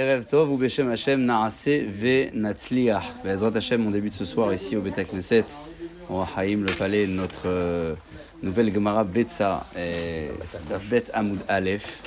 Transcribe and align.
Erev 0.00 0.24
Tov 0.24 0.56
Beshem 0.56 0.90
Hashem 0.90 1.28
Hashem, 1.28 1.86
on 3.86 3.90
débute 3.90 4.14
ce 4.14 4.24
soir 4.24 4.54
ici 4.54 4.74
au 4.74 4.80
Beta 4.80 5.04
Knesset, 5.04 5.44
au 6.08 6.22
Haïm, 6.34 6.64
le 6.64 6.72
palais, 6.72 7.06
notre 7.06 7.42
euh, 7.44 7.94
nouvelle 8.42 8.72
Gemara 8.72 9.04
Betsa, 9.04 9.66
Bet 10.88 11.04
Amoud 11.12 11.40
Aleph, 11.48 12.02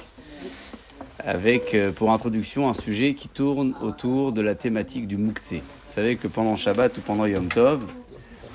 avec 1.19 1.75
euh, 1.75 1.91
pour 1.91 2.11
introduction 2.11 2.67
un 2.67 2.73
sujet 2.73 3.13
qui 3.13 3.27
tourne 3.27 3.75
autour 3.79 4.31
de 4.31 4.41
la 4.41 4.55
thématique 4.55 5.07
du 5.07 5.17
Moukhtse. 5.17 5.53
Vous 5.53 5.93
savez 5.93 6.15
que 6.15 6.27
pendant 6.27 6.55
Shabbat 6.55 6.97
ou 6.97 7.01
pendant 7.01 7.27
Yom 7.27 7.47
Tov, 7.47 7.83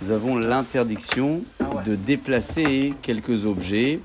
nous 0.03 0.11
avons 0.11 0.37
l'interdiction 0.37 1.43
de 1.87 1.95
déplacer 1.95 2.93
quelques 3.03 3.47
objets 3.47 4.01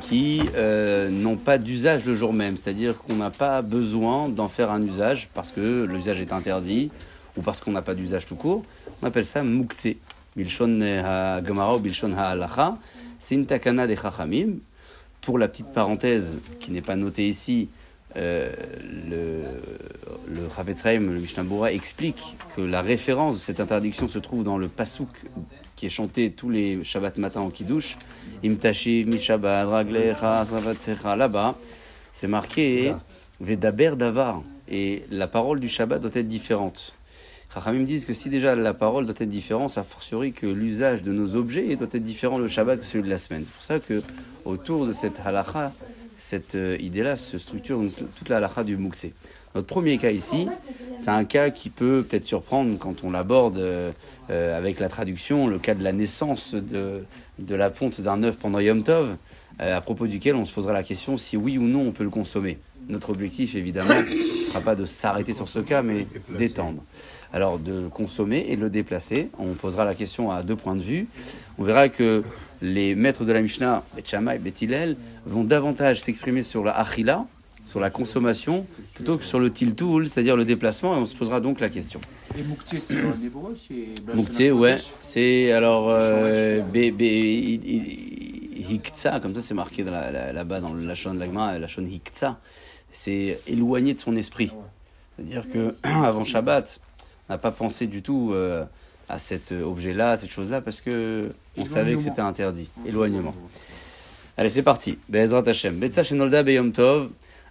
qui 0.00 0.42
euh, 0.56 1.10
n'ont 1.10 1.36
pas 1.36 1.58
d'usage 1.58 2.04
le 2.04 2.14
jour 2.14 2.32
même. 2.32 2.56
C'est-à-dire 2.56 2.98
qu'on 2.98 3.16
n'a 3.16 3.30
pas 3.30 3.62
besoin 3.62 4.28
d'en 4.28 4.48
faire 4.48 4.70
un 4.70 4.82
usage 4.82 5.28
parce 5.34 5.52
que 5.52 5.84
l'usage 5.84 6.20
est 6.20 6.32
interdit 6.32 6.90
ou 7.36 7.42
parce 7.42 7.60
qu'on 7.60 7.72
n'a 7.72 7.82
pas 7.82 7.94
d'usage 7.94 8.26
tout 8.26 8.36
court. 8.36 8.64
On 9.02 9.06
appelle 9.06 9.26
ça 9.26 9.42
mukhtse. 9.42 9.88
Bilshon 10.36 10.80
ha-gemara 10.80 11.76
ou 11.76 11.78
bilshon 11.80 12.12
ha-alacha. 12.16 12.76
C'est 13.18 13.34
une 13.34 13.46
takana 13.46 13.86
des 13.86 13.96
chachamim. 13.96 14.58
Pour 15.20 15.38
la 15.38 15.48
petite 15.48 15.72
parenthèse 15.72 16.38
qui 16.60 16.70
n'est 16.70 16.80
pas 16.80 16.96
notée 16.96 17.28
ici, 17.28 17.68
euh, 18.16 18.52
le, 19.10 19.42
le 20.32 20.98
le 20.98 21.18
Mishnah 21.18 21.72
explique 21.72 22.36
que 22.56 22.60
la 22.60 22.82
référence 22.82 23.36
de 23.36 23.40
cette 23.40 23.60
interdiction 23.60 24.08
se 24.08 24.18
trouve 24.18 24.44
dans 24.44 24.58
le 24.58 24.68
pasuk 24.68 25.08
qui 25.78 25.86
est 25.86 25.90
chanté 25.90 26.32
tous 26.32 26.50
les 26.50 26.82
Shabbat 26.82 27.18
matin 27.18 27.40
au 27.40 27.50
Kiddush. 27.50 27.96
Imtashi, 28.44 29.04
Mishabad, 29.06 29.68
Raglecha, 29.68 30.44
Là-bas, 31.16 31.54
c'est 32.12 32.26
marqué 32.26 32.92
Vedaber 33.40 33.92
Davar. 33.96 34.42
Et 34.68 35.04
la 35.10 35.28
parole 35.28 35.60
du 35.60 35.68
Shabbat 35.68 36.02
doit 36.02 36.10
être 36.14 36.26
différente. 36.26 36.94
me 37.54 37.84
disent 37.84 38.06
que 38.06 38.12
si 38.12 38.28
déjà 38.28 38.56
la 38.56 38.74
parole 38.74 39.06
doit 39.06 39.14
être 39.16 39.28
différente, 39.28 39.70
ça 39.70 39.84
fortiori 39.84 40.32
que 40.32 40.46
l'usage 40.46 41.04
de 41.04 41.12
nos 41.12 41.36
objets 41.36 41.76
doit 41.76 41.86
être 41.92 42.02
différent 42.02 42.38
le 42.38 42.48
Shabbat 42.48 42.80
que 42.80 42.86
celui 42.86 43.04
de 43.04 43.10
la 43.10 43.18
semaine. 43.18 43.44
C'est 43.44 43.54
pour 43.54 43.62
ça 43.62 43.78
que 43.78 44.02
autour 44.44 44.84
de 44.84 44.92
cette 44.92 45.20
halacha, 45.24 45.72
cette 46.18 46.56
euh, 46.56 46.76
idée-là 46.80 47.16
se 47.16 47.38
structure 47.38 47.80
toute 48.18 48.28
la 48.28 48.36
halacha 48.38 48.64
du 48.64 48.76
Moukse. 48.76 49.06
Notre 49.54 49.66
premier 49.66 49.96
cas 49.96 50.10
ici, 50.10 50.46
c'est 50.98 51.10
un 51.10 51.24
cas 51.24 51.50
qui 51.50 51.70
peut 51.70 52.04
peut-être 52.06 52.26
surprendre 52.26 52.76
quand 52.78 53.02
on 53.02 53.10
l'aborde 53.10 53.58
euh, 53.58 53.90
euh, 54.30 54.58
avec 54.58 54.78
la 54.78 54.88
traduction, 54.88 55.46
le 55.46 55.58
cas 55.58 55.74
de 55.74 55.82
la 55.82 55.92
naissance 55.92 56.54
de, 56.54 57.04
de 57.38 57.54
la 57.54 57.70
ponte 57.70 58.00
d'un 58.00 58.22
œuf 58.24 58.36
pendant 58.36 58.60
Yom 58.60 58.82
Tov, 58.82 59.16
à 59.58 59.80
propos 59.80 60.06
duquel 60.06 60.36
on 60.36 60.44
se 60.44 60.52
posera 60.52 60.72
la 60.72 60.84
question 60.84 61.16
si 61.16 61.36
oui 61.36 61.58
ou 61.58 61.62
non 61.62 61.88
on 61.88 61.92
peut 61.92 62.04
le 62.04 62.10
consommer. 62.10 62.58
Notre 62.88 63.10
objectif, 63.10 63.54
évidemment, 63.54 64.02
ne 64.02 64.44
sera 64.44 64.60
pas 64.60 64.74
de 64.74 64.84
s'arrêter 64.84 65.34
sur 65.34 65.48
ce 65.48 65.58
cas, 65.58 65.82
mais 65.82 66.06
d'étendre. 66.38 66.82
Alors, 67.32 67.58
de 67.58 67.72
le 67.82 67.88
consommer 67.88 68.46
et 68.48 68.56
de 68.56 68.62
le 68.62 68.70
déplacer. 68.70 69.28
On 69.38 69.52
posera 69.54 69.84
la 69.84 69.94
question 69.94 70.30
à 70.30 70.42
deux 70.42 70.56
points 70.56 70.76
de 70.76 70.82
vue. 70.82 71.06
On 71.58 71.64
verra 71.64 71.88
que 71.90 72.22
les 72.62 72.94
maîtres 72.94 73.24
de 73.24 73.32
la 73.32 73.42
Mishnah, 73.42 73.84
Bet 73.94 74.02
et 74.12 74.38
Bet 74.66 74.96
vont 75.26 75.44
davantage 75.44 76.00
s'exprimer 76.00 76.42
sur 76.42 76.64
la 76.64 76.78
achila, 76.78 77.26
sur 77.66 77.80
la 77.80 77.90
consommation 77.90 78.66
plutôt 78.94 79.18
que 79.18 79.24
sur 79.24 79.38
le 79.38 79.50
tiltoul, 79.50 80.08
c'est-à-dire 80.08 80.36
le 80.36 80.44
déplacement, 80.44 80.96
et 80.96 80.98
on 80.98 81.06
se 81.06 81.14
posera 81.14 81.40
donc 81.40 81.60
la 81.60 81.68
question. 81.68 82.00
Et 82.38 82.42
Moukté, 82.42 82.80
c'est 82.80 82.96
en 83.04 83.14
hébreu 83.22 83.54
Moukté, 84.14 84.50
ouais, 84.50 84.78
c'est 85.02 85.52
alors 85.52 85.88
euh, 85.90 86.62
Hiktsa, 88.70 89.20
comme 89.20 89.34
ça 89.34 89.40
c'est 89.40 89.54
marqué 89.54 89.84
là-bas 89.84 90.60
dans 90.60 90.74
la 90.74 90.94
chaîne 90.94 91.14
de 91.14 91.20
l'agma, 91.20 91.58
la 91.58 91.66
chaîne 91.66 91.90
Hiktsa, 91.90 92.38
c'est 92.90 93.38
éloigné 93.46 93.94
de 93.94 94.00
son 94.00 94.16
esprit. 94.16 94.50
C'est-à-dire 95.16 95.44
que 95.50 95.74
avant 95.82 96.24
Shabbat, 96.24 96.80
on 97.28 97.34
n'a 97.34 97.38
pas 97.38 97.50
pensé 97.50 97.86
du 97.86 98.02
tout 98.02 98.30
euh, 98.32 98.64
à 99.08 99.18
cet 99.18 99.52
objet-là, 99.52 100.12
à 100.12 100.16
cette 100.16 100.30
chose-là, 100.30 100.60
parce 100.60 100.80
que 100.80 101.30
on 101.56 101.64
savait 101.64 101.94
que 101.94 102.00
c'était 102.00 102.20
interdit. 102.20 102.68
Éloignement. 102.86 103.34
Allez, 104.36 104.50
c'est 104.50 104.62
parti. 104.62 104.98
Be'ezrat 105.08 105.42
Hashem. 105.46 105.76
Betsa 105.76 106.04
Shenolda 106.04 106.42
Beyom 106.42 106.72
Tov. 106.72 107.10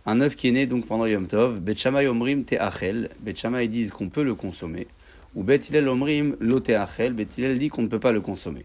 Un 0.09 0.21
œuf 0.21 0.37
qui 0.37 0.47
est 0.47 0.51
né 0.51 0.67
donc 0.67 0.87
pendant 0.87 1.05
Yom 1.05 1.27
Tov, 1.27 1.59
Bet 1.59 1.75
Omrim 1.85 2.45
Te'achel, 2.45 3.09
Bet 3.19 3.35
disent 3.67 3.91
qu'on 3.91 4.07
peut 4.07 4.23
le 4.23 4.35
consommer, 4.35 4.87
ou 5.35 5.43
Bet 5.43 5.59
Omrim 5.85 6.37
Lo 6.39 6.61
Te'achel, 6.61 7.11
Bet 7.11 7.25
dit 7.25 7.67
qu'on 7.67 7.81
ne 7.81 7.87
peut 7.87 7.99
pas 7.99 8.13
le 8.13 8.21
consommer. 8.21 8.63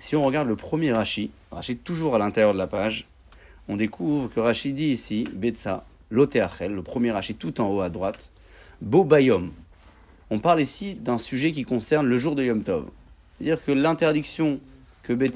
Si 0.00 0.16
on 0.16 0.22
regarde 0.24 0.48
le 0.48 0.56
premier 0.56 0.92
Rashi, 0.92 1.30
Rashi 1.52 1.76
toujours 1.76 2.16
à 2.16 2.18
l'intérieur 2.18 2.54
de 2.54 2.58
la 2.58 2.66
page, 2.66 3.06
on 3.68 3.76
découvre 3.76 4.28
que 4.34 4.40
Rashi 4.40 4.72
dit 4.72 4.88
ici, 4.88 5.28
Betsa, 5.32 5.84
Lo 6.10 6.26
Te'achel, 6.26 6.74
le 6.74 6.82
premier 6.82 7.12
Rashi 7.12 7.36
tout 7.36 7.60
en 7.60 7.68
haut 7.68 7.80
à 7.80 7.88
droite, 7.88 8.32
Bo 8.82 9.04
Bayom. 9.04 9.52
On 10.30 10.38
parle 10.38 10.60
ici 10.60 10.94
d'un 10.94 11.18
sujet 11.18 11.52
qui 11.52 11.64
concerne 11.64 12.06
le 12.06 12.18
jour 12.18 12.34
de 12.34 12.44
Yom 12.44 12.62
Tov. 12.62 12.86
C'est-à-dire 13.38 13.64
que 13.64 13.72
l'interdiction 13.72 14.60
que 15.02 15.12
Bet 15.14 15.32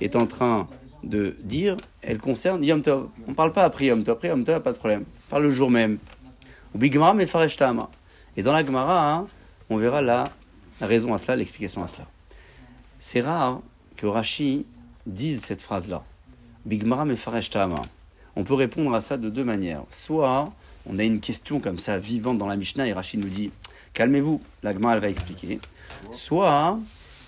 est 0.00 0.16
en 0.16 0.26
train 0.26 0.68
de 1.04 1.36
dire, 1.42 1.76
elle 2.02 2.18
concerne 2.18 2.64
Yom 2.64 2.82
Tov. 2.82 3.08
On 3.26 3.30
ne 3.30 3.36
parle 3.36 3.52
pas 3.52 3.64
après 3.64 3.86
Yom 3.86 4.02
Tov. 4.02 4.16
Après 4.16 4.28
Yom 4.28 4.44
Tov, 4.44 4.60
pas 4.62 4.72
de 4.72 4.78
problème. 4.78 5.04
On 5.30 5.38
le 5.38 5.50
jour 5.50 5.70
même. 5.70 5.98
Et 8.36 8.42
dans 8.42 8.52
la 8.52 8.64
Gemara, 8.64 9.14
hein, 9.14 9.26
on 9.70 9.76
verra 9.76 10.02
la, 10.02 10.24
raison 10.80 11.14
à 11.14 11.18
cela, 11.18 11.36
l'explication 11.36 11.82
à 11.82 11.88
cela. 11.88 12.06
C'est 12.98 13.20
rare 13.20 13.60
que 13.96 14.06
Rashi 14.06 14.66
dise 15.06 15.40
cette 15.40 15.62
phrase-là. 15.62 16.02
On 18.36 18.44
peut 18.44 18.54
répondre 18.54 18.94
à 18.94 19.00
ça 19.00 19.16
de 19.16 19.30
deux 19.30 19.44
manières. 19.44 19.82
Soit 19.90 20.52
on 20.86 20.98
a 20.98 21.04
une 21.04 21.20
question 21.20 21.60
comme 21.60 21.78
ça 21.78 21.98
vivante 21.98 22.38
dans 22.38 22.46
la 22.46 22.56
Mishnah 22.56 22.88
et 22.88 22.92
Rashi 22.92 23.18
nous 23.18 23.28
dit 23.28 23.50
calmez-vous, 23.92 24.40
la 24.62 24.72
Gemara 24.72 24.94
elle 24.94 25.00
va 25.00 25.08
expliquer. 25.08 25.60
Soit 26.12 26.78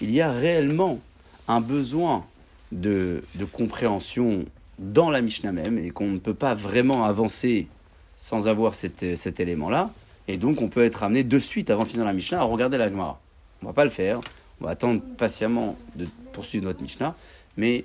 il 0.00 0.10
y 0.10 0.20
a 0.20 0.30
réellement 0.30 1.00
un 1.48 1.60
besoin 1.60 2.24
de, 2.72 3.22
compréhension 3.52 4.44
dans 4.78 5.10
la 5.10 5.20
Mishnah 5.20 5.52
même 5.52 5.78
et 5.78 5.90
qu'on 5.90 6.08
ne 6.08 6.18
peut 6.18 6.34
pas 6.34 6.54
vraiment 6.54 7.04
avancer 7.04 7.68
sans 8.16 8.48
avoir 8.48 8.74
cet, 8.74 9.16
cet 9.16 9.40
élément-là. 9.40 9.90
Et 10.28 10.36
donc, 10.36 10.62
on 10.62 10.68
peut 10.68 10.82
être 10.82 11.02
amené 11.02 11.24
de 11.24 11.38
suite, 11.38 11.70
avant 11.70 11.84
de 11.84 11.88
finir 11.88 12.04
la 12.04 12.12
Mishnah, 12.12 12.40
à 12.40 12.44
regarder 12.44 12.78
la 12.78 12.88
Gemara. 12.88 13.20
On 13.62 13.66
va 13.66 13.72
pas 13.72 13.84
le 13.84 13.90
faire. 13.90 14.20
On 14.60 14.64
va 14.64 14.70
attendre 14.70 15.02
patiemment 15.18 15.76
de 15.96 16.06
poursuivre 16.32 16.64
notre 16.64 16.82
Mishnah. 16.82 17.16
Mais 17.56 17.84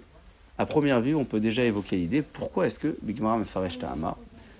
à 0.58 0.66
première 0.66 1.02
vue, 1.02 1.16
on 1.16 1.26
peut 1.26 1.40
déjà 1.40 1.64
évoquer 1.64 1.98
l'idée 1.98 2.22
pourquoi 2.22 2.68
est-ce 2.68 2.80
que 2.80 2.96
Bigmara 3.02 3.38
Mefaresh 3.38 3.80
Ta'ama 3.80 4.16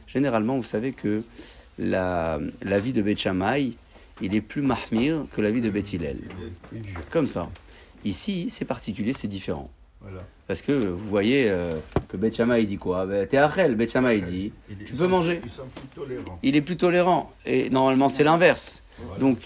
Généralement, 0.08 0.58
vous 0.58 0.64
savez 0.64 0.94
que 0.94 1.24
la, 1.78 2.40
la 2.62 2.80
vie 2.80 2.94
de 2.94 3.02
Beth 3.02 3.20
il 4.22 4.36
est 4.36 4.42
plus 4.42 4.62
mahmir 4.62 5.26
que 5.32 5.42
la 5.42 5.52
vie 5.52 5.62
de 5.62 5.70
Beth 5.70 5.96
Comme 7.10 7.28
ça. 7.28 7.50
Ici, 8.06 8.48
c'est 8.50 8.66
particulier, 8.66 9.14
c'est 9.14 9.28
différent. 9.28 9.70
Parce 10.48 10.62
que 10.62 10.72
vous 10.72 11.10
voyez 11.10 11.50
euh, 11.50 11.74
que 12.08 12.16
Bet 12.16 12.30
il 12.30 12.66
dit 12.66 12.78
quoi? 12.78 13.06
Ben, 13.06 13.28
T'es 13.28 13.38
Achel, 13.38 13.76
dit 13.76 14.54
tu 14.86 14.94
peux 14.94 15.08
manger. 15.08 15.42
Il 16.44 16.56
est 16.56 16.62
plus 16.62 16.78
tolérant. 16.78 17.34
Et 17.46 17.70
normalement, 17.70 18.08
c'est 18.08 18.24
l'inverse. 18.24 18.84
Donc, 19.20 19.38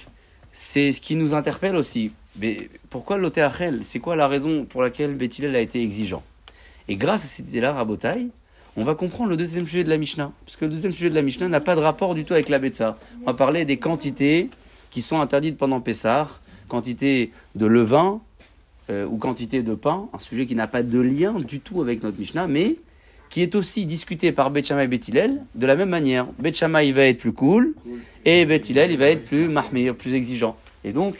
c'est 0.53 0.91
ce 0.91 1.01
qui 1.01 1.15
nous 1.15 1.33
interpelle 1.33 1.75
aussi. 1.75 2.11
Mais 2.39 2.69
pourquoi 2.89 3.17
l'Oté 3.17 3.41
Achel 3.41 3.83
C'est 3.83 3.99
quoi 3.99 4.15
la 4.15 4.27
raison 4.27 4.65
pour 4.65 4.81
laquelle 4.83 5.15
Bet 5.15 5.29
a 5.43 5.59
été 5.59 5.81
exigeant? 5.81 6.23
Et 6.87 6.95
grâce 6.95 7.23
à 7.23 7.27
cette 7.27 7.47
idée-là, 7.49 7.73
Rabotai, 7.73 8.27
on 8.77 8.83
va 8.83 8.95
comprendre 8.95 9.29
le 9.29 9.37
deuxième 9.37 9.65
sujet 9.65 9.83
de 9.83 9.89
la 9.89 9.97
Mishnah. 9.97 10.31
Parce 10.45 10.55
que 10.55 10.65
le 10.65 10.71
deuxième 10.71 10.93
sujet 10.93 11.09
de 11.09 11.15
la 11.15 11.21
Mishnah 11.21 11.47
n'a 11.47 11.59
pas 11.59 11.75
de 11.75 11.81
rapport 11.81 12.15
du 12.15 12.23
tout 12.23 12.33
avec 12.33 12.49
la 12.49 12.59
Betsa. 12.59 12.97
On 13.23 13.25
va 13.25 13.33
parler 13.33 13.65
des 13.65 13.77
quantités 13.77 14.49
qui 14.89 15.01
sont 15.01 15.19
interdites 15.19 15.57
pendant 15.57 15.81
Pessah, 15.81 16.27
quantité 16.67 17.31
de 17.55 17.65
levain, 17.65 18.21
euh, 18.89 19.05
ou 19.05 19.17
quantité 19.17 19.61
de 19.61 19.73
pain, 19.73 20.09
un 20.13 20.19
sujet 20.19 20.45
qui 20.45 20.55
n'a 20.55 20.67
pas 20.67 20.83
de 20.83 20.99
lien 20.99 21.33
du 21.33 21.59
tout 21.59 21.81
avec 21.81 22.03
notre 22.03 22.19
Mishnah, 22.19 22.47
mais 22.47 22.77
qui 23.29 23.41
est 23.41 23.55
aussi 23.55 23.85
discuté 23.85 24.31
par 24.31 24.51
Bet 24.51 24.63
et 24.69 24.87
Bethilel 24.87 25.43
de 25.55 25.65
la 25.65 25.75
même 25.75 25.89
manière. 25.89 26.27
Bet 26.39 26.51
il 26.51 26.93
va 26.93 27.05
être 27.05 27.19
plus 27.19 27.31
cool, 27.31 27.73
et 28.25 28.45
Bethilel 28.45 28.91
il 28.91 28.97
va 28.97 29.07
être 29.07 29.23
plus 29.23 29.47
mahmir, 29.47 29.95
plus 29.95 30.13
exigeant. 30.13 30.57
Et 30.83 30.91
donc, 30.91 31.15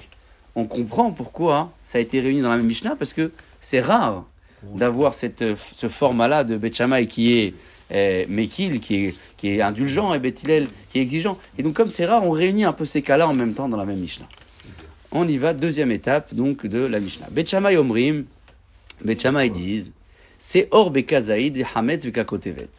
on 0.56 0.66
comprend 0.66 1.12
pourquoi 1.12 1.72
ça 1.84 1.98
a 1.98 2.02
été 2.02 2.20
réuni 2.20 2.42
dans 2.42 2.50
la 2.50 2.58
même 2.58 2.66
Mishnah, 2.66 2.96
parce 2.98 3.14
que 3.14 3.32
c'est 3.62 3.80
rare 3.80 4.26
d'avoir 4.64 5.14
cette, 5.14 5.44
ce 5.56 5.88
format-là 5.88 6.44
de 6.44 6.58
Bet 6.58 6.72
qui 7.08 7.34
est 7.34 7.54
euh, 7.94 8.26
Mekil, 8.30 8.80
qui 8.80 9.06
est, 9.06 9.16
qui 9.38 9.50
est 9.50 9.62
indulgent, 9.62 10.14
et 10.14 10.20
Bethilel 10.20 10.68
qui 10.90 11.00
est 11.00 11.02
exigeant. 11.02 11.38
Et 11.58 11.64
donc, 11.64 11.74
comme 11.74 11.90
c'est 11.90 12.06
rare, 12.06 12.26
on 12.26 12.32
réunit 12.32 12.64
un 12.64 12.74
peu 12.74 12.86
ces 12.86 13.02
cas-là 13.02 13.28
en 13.28 13.34
même 13.34 13.54
temps 13.54 13.68
dans 13.68 13.78
la 13.78 13.86
même 13.86 14.00
Mishnah. 14.00 14.28
On 15.12 15.28
y 15.28 15.38
va, 15.38 15.54
deuxième 15.54 15.92
étape 15.92 16.34
donc 16.34 16.66
de 16.66 16.80
la 16.80 17.00
Mishnah. 17.00 17.28
Betchamay 17.32 17.76
Omrim, 17.78 18.26
Betchamay 19.04 19.50
disent, 19.50 19.92
c'est 20.40 20.68
or 20.72 20.90
bekazaïd 20.90 21.58
et 21.58 21.66
hametz 21.76 22.06
bekakotevet. 22.06 22.70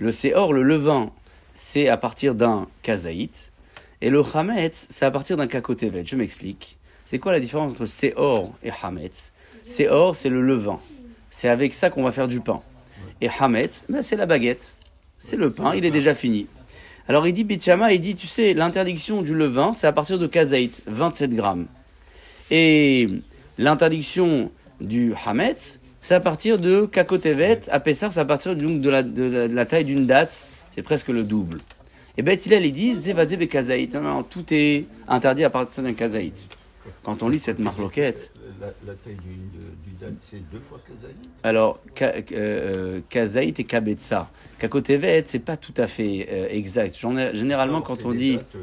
Le 0.00 0.10
seor, 0.10 0.52
le 0.52 0.62
levain, 0.62 1.12
c'est 1.54 1.88
à 1.88 1.96
partir 1.96 2.34
d'un 2.34 2.66
kazaït, 2.82 3.52
et 4.00 4.10
le 4.10 4.22
hametz, 4.34 4.86
c'est 4.90 5.04
à 5.04 5.10
partir 5.10 5.36
d'un 5.36 5.46
kakotevet. 5.46 6.04
Je 6.04 6.16
m'explique. 6.16 6.76
C'est 7.14 7.20
quoi 7.20 7.30
la 7.30 7.38
différence 7.38 7.70
entre 7.70 7.86
seor 7.86 8.50
et 8.64 8.72
hametz 8.82 9.32
Seor, 9.66 10.16
c'est 10.16 10.30
le 10.30 10.42
levain. 10.42 10.80
C'est 11.30 11.48
avec 11.48 11.72
ça 11.72 11.88
qu'on 11.88 12.02
va 12.02 12.10
faire 12.10 12.26
du 12.26 12.40
pain. 12.40 12.60
Et 13.20 13.28
hametz, 13.38 13.84
ben, 13.88 14.02
c'est 14.02 14.16
la 14.16 14.26
baguette. 14.26 14.74
C'est 15.20 15.36
le 15.36 15.52
pain, 15.52 15.76
il 15.76 15.84
est 15.84 15.92
déjà 15.92 16.16
fini. 16.16 16.48
Alors 17.06 17.24
il 17.28 17.32
dit 17.32 17.44
Bichama, 17.44 17.92
il 17.92 18.00
dit, 18.00 18.16
tu 18.16 18.26
sais, 18.26 18.52
l'interdiction 18.52 19.22
du 19.22 19.32
levain, 19.32 19.72
c'est 19.74 19.86
à 19.86 19.92
partir 19.92 20.18
de 20.18 20.26
kazaït, 20.26 20.82
27 20.88 21.36
grammes. 21.36 21.66
Et 22.50 23.06
l'interdiction 23.58 24.50
du 24.80 25.14
hametz, 25.24 25.78
c'est 26.00 26.14
à 26.16 26.20
partir 26.20 26.58
de 26.58 26.84
kakotevet, 26.84 27.60
à 27.70 27.78
Pessar, 27.78 28.12
c'est 28.12 28.18
à 28.18 28.24
partir 28.24 28.56
donc, 28.56 28.80
de, 28.80 28.90
la, 28.90 29.64
taille 29.66 29.84
d'une 29.84 30.06
date, 30.06 30.48
c'est 30.74 30.82
presque 30.82 31.10
le 31.10 31.22
double. 31.22 31.60
Et 32.18 32.22
Bet 32.22 32.34
Hillel, 32.44 32.66
il 32.66 32.72
dit, 32.72 32.92
non, 34.02 34.24
tout 34.24 34.46
est 34.50 34.86
interdit 35.06 35.44
à 35.44 35.50
partir 35.50 35.84
d'un 35.84 35.92
kazaït. 35.92 36.48
Quand 37.02 37.22
on 37.22 37.28
lit 37.28 37.38
cette 37.38 37.58
marloquette, 37.58 38.30
La, 38.60 38.66
la 38.86 38.94
taille 38.94 39.14
du, 39.16 39.34
du 39.90 39.96
date, 40.00 40.14
c'est 40.20 40.40
deux 40.50 40.60
fois 40.60 40.78
Kazaï 40.86 41.12
alors, 41.42 41.80
ka- 41.94 42.14
euh, 42.32 43.00
kazaït 43.08 43.58
et 43.60 43.64
kabetsa. 43.64 44.30
Kakotevet, 44.58 45.24
c'est 45.26 45.38
pas 45.40 45.56
tout 45.58 45.74
à 45.76 45.86
fait 45.86 46.26
euh, 46.30 46.46
exact. 46.50 46.94
Généralement, 47.34 47.76
Alors, 47.76 47.86
quand 47.86 48.04
on 48.06 48.12
dit. 48.12 48.38
euh. 48.54 48.58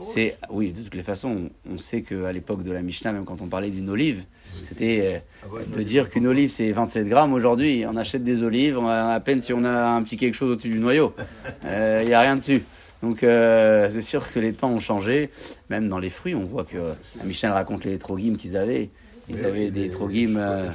C'est 0.00 0.36
oui, 0.50 0.72
de 0.72 0.82
toutes 0.82 0.94
les 0.94 1.02
façons, 1.02 1.50
on, 1.70 1.78
sait 1.78 2.02
qu'à 2.02 2.32
l'époque 2.32 2.62
de 2.62 2.72
la 2.72 2.82
Mishnah, 2.82 3.12
même 3.12 3.24
quand 3.24 3.40
on 3.40 3.48
parlait 3.48 3.70
d'une 3.70 3.88
olive, 3.88 4.24
c'était 4.68 5.22
Ah 5.42 5.48
ouais, 5.48 5.60
euh, 5.62 5.64
non, 5.70 5.76
de 5.78 5.82
dire 5.82 6.10
qu'une 6.10 6.26
olive 6.26 6.50
c'est 6.50 6.70
27 6.72 7.08
grammes 7.08 7.32
aujourd'hui. 7.32 7.84
On 7.88 7.96
achète 7.96 8.24
des 8.24 8.42
olives, 8.42 8.76
on 8.78 8.86
a 8.86 9.14
à 9.14 9.20
peine 9.20 9.40
si 9.40 9.52
on 9.52 9.64
a 9.64 9.88
un 9.90 10.02
petit 10.02 10.16
quelque 10.16 10.34
chose 10.34 10.52
au-dessus 10.52 10.68
du 10.70 10.78
noyau. 10.80 11.14
Il 11.64 12.06
n'y 12.06 12.14
a 12.14 12.20
rien 12.20 12.36
dessus. 12.36 12.62
Donc 13.02 13.22
euh, 13.22 13.88
c'est 13.90 14.02
sûr 14.02 14.30
que 14.32 14.38
les 14.40 14.52
temps 14.52 14.70
ont 14.70 14.80
changé. 14.80 15.30
Même 15.70 15.88
dans 15.88 15.98
les 15.98 16.10
fruits, 16.10 16.34
on 16.34 16.44
voit 16.44 16.64
que 16.64 16.94
elle 17.42 17.50
raconte 17.52 17.84
les 17.84 17.98
trogim 17.98 18.36
qu'ils 18.36 18.56
avaient. 18.56 18.90
Ils 19.28 19.34
Mais 19.36 19.44
avaient 19.44 19.70
des 19.72 19.84
les 19.84 19.90
trogim. 19.90 20.36
euh, 20.36 20.70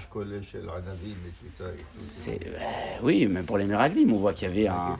c'est 2.09 2.39
euh, 2.47 2.59
oui, 3.01 3.25
même 3.25 3.45
pour 3.45 3.57
les 3.57 3.63
miraglim, 3.65 4.11
on 4.11 4.17
voit 4.17 4.33
qu'il 4.33 4.49
y 4.49 4.51
avait 4.51 4.67
un, 4.67 4.97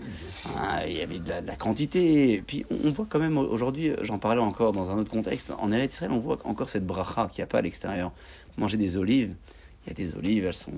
un- 0.58 0.86
il 0.88 0.98
y 0.98 1.02
avait 1.02 1.20
de 1.20 1.28
la, 1.30 1.42
de 1.42 1.48
la 1.48 1.56
quantité. 1.56 2.34
Et 2.34 2.42
puis 2.42 2.66
on 2.86 2.92
voit 2.92 3.06
quand 3.10 3.20
même 3.20 3.38
aujourd'hui, 3.38 3.92
j'en 4.04 4.20
parlais 4.20 4.42
encore 4.42 4.72
dans 4.72 4.90
un 4.90 4.98
autre 4.98 5.12
contexte, 5.12 5.52
en 5.58 5.72
Eretz 5.72 5.94
Israël, 5.96 6.12
on 6.14 6.20
voit 6.20 6.40
encore 6.46 6.70
cette 6.70 6.86
bracha 6.88 7.28
qu'il 7.32 7.42
n'y 7.42 7.44
a 7.44 7.48
pas 7.48 7.58
à 7.60 7.62
l'extérieur. 7.62 8.12
Manger 8.58 8.78
des 8.78 8.96
olives, 8.98 9.34
il 9.86 9.90
y 9.90 9.92
a 9.92 9.94
des 9.94 10.16
olives, 10.18 10.46
elles 10.46 10.54
sont, 10.54 10.72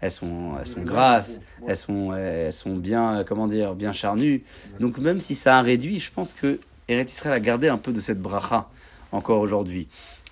elles 0.00 0.10
sont, 0.10 0.52
elles 0.60 0.66
sont 0.66 0.82
grasses, 0.82 1.40
elles 1.66 1.76
sont, 1.76 2.12
elles 2.14 2.52
sont 2.52 2.76
bien, 2.76 3.24
comment 3.26 3.46
dire, 3.46 3.74
bien 3.74 3.92
charnues. 3.92 4.42
Donc 4.80 4.98
même 4.98 5.20
si 5.20 5.34
ça 5.34 5.58
a 5.58 5.62
réduit, 5.62 5.98
je 5.98 6.10
pense 6.12 6.34
que 6.34 6.58
Eretz 6.88 7.12
Israël 7.12 7.34
a 7.34 7.40
gardé 7.40 7.68
un 7.68 7.78
peu 7.78 7.92
de 7.92 8.00
cette 8.00 8.20
bracha 8.20 8.68
encore 9.12 9.40
aujourd'hui. 9.40 9.88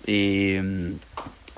Et, 0.07 0.57
euh, 0.61 0.91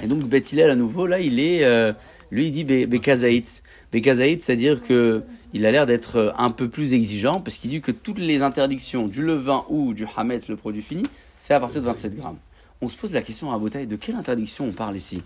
donc 0.07 0.23
Beth 0.23 0.51
Hillel, 0.51 0.71
à 0.71 0.75
nouveau, 0.75 1.05
là, 1.07 1.19
il 1.19 1.39
est, 1.39 1.63
euh, 1.65 1.93
lui, 2.31 2.47
il 2.47 2.51
dit 2.51 2.63
Be- 2.63 2.87
Bekazaït. 2.87 3.61
Bekazaït, 3.91 4.41
c'est-à-dire 4.41 4.81
que 4.81 5.23
il 5.53 5.65
a 5.65 5.71
l'air 5.71 5.85
d'être 5.85 6.17
euh, 6.17 6.31
un 6.37 6.51
peu 6.51 6.67
plus 6.67 6.93
exigeant, 6.93 7.39
parce 7.39 7.57
qu'il 7.57 7.69
dit 7.69 7.81
que 7.81 7.91
toutes 7.91 8.19
les 8.19 8.41
interdictions 8.41 9.07
du 9.07 9.21
levain 9.21 9.63
ou 9.69 9.93
du 9.93 10.05
hametz, 10.17 10.49
le 10.49 10.55
produit 10.57 10.81
fini, 10.81 11.03
c'est 11.39 11.53
à 11.53 11.59
partir 11.59 11.81
de 11.81 11.85
27 11.87 12.15
grammes. 12.15 12.37
On 12.81 12.89
se 12.89 12.97
pose 12.97 13.13
la 13.13 13.21
question 13.21 13.51
à 13.51 13.57
Botaï, 13.57 13.87
de 13.87 13.95
quelle 13.95 14.15
interdiction 14.15 14.65
on 14.65 14.73
parle 14.73 14.95
ici? 14.97 15.21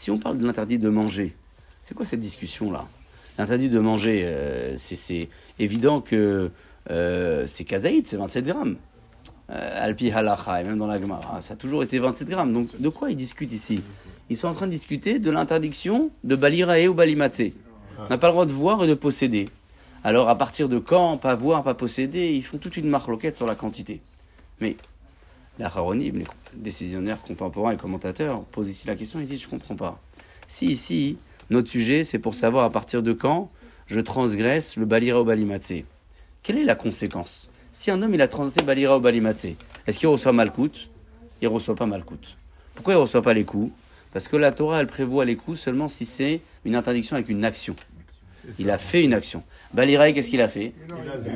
Si 0.00 0.10
on 0.10 0.16
parle 0.18 0.38
de 0.38 0.46
l'interdit 0.46 0.78
de 0.78 0.88
manger, 0.88 1.34
c'est 1.82 1.92
quoi 1.92 2.06
cette 2.06 2.20
discussion-là? 2.20 2.86
L'interdit 3.36 3.68
de 3.68 3.78
manger, 3.80 4.22
euh, 4.24 4.74
c'est- 4.78 5.28
évident 5.58 6.00
que 6.00 6.50
euh, 6.90 7.46
c'est 7.46 7.64
kazaït, 7.64 8.08
c'est 8.08 8.16
27 8.16 8.46
grammes. 8.46 8.76
Euh, 9.50 9.84
Alpi 9.84 10.10
halacha, 10.10 10.62
et 10.62 10.64
même 10.64 10.78
dans 10.78 10.86
la 10.86 10.98
Gemara, 10.98 11.42
ça 11.42 11.52
a 11.52 11.56
toujours 11.58 11.82
été 11.82 11.98
27 11.98 12.30
grammes. 12.30 12.50
Donc 12.54 12.80
de 12.80 12.88
quoi 12.88 13.10
ils 13.10 13.14
discutent 13.14 13.52
ici? 13.52 13.82
Ils 14.30 14.38
sont 14.38 14.48
en 14.48 14.54
train 14.54 14.64
de 14.66 14.70
discuter 14.72 15.18
de 15.18 15.30
l'interdiction 15.30 16.10
de 16.24 16.34
balirae 16.34 16.86
ou 16.88 16.94
balimatse. 16.94 17.42
On 17.98 18.08
n'a 18.08 18.16
pas 18.16 18.28
le 18.28 18.32
droit 18.32 18.46
de 18.46 18.52
voir 18.52 18.82
et 18.82 18.86
de 18.86 18.94
posséder. 18.94 19.50
Alors 20.02 20.30
à 20.30 20.38
partir 20.38 20.70
de 20.70 20.78
quand, 20.78 21.18
pas 21.18 21.34
voir, 21.34 21.62
pas 21.62 21.74
posséder, 21.74 22.32
ils 22.32 22.42
font 22.42 22.56
toute 22.56 22.78
une 22.78 22.88
marloquette 22.88 23.36
sur 23.36 23.46
la 23.46 23.54
quantité. 23.54 24.00
Mais 24.62 24.78
la 25.58 25.66
Haronim, 25.66 26.18
les 26.18 26.24
décisionnaires 26.54 27.20
contemporains 27.20 27.72
et 27.72 27.76
commentateurs, 27.76 28.42
posent 28.44 28.68
ici 28.68 28.86
la 28.86 28.96
question, 28.96 29.20
ils 29.20 29.26
disent, 29.26 29.42
je 29.42 29.48
comprends 29.48 29.76
pas. 29.76 30.00
Si 30.48 30.66
ici, 30.66 31.18
notre 31.50 31.70
sujet, 31.70 32.04
c'est 32.04 32.18
pour 32.18 32.34
savoir 32.34 32.64
à 32.64 32.70
partir 32.70 33.02
de 33.02 33.12
quand 33.12 33.50
je 33.86 34.00
transgresse 34.00 34.76
le 34.76 34.86
balira 34.86 35.20
ou 35.20 35.24
balimatse. 35.24 35.74
Quelle 36.42 36.58
est 36.58 36.64
la 36.64 36.74
conséquence? 36.74 37.50
Si 37.72 37.90
un 37.90 38.00
homme, 38.02 38.14
il 38.14 38.22
a 38.22 38.28
transgressé 38.28 38.64
balira 38.64 38.96
ou 38.96 39.00
balimatse, 39.00 39.48
est-ce 39.86 39.98
qu'il 39.98 40.08
reçoit 40.08 40.32
malcoute? 40.32 40.88
Il 41.42 41.48
reçoit 41.48 41.74
pas 41.74 41.86
malcoute. 41.86 42.36
Pourquoi 42.74 42.94
il 42.94 42.96
reçoit 42.98 43.22
pas 43.22 43.34
les 43.34 43.44
coups? 43.44 43.72
Parce 44.12 44.28
que 44.28 44.36
la 44.36 44.52
Torah, 44.52 44.80
elle 44.80 44.86
prévoit 44.86 45.24
les 45.24 45.36
coups 45.36 45.60
seulement 45.60 45.88
si 45.88 46.04
c'est 46.04 46.40
une 46.64 46.74
interdiction 46.74 47.16
avec 47.16 47.28
une 47.28 47.44
action. 47.44 47.76
Il 48.58 48.70
a 48.70 48.78
fait 48.78 49.04
une 49.04 49.14
action. 49.14 49.42
Baliraï, 49.74 50.14
qu'est-ce 50.14 50.30
qu'il 50.30 50.40
a 50.40 50.48
fait? 50.48 50.72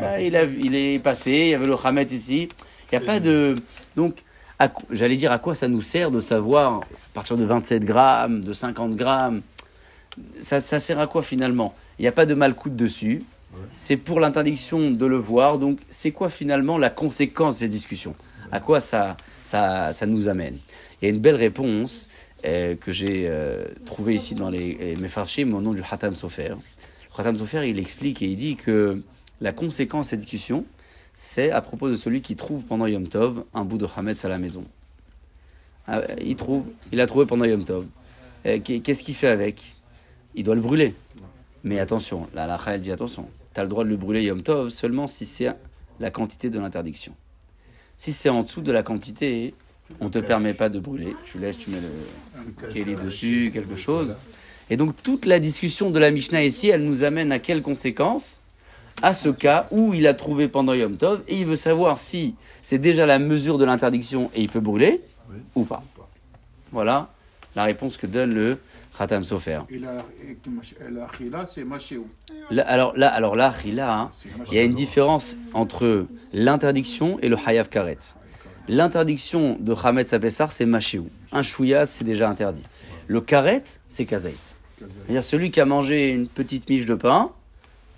Ah, 0.02 0.20
il, 0.20 0.34
a, 0.34 0.44
il 0.44 0.74
est 0.74 0.98
passé, 0.98 1.30
il 1.30 1.48
y 1.48 1.54
avait 1.54 1.66
le 1.66 1.76
Hamet 1.84 2.04
ici. 2.04 2.48
Il 2.92 2.98
n'y 2.98 3.04
a 3.04 3.06
pas 3.06 3.20
de. 3.20 3.56
Donc, 3.96 4.22
j'allais 4.90 5.16
dire 5.16 5.32
à 5.32 5.38
quoi 5.38 5.54
ça 5.54 5.68
nous 5.68 5.82
sert 5.82 6.10
de 6.10 6.20
savoir, 6.20 6.80
à 6.80 7.14
partir 7.14 7.36
de 7.36 7.44
27 7.44 7.84
grammes, 7.84 8.42
de 8.42 8.52
50 8.52 8.94
grammes, 8.94 9.42
ça, 10.40 10.60
ça 10.60 10.78
sert 10.78 10.98
à 10.98 11.06
quoi 11.06 11.22
finalement? 11.22 11.74
Il 11.98 12.02
n'y 12.02 12.08
a 12.08 12.12
pas 12.12 12.26
de 12.26 12.34
malcoute 12.34 12.76
dessus. 12.76 13.24
C'est 13.76 13.96
pour 13.96 14.18
l'interdiction 14.18 14.90
de 14.90 15.06
le 15.06 15.16
voir. 15.16 15.58
Donc, 15.58 15.78
c'est 15.88 16.10
quoi 16.10 16.28
finalement 16.28 16.76
la 16.76 16.90
conséquence 16.90 17.56
de 17.56 17.60
ces 17.60 17.68
discussions? 17.68 18.14
À 18.50 18.60
quoi 18.60 18.80
ça, 18.80 19.16
ça, 19.42 19.92
ça 19.92 20.06
nous 20.06 20.28
amène? 20.28 20.56
Il 21.00 21.04
y 21.04 21.10
a 21.10 21.14
une 21.14 21.20
belle 21.20 21.36
réponse 21.36 22.08
euh, 22.44 22.74
que 22.74 22.92
j'ai 22.92 23.26
euh, 23.28 23.64
trouvée 23.86 24.14
ici 24.14 24.34
dans 24.34 24.50
les, 24.50 24.74
les 24.74 24.96
Mefarshim 24.96 25.54
au 25.54 25.60
nom 25.60 25.72
du 25.72 25.82
Hatam 25.88 26.14
Sofer. 26.14 26.48
Le 26.48 27.20
Hatam 27.20 27.36
Sofer, 27.36 27.68
il 27.68 27.78
explique 27.78 28.22
et 28.22 28.26
il 28.26 28.36
dit 28.36 28.56
que 28.56 29.00
la 29.40 29.52
conséquence 29.52 30.06
de 30.06 30.10
cette 30.10 30.20
discussion, 30.20 30.64
c'est 31.14 31.50
à 31.50 31.60
propos 31.60 31.88
de 31.88 31.96
celui 31.96 32.20
qui 32.22 32.36
trouve 32.36 32.64
pendant 32.64 32.86
Yom 32.86 33.06
Tov 33.06 33.44
un 33.54 33.64
bout 33.64 33.78
de 33.78 33.86
Hametz 33.96 34.24
à 34.24 34.28
la 34.28 34.38
maison. 34.38 34.64
Ah, 35.86 36.00
Il 36.20 36.36
trouve, 36.36 36.64
il 36.92 37.00
a 37.00 37.06
trouvé 37.06 37.26
pendant 37.26 37.44
Yom 37.44 37.64
Tov. 37.64 37.86
Euh, 38.46 38.58
qu'est- 38.62 38.80
Qu'est-ce 38.80 39.02
qu'il 39.02 39.14
fait 39.14 39.28
avec? 39.28 39.74
Il 40.34 40.42
doit 40.44 40.54
le 40.54 40.60
brûler. 40.60 40.94
Mais 41.62 41.78
attention, 41.78 42.28
la 42.34 42.44
halakha, 42.44 42.74
elle 42.74 42.82
dit 42.82 42.92
attention, 42.92 43.28
tu 43.54 43.60
as 43.60 43.62
le 43.62 43.68
droit 43.68 43.84
de 43.84 43.88
le 43.88 43.96
brûler 43.96 44.22
Yom 44.24 44.42
Tov 44.42 44.68
seulement 44.70 45.06
si 45.06 45.24
c'est 45.24 45.48
la 46.00 46.10
quantité 46.10 46.50
de 46.50 46.58
l'interdiction. 46.58 47.14
Si 47.96 48.12
c'est 48.12 48.28
en 48.28 48.42
dessous 48.42 48.60
de 48.60 48.72
la 48.72 48.82
quantité, 48.82 49.54
on 50.00 50.06
ne 50.06 50.10
te 50.10 50.18
permet 50.18 50.52
pas 50.54 50.68
de 50.68 50.78
brûler. 50.80 51.14
Tu 51.26 51.38
laisses, 51.38 51.58
tu 51.58 51.70
mets 51.70 51.80
le 51.80 52.68
kéli 52.72 52.96
dessus, 52.96 53.50
quelque 53.52 53.76
chose. 53.76 54.16
Et 54.70 54.76
donc 54.76 54.94
toute 55.02 55.26
la 55.26 55.38
discussion 55.38 55.90
de 55.90 55.98
la 55.98 56.10
Mishnah 56.10 56.42
ici, 56.42 56.68
elle 56.68 56.82
nous 56.84 57.04
amène 57.04 57.30
à 57.32 57.38
quelles 57.38 57.62
conséquences 57.62 58.40
À 59.02 59.12
ce 59.14 59.28
cas 59.28 59.66
où 59.70 59.92
il 59.94 60.06
a 60.06 60.14
trouvé 60.14 60.48
pendant 60.48 60.72
Yom 60.72 60.96
Tov 60.96 61.22
et 61.28 61.36
il 61.38 61.46
veut 61.46 61.56
savoir 61.56 61.98
si 61.98 62.34
c'est 62.62 62.78
déjà 62.78 63.06
la 63.06 63.18
mesure 63.18 63.58
de 63.58 63.64
l'interdiction 63.64 64.30
et 64.34 64.42
il 64.42 64.48
peut 64.48 64.60
brûler 64.60 65.00
Oui. 65.30 65.36
ou 65.54 65.64
pas. 65.64 65.82
Voilà 66.72 67.08
la 67.56 67.64
réponse 67.64 67.96
que 67.96 68.06
donne 68.08 68.34
le 68.34 68.58
Khatam 68.98 69.22
Sofer. 69.22 69.60
Et 69.70 69.78
la, 69.78 69.92
et 70.22 70.36
la 70.90 71.06
khila, 71.06 71.46
c'est 71.46 71.62
machéou. 71.64 72.06
Là, 72.50 72.66
alors 72.68 72.96
là, 72.96 73.08
alors 73.12 73.36
là, 73.36 73.52
hein, 73.78 74.10
il 74.48 74.54
y 74.54 74.58
a 74.58 74.62
une 74.64 74.74
différence 74.74 75.36
entre 75.52 76.06
l'interdiction 76.32 77.18
et 77.22 77.28
le 77.28 77.36
Hayav 77.46 77.68
Karet. 77.68 77.98
L'interdiction 78.68 79.56
de 79.60 79.74
Hametz 79.84 80.12
Apessar, 80.12 80.50
c'est 80.50 80.64
Machéou. 80.66 81.08
Un 81.32 81.42
chouïa, 81.42 81.86
c'est 81.86 82.02
déjà 82.04 82.28
interdit. 82.30 82.62
Le 83.06 83.20
Karet, 83.20 83.62
c'est 83.88 84.04
Kazaït. 84.06 84.56
C'est-à-dire 84.78 85.22
celui 85.22 85.50
qui 85.50 85.60
a 85.60 85.66
mangé 85.66 86.10
une 86.10 86.26
petite 86.28 86.68
miche 86.68 86.86
de 86.86 86.94
pain, 86.94 87.30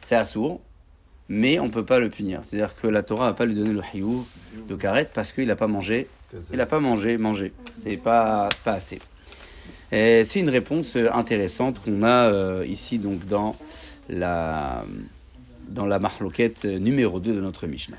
c'est 0.00 0.16
assourd, 0.16 0.60
mais 1.28 1.58
on 1.58 1.66
ne 1.66 1.70
peut 1.70 1.84
pas 1.84 1.98
le 1.98 2.08
punir. 2.08 2.40
C'est-à-dire 2.42 2.74
que 2.74 2.86
la 2.86 3.02
Torah 3.02 3.26
va 3.26 3.34
pas 3.34 3.46
lui 3.46 3.54
donner 3.54 3.72
le 3.72 3.82
Hayou 3.92 4.26
de 4.68 4.74
Karet 4.76 5.10
parce 5.12 5.32
qu'il 5.32 5.46
n'a 5.46 5.56
pas 5.56 5.66
mangé 5.66 6.08
il 6.50 6.56
n'a 6.56 6.66
pas 6.66 6.80
mangé, 6.80 7.18
mangé. 7.18 7.52
C'est 7.72 7.96
pas, 7.96 8.48
pas 8.64 8.72
assez. 8.72 8.98
C'est 9.90 10.40
une 10.40 10.50
réponse 10.50 10.96
intéressante 10.96 11.80
qu'on 11.82 12.02
a 12.02 12.30
euh, 12.30 12.66
ici 12.66 12.98
donc 12.98 13.26
dans 13.26 13.56
la, 14.08 14.84
dans 15.68 15.86
la 15.86 15.98
marloquette 15.98 16.64
numéro 16.64 17.20
2 17.20 17.34
de 17.34 17.40
notre 17.40 17.66
Mishnah. 17.66 17.96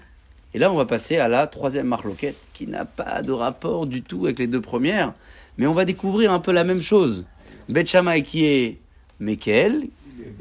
Et 0.54 0.60
là, 0.60 0.72
on 0.72 0.76
va 0.76 0.86
passer 0.86 1.18
à 1.18 1.28
la 1.28 1.48
troisième 1.48 1.88
marloquette 1.88 2.38
qui 2.54 2.68
n'a 2.68 2.86
pas 2.86 3.22
de 3.22 3.32
rapport 3.32 3.86
du 3.86 4.02
tout 4.02 4.26
avec 4.26 4.40
les 4.40 4.48
deux 4.48 4.62
premières, 4.62 5.14
mais 5.58 5.68
on 5.68 5.74
va 5.74 5.86
découvrir 5.86 6.32
un 6.32 6.40
peu 6.40 6.52
la 6.52 6.64
même 6.64 6.82
chose. 6.82 7.26
Bet 7.70 7.86
Shammai 7.86 8.24
qui 8.24 8.46
est 8.46 8.78
Mekel 9.20 9.88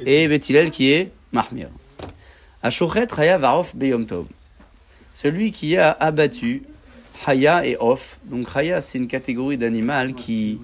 et 0.04 0.28
Bet 0.28 0.40
Hillel 0.48 0.70
qui 0.70 0.90
est 0.90 1.12
Mahmir. 1.32 1.68
Ashochet 2.66 3.06
Raya 3.12 3.38
Varof 3.38 3.74
Tov. 4.08 4.26
Celui 5.14 5.52
qui 5.52 5.76
a 5.76 5.92
abattu 5.92 6.64
Haya 7.26 7.64
et 7.64 7.76
Off. 7.78 8.18
Donc 8.24 8.48
Haya, 8.54 8.80
c'est 8.80 8.98
une 8.98 9.06
catégorie 9.06 9.56
d'animal 9.56 10.14
qui 10.14 10.58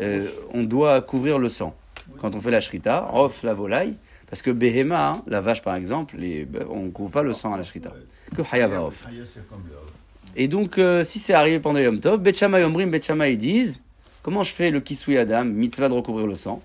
euh, 0.00 0.28
on 0.52 0.62
doit 0.64 1.00
couvrir 1.00 1.38
le 1.38 1.48
sang 1.48 1.74
quand 2.20 2.34
on 2.34 2.40
fait 2.42 2.50
la 2.50 2.60
shrita. 2.60 3.10
Off, 3.14 3.42
la 3.42 3.54
volaille, 3.54 3.94
parce 4.28 4.42
que 4.42 4.50
Behema, 4.50 5.22
la 5.26 5.40
vache 5.40 5.62
par 5.62 5.74
exemple, 5.76 6.16
les- 6.18 6.46
on 6.70 6.82
ne 6.84 6.90
couvre 6.90 7.10
pas 7.10 7.22
le 7.22 7.32
sang 7.32 7.54
à 7.54 7.56
la 7.56 7.62
shrita. 7.62 7.92
Que 8.36 8.42
Haya 8.52 8.68
va 8.68 8.84
Off. 8.84 9.06
Haya, 9.08 9.22
c'est 9.24 9.48
comme 9.48 9.62
le 9.68 9.76
off. 9.76 9.90
Et 10.36 10.48
donc, 10.48 10.76
euh, 10.76 11.02
si 11.04 11.18
c'est 11.18 11.32
arrivé 11.32 11.58
pendant 11.58 11.78
Yom 11.80 11.98
Tov, 11.98 12.20
Bet 12.20 12.34
Shammai 12.34 12.64
Omrim, 12.64 12.90
Bet 12.90 13.00
Shammai 13.00 13.32
ils 13.32 13.38
disent 13.38 13.82
Comment 14.22 14.42
je 14.42 14.52
fais 14.52 14.70
le 14.70 14.80
Kisui 14.80 15.16
Adam, 15.16 15.44
mitzvah 15.44 15.88
de 15.88 15.94
recouvrir 15.94 16.26
le 16.26 16.34
sang? 16.34 16.60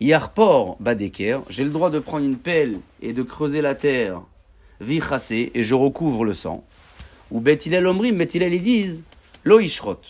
Yarpor 0.00 0.76
Badeker, 0.78 1.38
j'ai 1.48 1.64
le 1.64 1.70
droit 1.70 1.88
de 1.90 1.98
prendre 1.98 2.24
une 2.24 2.36
pelle 2.36 2.78
et 3.02 3.12
de 3.14 3.22
creuser 3.22 3.62
la 3.62 3.74
terre, 3.74 4.20
vichassé, 4.80 5.50
et 5.54 5.62
je 5.62 5.74
recouvre 5.74 6.24
le 6.24 6.34
sang. 6.34 6.64
ou 7.30 7.40
Bet 7.40 7.58
Hillel 7.66 7.86
Omrim, 7.86 8.16
Bet 8.16 8.28
Hillel 8.34 8.54
ils 8.54 8.62
disent 8.62 9.04
Lo 9.44 9.60
Ishrot. 9.60 10.00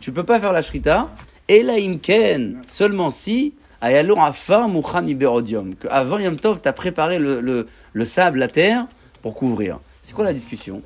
Tu 0.00 0.12
peux 0.12 0.24
pas 0.24 0.40
faire 0.40 0.52
la 0.52 0.62
shrita, 0.62 1.10
et 1.48 1.62
la 1.62 1.74
imken, 1.74 2.62
seulement 2.66 3.10
si, 3.10 3.54
ayalon 3.80 4.22
afar 4.22 4.68
muchan 4.68 5.06
iberodium, 5.06 5.74
que 5.74 5.88
avant 5.88 6.18
Yom 6.18 6.36
Tov, 6.36 6.60
tu 6.62 6.68
as 6.68 6.72
préparé 6.72 7.18
le, 7.18 7.40
le- 7.40 7.66
le 7.92 8.04
sable, 8.04 8.38
la 8.38 8.48
terre, 8.48 8.86
pour 9.22 9.34
couvrir. 9.34 9.78
C'est 10.02 10.14
quoi 10.14 10.24
la 10.24 10.32
discussion? 10.32 10.82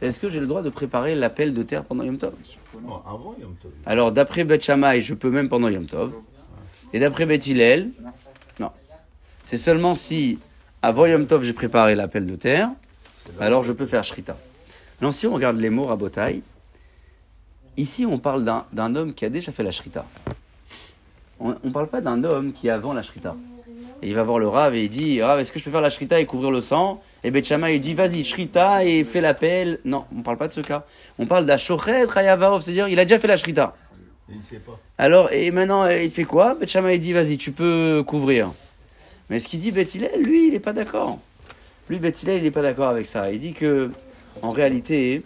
Est-ce 0.00 0.20
que 0.20 0.30
j'ai 0.30 0.38
le 0.40 0.46
droit 0.46 0.62
de 0.62 0.70
préparer 0.70 1.14
l'appel 1.16 1.52
de 1.52 1.62
terre 1.62 1.84
pendant 1.84 2.04
Yom 2.04 2.16
Tov? 2.18 2.32
Non, 2.80 3.02
avant 3.06 3.34
Yom 3.40 3.54
Tov. 3.60 3.72
Alors, 3.84 4.12
d'après 4.12 4.44
Bet 4.44 4.60
Shammai, 4.60 5.00
je 5.02 5.14
peux 5.14 5.30
même 5.30 5.48
pendant 5.48 5.68
Yom 5.68 5.86
Tov. 5.86 6.12
Et 6.92 7.00
d'après 7.00 7.26
Bet 7.26 7.36
Hillel, 7.38 7.90
non. 8.60 8.70
C'est 9.42 9.56
seulement 9.56 9.94
si, 9.94 10.38
avant 10.82 11.06
Yom 11.06 11.26
Tov, 11.26 11.42
j'ai 11.44 11.52
préparé 11.52 11.94
l'appel 11.94 12.26
de 12.26 12.36
terre, 12.36 12.70
alors 13.40 13.64
je 13.64 13.72
peux 13.72 13.86
faire 13.86 14.04
Shrita. 14.04 14.36
Non, 15.00 15.12
si 15.12 15.26
on 15.26 15.34
regarde 15.34 15.58
les 15.58 15.70
mots 15.70 15.86
Rabotai, 15.86 16.42
ici 17.76 18.06
on 18.06 18.18
parle 18.18 18.44
d'un- 18.44 18.94
homme 18.96 19.14
qui 19.14 19.24
a 19.24 19.28
déjà 19.30 19.52
fait 19.52 19.62
la 19.62 19.70
Shrita. 19.72 20.04
On 21.40 21.54
ne 21.62 21.70
parle 21.70 21.88
pas 21.88 22.00
d'un 22.00 22.22
homme 22.24 22.52
qui 22.52 22.66
est 22.68 22.70
avant 22.70 22.92
la 22.92 23.02
Shrita. 23.02 23.36
Et 24.02 24.08
il 24.08 24.14
va 24.14 24.22
voir 24.22 24.38
le 24.38 24.46
Rav 24.48 24.74
et 24.76 24.84
il 24.84 24.88
dit 24.88 25.20
Rav, 25.22 25.40
est-ce 25.40 25.50
que 25.52 25.58
je 25.58 25.64
peux 25.64 25.70
faire 25.72 25.80
la 25.80 25.90
Shrita 25.90 26.20
et 26.20 26.26
couvrir 26.26 26.50
le 26.52 26.60
sang? 26.60 27.02
Et 27.24 27.32
Bet 27.32 27.42
Shammai, 27.42 27.74
il 27.76 27.80
dit 27.80 27.94
Vas-y, 27.94 28.22
Shrita 28.22 28.84
et 28.84 29.02
fais 29.02 29.20
l'appel. 29.20 29.80
Non, 29.84 30.04
on 30.12 30.18
ne 30.18 30.22
parle 30.22 30.36
pas 30.36 30.46
de 30.46 30.52
ce 30.52 30.60
cas. 30.60 30.84
On 31.18 31.26
parle 31.26 31.46
d'Ashochet 31.46 32.04
Rayavaov, 32.04 32.62
c'est-à-dire 32.62 32.86
il 32.88 32.98
a 33.00 33.04
déjà 33.04 33.18
fait 33.18 33.26
la 33.26 33.36
Shrita. 33.36 33.74
Il 34.30 34.36
ne 34.36 34.42
sait 34.42 34.58
pas. 34.58 34.78
Alors, 34.98 35.32
et 35.32 35.50
maintenant, 35.50 35.88
il 35.88 36.10
fait 36.12 36.24
quoi? 36.24 36.54
Bet 36.54 36.66
Shammai 36.68 36.96
il 36.96 37.00
dit, 37.00 37.12
vas-y, 37.12 37.38
tu 37.38 37.50
peux 37.50 38.04
couvrir. 38.06 38.52
Mais 39.30 39.40
ce 39.40 39.48
qu'il 39.48 39.60
dit 39.60 39.70
Bet 39.70 39.82
Hillel, 39.82 40.22
lui, 40.22 40.48
il 40.48 40.52
n'est 40.52 40.60
pas 40.60 40.72
d'accord. 40.72 41.18
Lui, 41.88 41.98
Bet 41.98 42.14
Hillel, 42.22 42.38
il 42.38 42.44
n'est 42.44 42.50
pas 42.50 42.62
d'accord 42.62 42.88
avec 42.88 43.06
ça. 43.06 43.30
Il 43.30 43.38
dit 43.38 43.52
que, 43.52 43.90
en 44.42 44.50
réalité, 44.50 45.22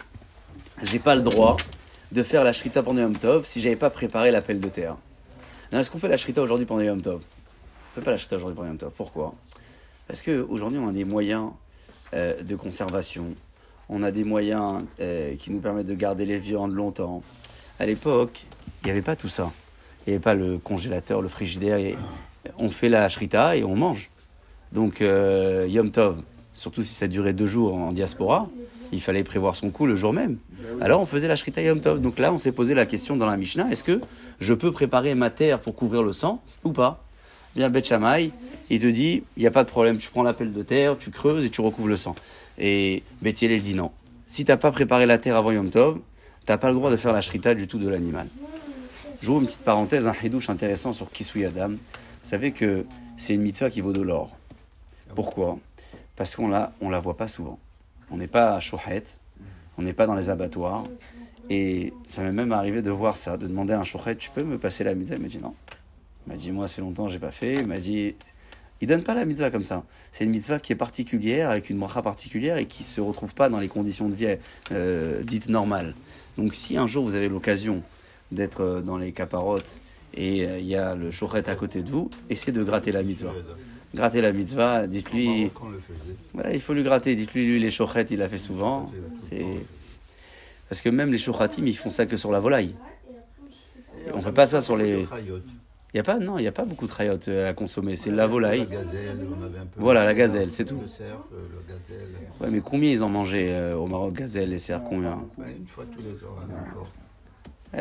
j'ai 0.83 0.99
pas 0.99 1.15
le 1.15 1.21
droit 1.21 1.57
de 2.11 2.23
faire 2.23 2.43
la 2.43 2.53
shrita 2.53 2.83
pendant 2.83 3.01
Yom 3.01 3.17
Tov 3.17 3.45
si 3.45 3.61
j'avais 3.61 3.75
pas 3.75 3.89
préparé 3.89 4.31
l'appel 4.31 4.59
de 4.59 4.69
terre. 4.69 4.97
Est-ce 5.71 5.89
qu'on 5.89 5.97
fait 5.97 6.07
la 6.07 6.17
shrita 6.17 6.41
aujourd'hui 6.41 6.65
pendant 6.65 6.81
Yom 6.81 7.01
Tov? 7.01 7.21
On 7.21 7.99
fait 7.99 8.05
pas 8.05 8.11
la 8.11 8.17
shrita 8.17 8.35
aujourd'hui 8.35 8.55
pendant 8.55 8.69
Yom 8.69 8.77
Tov. 8.77 8.91
Pourquoi? 8.95 9.33
Parce 10.07 10.21
qu'aujourd'hui, 10.21 10.79
on 10.79 10.89
a 10.89 10.91
des 10.91 11.05
moyens 11.05 11.49
euh, 12.13 12.41
de 12.43 12.55
conservation. 12.55 13.33
On 13.89 14.03
a 14.03 14.11
des 14.11 14.23
moyens 14.23 14.83
euh, 14.99 15.35
qui 15.35 15.51
nous 15.51 15.59
permettent 15.59 15.87
de 15.87 15.95
garder 15.95 16.25
les 16.25 16.37
viandes 16.37 16.73
longtemps. 16.73 17.23
À 17.79 17.85
l'époque, 17.85 18.45
il 18.81 18.85
n'y 18.85 18.91
avait 18.91 19.01
pas 19.01 19.15
tout 19.15 19.29
ça. 19.29 19.51
Il 20.05 20.09
n'y 20.09 20.15
avait 20.15 20.23
pas 20.23 20.35
le 20.35 20.57
congélateur, 20.57 21.21
le 21.21 21.29
frigidaire. 21.29 21.97
On 22.57 22.69
fait 22.69 22.89
la 22.89 23.07
shrita 23.09 23.55
et 23.55 23.63
on 23.63 23.75
mange. 23.75 24.09
Donc, 24.71 25.01
euh, 25.01 25.67
Yom 25.69 25.91
Tov, 25.91 26.21
surtout 26.53 26.83
si 26.83 26.93
ça 26.93 27.07
durait 27.07 27.33
deux 27.33 27.47
jours 27.47 27.75
en 27.75 27.91
diaspora, 27.91 28.49
il 28.91 29.01
fallait 29.01 29.23
prévoir 29.23 29.55
son 29.55 29.69
coup 29.69 29.85
le 29.85 29.95
jour 29.95 30.13
même. 30.13 30.37
Alors, 30.81 31.01
on 31.01 31.05
faisait 31.05 31.27
la 31.27 31.35
shrita 31.35 31.61
Yom 31.61 31.81
Tov. 31.81 32.01
Donc 32.01 32.19
là, 32.19 32.33
on 32.33 32.37
s'est 32.37 32.51
posé 32.51 32.73
la 32.73 32.85
question 32.85 33.17
dans 33.17 33.25
la 33.25 33.37
Mishnah 33.37 33.71
est-ce 33.71 33.83
que 33.83 33.99
je 34.39 34.53
peux 34.53 34.71
préparer 34.71 35.15
ma 35.15 35.29
terre 35.29 35.59
pour 35.59 35.75
couvrir 35.75 36.03
le 36.03 36.13
sang 36.13 36.41
ou 36.63 36.71
pas? 36.71 37.03
Bien, 37.55 37.69
Bet 37.69 37.83
Shammai, 37.83 38.31
il 38.69 38.79
te 38.79 38.87
dit 38.87 39.23
il 39.37 39.41
n'y 39.41 39.47
a 39.47 39.51
pas 39.51 39.63
de 39.63 39.69
problème, 39.69 39.97
tu 39.97 40.09
prends 40.09 40.23
l'appel 40.23 40.53
de 40.53 40.63
terre, 40.63 40.97
tu 40.97 41.11
creuses 41.11 41.45
et 41.45 41.49
tu 41.49 41.61
recouvres 41.61 41.87
le 41.87 41.97
sang. 41.97 42.15
Et 42.57 43.03
Bet 43.21 43.31
Hillel 43.41 43.61
dit 43.61 43.75
non. 43.75 43.91
Si 44.25 44.45
tu 44.45 44.51
n'as 44.51 44.57
pas 44.57 44.71
préparé 44.71 45.05
la 45.05 45.17
terre 45.17 45.35
avant 45.35 45.51
Yom 45.51 45.69
Tov, 45.69 45.99
tu 46.45 46.51
n'as 46.51 46.57
pas 46.57 46.69
le 46.69 46.75
droit 46.75 46.89
de 46.89 46.97
faire 46.97 47.13
la 47.13 47.21
shrita 47.21 47.53
du 47.53 47.67
tout 47.67 47.77
de 47.77 47.87
l'animal. 47.87 48.27
J'ouvre 49.21 49.41
une 49.41 49.47
petite 49.47 49.61
parenthèse, 49.61 50.07
un 50.07 50.15
hidouche 50.23 50.49
intéressant 50.49 50.91
sur 50.91 51.09
Kisui 51.11 51.45
Adam. 51.45 51.75
Vous 52.23 52.29
savez 52.29 52.51
que 52.51 52.85
c'est 53.17 53.33
une 53.33 53.41
mitzvah 53.41 53.69
qui 53.69 53.81
vaut 53.81 53.93
de 53.93 54.01
l'or. 54.01 54.35
Pourquoi? 55.13 55.59
Parce 56.15 56.35
qu'on 56.35 56.47
la, 56.47 56.73
on 56.79 56.89
la 56.89 56.99
voit 56.99 57.17
pas 57.17 57.27
souvent. 57.27 57.59
On 58.11 58.17
n'est 58.17 58.27
pas 58.27 58.55
à 58.55 58.59
Shohet, 58.59 59.03
on 59.77 59.81
n'est 59.81 59.93
pas 59.93 60.07
dans 60.07 60.15
les 60.15 60.29
abattoirs. 60.29 60.83
Et 61.49 61.93
ça 62.05 62.23
m'est 62.23 62.31
même 62.31 62.53
arrivé 62.53 62.81
de 62.81 62.91
voir 62.91 63.17
ça, 63.17 63.35
de 63.35 63.45
demander 63.47 63.73
à 63.73 63.79
un 63.79 63.83
Shohet, 63.83 64.15
tu 64.15 64.29
peux 64.29 64.43
me 64.43 64.57
passer 64.57 64.83
la 64.85 64.95
mitzvah? 64.95 65.15
Il 65.17 65.21
m'a 65.21 65.27
dit 65.27 65.39
non. 65.39 65.53
Il 66.25 66.31
m'a 66.31 66.39
dit, 66.39 66.51
moi, 66.51 66.67
ça 66.69 66.75
fait 66.75 66.81
longtemps 66.81 67.09
j'ai 67.09 67.19
pas 67.19 67.31
fait. 67.31 67.55
Il 67.55 67.67
m'a 67.67 67.79
dit, 67.79 68.15
il 68.79 68.87
donne 68.87 69.03
pas 69.03 69.13
la 69.13 69.25
mitzvah 69.25 69.51
comme 69.51 69.65
ça. 69.65 69.83
C'est 70.13 70.23
une 70.23 70.31
mitzvah 70.31 70.59
qui 70.59 70.71
est 70.71 70.77
particulière, 70.77 71.49
avec 71.49 71.69
une 71.69 71.77
bracha 71.77 72.01
particulière 72.01 72.55
et 72.55 72.65
qui 72.65 72.83
se 72.83 73.01
retrouve 73.01 73.33
pas 73.33 73.49
dans 73.49 73.59
les 73.59 73.67
conditions 73.67 74.07
de 74.07 74.15
vie 74.15 74.37
euh, 74.71 75.21
dites 75.23 75.49
normales. 75.49 75.93
Donc, 76.37 76.55
si 76.55 76.77
un 76.77 76.87
jour 76.87 77.03
vous 77.03 77.15
avez 77.15 77.27
l'occasion 77.27 77.83
d'être 78.31 78.61
euh, 78.61 78.81
dans 78.81 78.97
les 78.97 79.11
caparottes 79.11 79.79
et 80.15 80.45
euh, 80.45 80.59
il 80.59 80.65
y 80.65 80.75
a 80.75 80.95
le 80.95 81.11
chouchet 81.11 81.49
à 81.49 81.55
côté 81.55 81.83
de 81.83 81.91
vous, 81.91 82.09
essayez 82.29 82.51
de 82.51 82.63
gratter 82.63 82.91
la 82.91 83.03
mitzvah. 83.03 83.33
Gratter 83.95 84.21
la 84.21 84.31
mitzvah, 84.31 84.87
dites-lui, 84.87 85.51
voilà, 86.33 86.53
il 86.53 86.59
faut 86.61 86.73
lui 86.73 86.83
gratter, 86.83 87.15
dites-lui, 87.15 87.45
lui, 87.45 87.59
les 87.59 87.69
chouchettes, 87.69 88.09
il 88.11 88.19
l'a 88.19 88.29
fait 88.29 88.39
souvent. 88.39 88.91
C'est... 89.19 89.45
Parce 90.67 90.81
que 90.81 90.89
même 90.89 91.11
les 91.11 91.19
chouchatim, 91.19 91.67
ils 91.67 91.77
font 91.77 91.91
ça 91.91 92.05
que 92.05 92.17
sur 92.17 92.31
la 92.31 92.39
volaille. 92.39 92.75
On 94.13 94.21
fait 94.21 94.31
pas 94.31 94.47
ça 94.47 94.61
sur 94.61 94.75
les-. 94.75 95.05
Il 95.93 95.97
y 95.97 95.99
a 95.99 96.03
pas, 96.03 96.17
non, 96.17 96.39
il 96.39 96.41
n'y 96.41 96.47
a 96.47 96.51
pas 96.51 96.65
beaucoup 96.65 96.85
de 96.85 96.89
trayotes 96.89 97.27
euh, 97.27 97.51
à 97.51 97.53
consommer, 97.53 97.95
c'est 97.95 98.09
la 98.09 98.25
volaille. 98.25 98.61
La 98.61 98.77
gazelle, 98.77 99.27
on 99.29 99.43
avait 99.43 99.59
un 99.59 99.65
peu. 99.67 99.79
Voilà, 99.79 100.05
la 100.05 100.15
gazelle, 100.15 100.51
c'est 100.51 100.65
tout. 100.65 100.79
Le 100.81 100.87
cerf, 100.87 101.19
euh, 101.31 101.37
le 101.51 101.71
gazelle. 101.71 102.09
Ouais, 102.41 102.49
mais 102.49 102.61
combien 102.61 102.89
ils 102.89 103.03
en 103.03 103.09
mangeaient 103.09 103.53
euh, 103.53 103.75
au 103.75 103.85
Maroc, 103.85 104.13
gazelle 104.13 104.53
et 104.53 104.59
cerf, 104.59 104.81
combien 104.83 105.19
une 105.37 105.67
fois 105.67 105.85
tous 105.95 106.01
les 106.01 106.23
ans. 106.23 106.87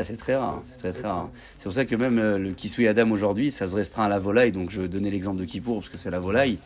C'est 0.02 0.16
très 0.16 0.36
rare, 0.36 0.62
c'est 0.64 0.78
très 0.78 0.92
très 0.92 1.08
rare. 1.08 1.30
C'est 1.58 1.64
pour 1.64 1.74
ça 1.74 1.84
que 1.84 1.94
même 1.94 2.18
euh, 2.18 2.38
le 2.38 2.52
Kisui 2.52 2.88
Adam 2.88 3.10
aujourd'hui, 3.10 3.50
ça 3.50 3.66
se 3.66 3.76
restreint 3.76 4.04
à 4.04 4.08
la 4.08 4.18
volaille, 4.18 4.52
donc 4.52 4.70
je 4.70 4.82
donnais 4.82 5.10
l'exemple 5.10 5.38
de 5.38 5.44
Kippour 5.44 5.80
parce 5.80 5.90
que 5.90 5.98
c'est 5.98 6.10
la 6.10 6.18
volaille. 6.18 6.58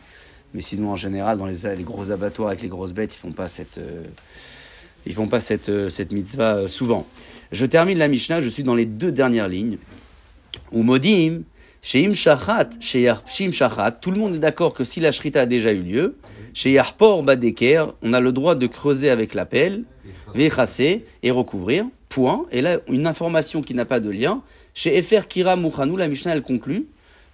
Mais 0.53 0.61
sinon, 0.61 0.91
en 0.91 0.95
général, 0.95 1.37
dans 1.37 1.45
les, 1.45 1.83
gros 1.83 2.09
abattoirs 2.11 2.49
avec 2.49 2.61
les 2.61 2.69
grosses 2.69 2.93
bêtes, 2.93 3.13
ils 3.13 3.19
font 3.19 3.33
pas 3.33 3.47
cette, 3.47 3.77
euh, 3.77 4.03
ils 5.05 5.13
font 5.13 5.27
pas 5.27 5.41
cette, 5.41 5.69
euh, 5.69 5.89
cette 5.89 6.11
mitzvah 6.13 6.55
euh, 6.55 6.67
souvent. 6.67 7.05
Je 7.51 7.65
termine 7.65 7.97
la 7.97 8.07
Mishnah, 8.07 8.41
je 8.41 8.49
suis 8.49 8.63
dans 8.63 8.75
les 8.75 8.85
deux 8.85 9.11
dernières 9.11 9.49
lignes. 9.49 9.77
Ou 10.71 10.83
modim, 10.83 11.41
chez 11.81 12.01
Yarpshim 12.01 13.51
Shachat, 13.51 13.91
tout 14.01 14.11
le 14.11 14.17
monde 14.17 14.35
est 14.35 14.39
d'accord 14.39 14.73
que 14.73 14.83
si 14.83 14.99
la 14.99 15.11
shrita 15.11 15.41
a 15.41 15.45
déjà 15.45 15.71
eu 15.71 15.81
lieu, 15.81 16.17
chez 16.53 16.71
Yarpor 16.71 17.23
Badeker, 17.23 17.85
on 18.01 18.13
a 18.13 18.19
le 18.19 18.31
droit 18.31 18.55
de 18.55 18.67
creuser 18.67 19.09
avec 19.09 19.33
la 19.33 19.45
pelle, 19.45 19.83
véchasser 20.33 21.05
et 21.23 21.31
recouvrir. 21.31 21.85
Point. 22.09 22.45
Et 22.51 22.61
là, 22.61 22.77
une 22.89 23.05
information 23.07 23.61
qui 23.61 23.73
n'a 23.73 23.85
pas 23.85 23.99
de 23.99 24.09
lien. 24.09 24.41
Chez 24.73 24.97
Efer 24.97 25.21
Kira 25.27 25.55
Mouchanou, 25.55 25.97
la 25.97 26.07
Mishnah, 26.07 26.33
elle 26.33 26.41
conclut 26.41 26.87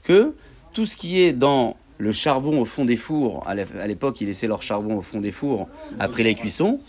que 0.04 0.34
tout 0.74 0.86
ce 0.86 0.96
qui 0.96 1.22
est 1.22 1.34
dans 1.34 1.76
le 2.00 2.12
charbon 2.12 2.60
au 2.60 2.66
fond 2.66 2.84
des 2.86 2.98
fours, 2.98 3.44
à 3.48 3.54
l'é- 3.56 3.66
à 3.80 3.88
l'époque, 3.88 4.20
ils 4.20 4.28
laissaient 4.28 4.48
leur 4.48 4.62
charbon 4.62 4.98
au 4.98 5.02
fond 5.02 5.22
des 5.22 5.32
fours 5.32 5.70
après 6.00 6.24
les 6.24 6.36
cuissons, 6.36 6.80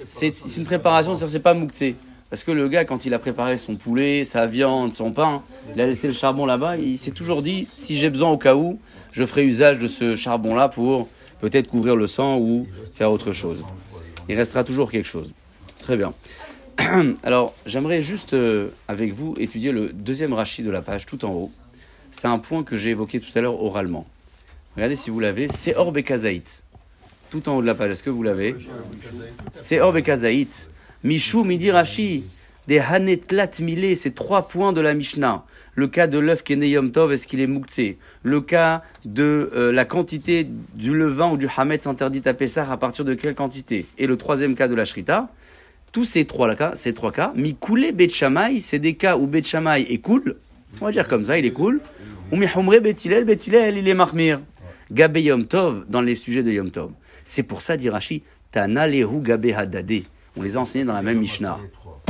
c'est 0.00 0.56
une 0.56 0.64
préparation, 0.64 1.14
c'est 1.14 1.38
pas 1.40 1.54
mouktsé. 1.54 1.96
Parce 2.30 2.42
que 2.42 2.50
le 2.50 2.66
gars, 2.68 2.84
quand 2.84 3.04
il 3.04 3.14
a 3.14 3.18
préparé 3.18 3.58
son 3.58 3.76
poulet, 3.76 4.24
sa 4.24 4.46
viande, 4.46 4.94
son 4.94 5.12
pain, 5.12 5.42
il 5.74 5.80
a 5.80 5.86
laissé 5.86 6.08
le 6.08 6.14
charbon 6.14 6.46
là-bas, 6.46 6.78
il 6.78 6.98
s'est 6.98 7.10
toujours 7.12 7.42
dit, 7.42 7.68
si 7.76 7.96
j'ai 7.96 8.10
besoin 8.10 8.30
au 8.30 8.38
cas 8.38 8.56
où, 8.56 8.78
je 9.12 9.24
ferai 9.26 9.44
usage 9.44 9.78
de 9.78 9.86
ce 9.86 10.16
charbon-là 10.16 10.68
pour 10.68 11.08
peut-être 11.40 11.68
couvrir 11.68 11.94
le 11.94 12.06
sang 12.08 12.38
ou 12.38 12.66
faire 12.94 13.12
autre 13.12 13.32
chose. 13.32 13.62
Il 14.28 14.36
restera 14.36 14.64
toujours 14.64 14.90
quelque 14.90 15.06
chose. 15.06 15.32
Très 15.78 15.96
bien. 15.96 16.14
Alors, 17.22 17.54
j'aimerais 17.66 18.02
juste, 18.02 18.34
euh, 18.34 18.70
avec 18.88 19.12
vous, 19.12 19.34
étudier 19.38 19.72
le 19.72 19.90
deuxième 19.90 20.32
rachis 20.32 20.62
de 20.62 20.70
la 20.70 20.82
page, 20.82 21.06
tout 21.06 21.24
en 21.24 21.32
haut. 21.32 21.52
C'est 22.10 22.28
un 22.28 22.38
point 22.38 22.62
que 22.62 22.76
j'ai 22.76 22.90
évoqué 22.90 23.20
tout 23.20 23.36
à 23.36 23.40
l'heure 23.40 23.62
oralement. 23.62 24.06
Regardez 24.76 24.96
si 24.96 25.10
vous 25.10 25.20
l'avez. 25.20 25.48
C'est 25.48 25.76
Orbe 25.76 26.00
Kazaït. 26.02 26.62
Tout 27.30 27.48
en 27.48 27.56
haut 27.56 27.62
de 27.62 27.66
la 27.66 27.74
page. 27.74 27.90
Est-ce 27.90 28.02
que 28.02 28.10
vous 28.10 28.22
l'avez? 28.22 28.54
C'est 29.52 29.80
Orbe 29.80 30.00
Kazaït. 30.00 30.70
Michou 31.02 31.44
Midi 31.44 31.70
Rashi. 31.70 32.24
Des 32.66 32.78
Hanetlat 32.78 33.50
Milé. 33.60 33.96
C'est 33.96 34.14
trois 34.14 34.48
points 34.48 34.72
de 34.72 34.80
la 34.80 34.94
Mishnah. 34.94 35.44
Le 35.74 35.88
cas 35.88 36.06
de 36.06 36.18
l'œuf 36.18 36.44
qui 36.44 36.52
est 36.52 36.56
né 36.56 36.68
Yom 36.68 36.92
Tov, 36.92 37.12
est-ce 37.12 37.26
qu'il 37.26 37.40
est 37.40 37.48
mouktsé 37.48 37.98
Le 38.22 38.40
cas 38.40 38.82
de 39.04 39.50
euh, 39.54 39.72
la 39.72 39.84
quantité 39.84 40.46
du 40.74 40.94
levain 40.94 41.30
ou 41.32 41.36
du 41.36 41.48
hametz 41.56 41.88
interdit 41.88 42.22
à 42.26 42.34
Pessah, 42.34 42.70
à 42.70 42.76
partir 42.76 43.04
de 43.04 43.14
quelle 43.14 43.34
quantité? 43.34 43.86
Et 43.98 44.06
le 44.06 44.16
troisième 44.16 44.54
cas 44.54 44.68
de 44.68 44.74
la 44.76 44.84
Shrita. 44.84 45.30
Tous 45.94 46.04
ces 46.04 46.24
trois 46.24 46.52
cas, 46.56 46.72
ces 46.74 46.92
trois 46.92 47.12
cas, 47.12 47.32
Mikoulé 47.36 47.92
Bet 47.92 48.08
Shammai, 48.08 48.60
c'est 48.60 48.80
des 48.80 48.94
cas 48.94 49.16
où 49.16 49.28
Bet 49.28 49.44
Shammai 49.44 49.82
est 49.82 49.98
cool. 49.98 50.34
On 50.80 50.86
va 50.86 50.90
dire 50.90 51.06
comme 51.06 51.24
ça, 51.24 51.38
il 51.38 51.46
est 51.46 51.52
cool. 51.52 51.80
Ou 52.32 52.36
Mihumre 52.36 52.80
Bet 52.80 52.96
Hillel, 53.04 53.24
Bet 53.24 53.38
Hillel, 53.46 53.78
il 53.78 53.86
est 53.86 53.94
mahmir. 53.94 54.40
Gabé 54.90 55.22
Yom 55.22 55.46
Tov, 55.46 55.84
dans 55.88 56.00
les 56.00 56.16
sujets 56.16 56.42
de 56.42 56.50
Yom 56.50 56.72
Tov. 56.72 56.90
C'est 57.24 57.44
pour 57.44 57.62
ça, 57.62 57.76
dit 57.76 57.88
Rashi, 57.88 58.24
Tana. 58.50 58.86
On 58.86 60.42
les 60.42 60.56
a 60.56 60.60
enseignés 60.60 60.84
dans 60.84 60.94
la 60.94 61.02
même 61.02 61.20
Mishnah. 61.20 61.60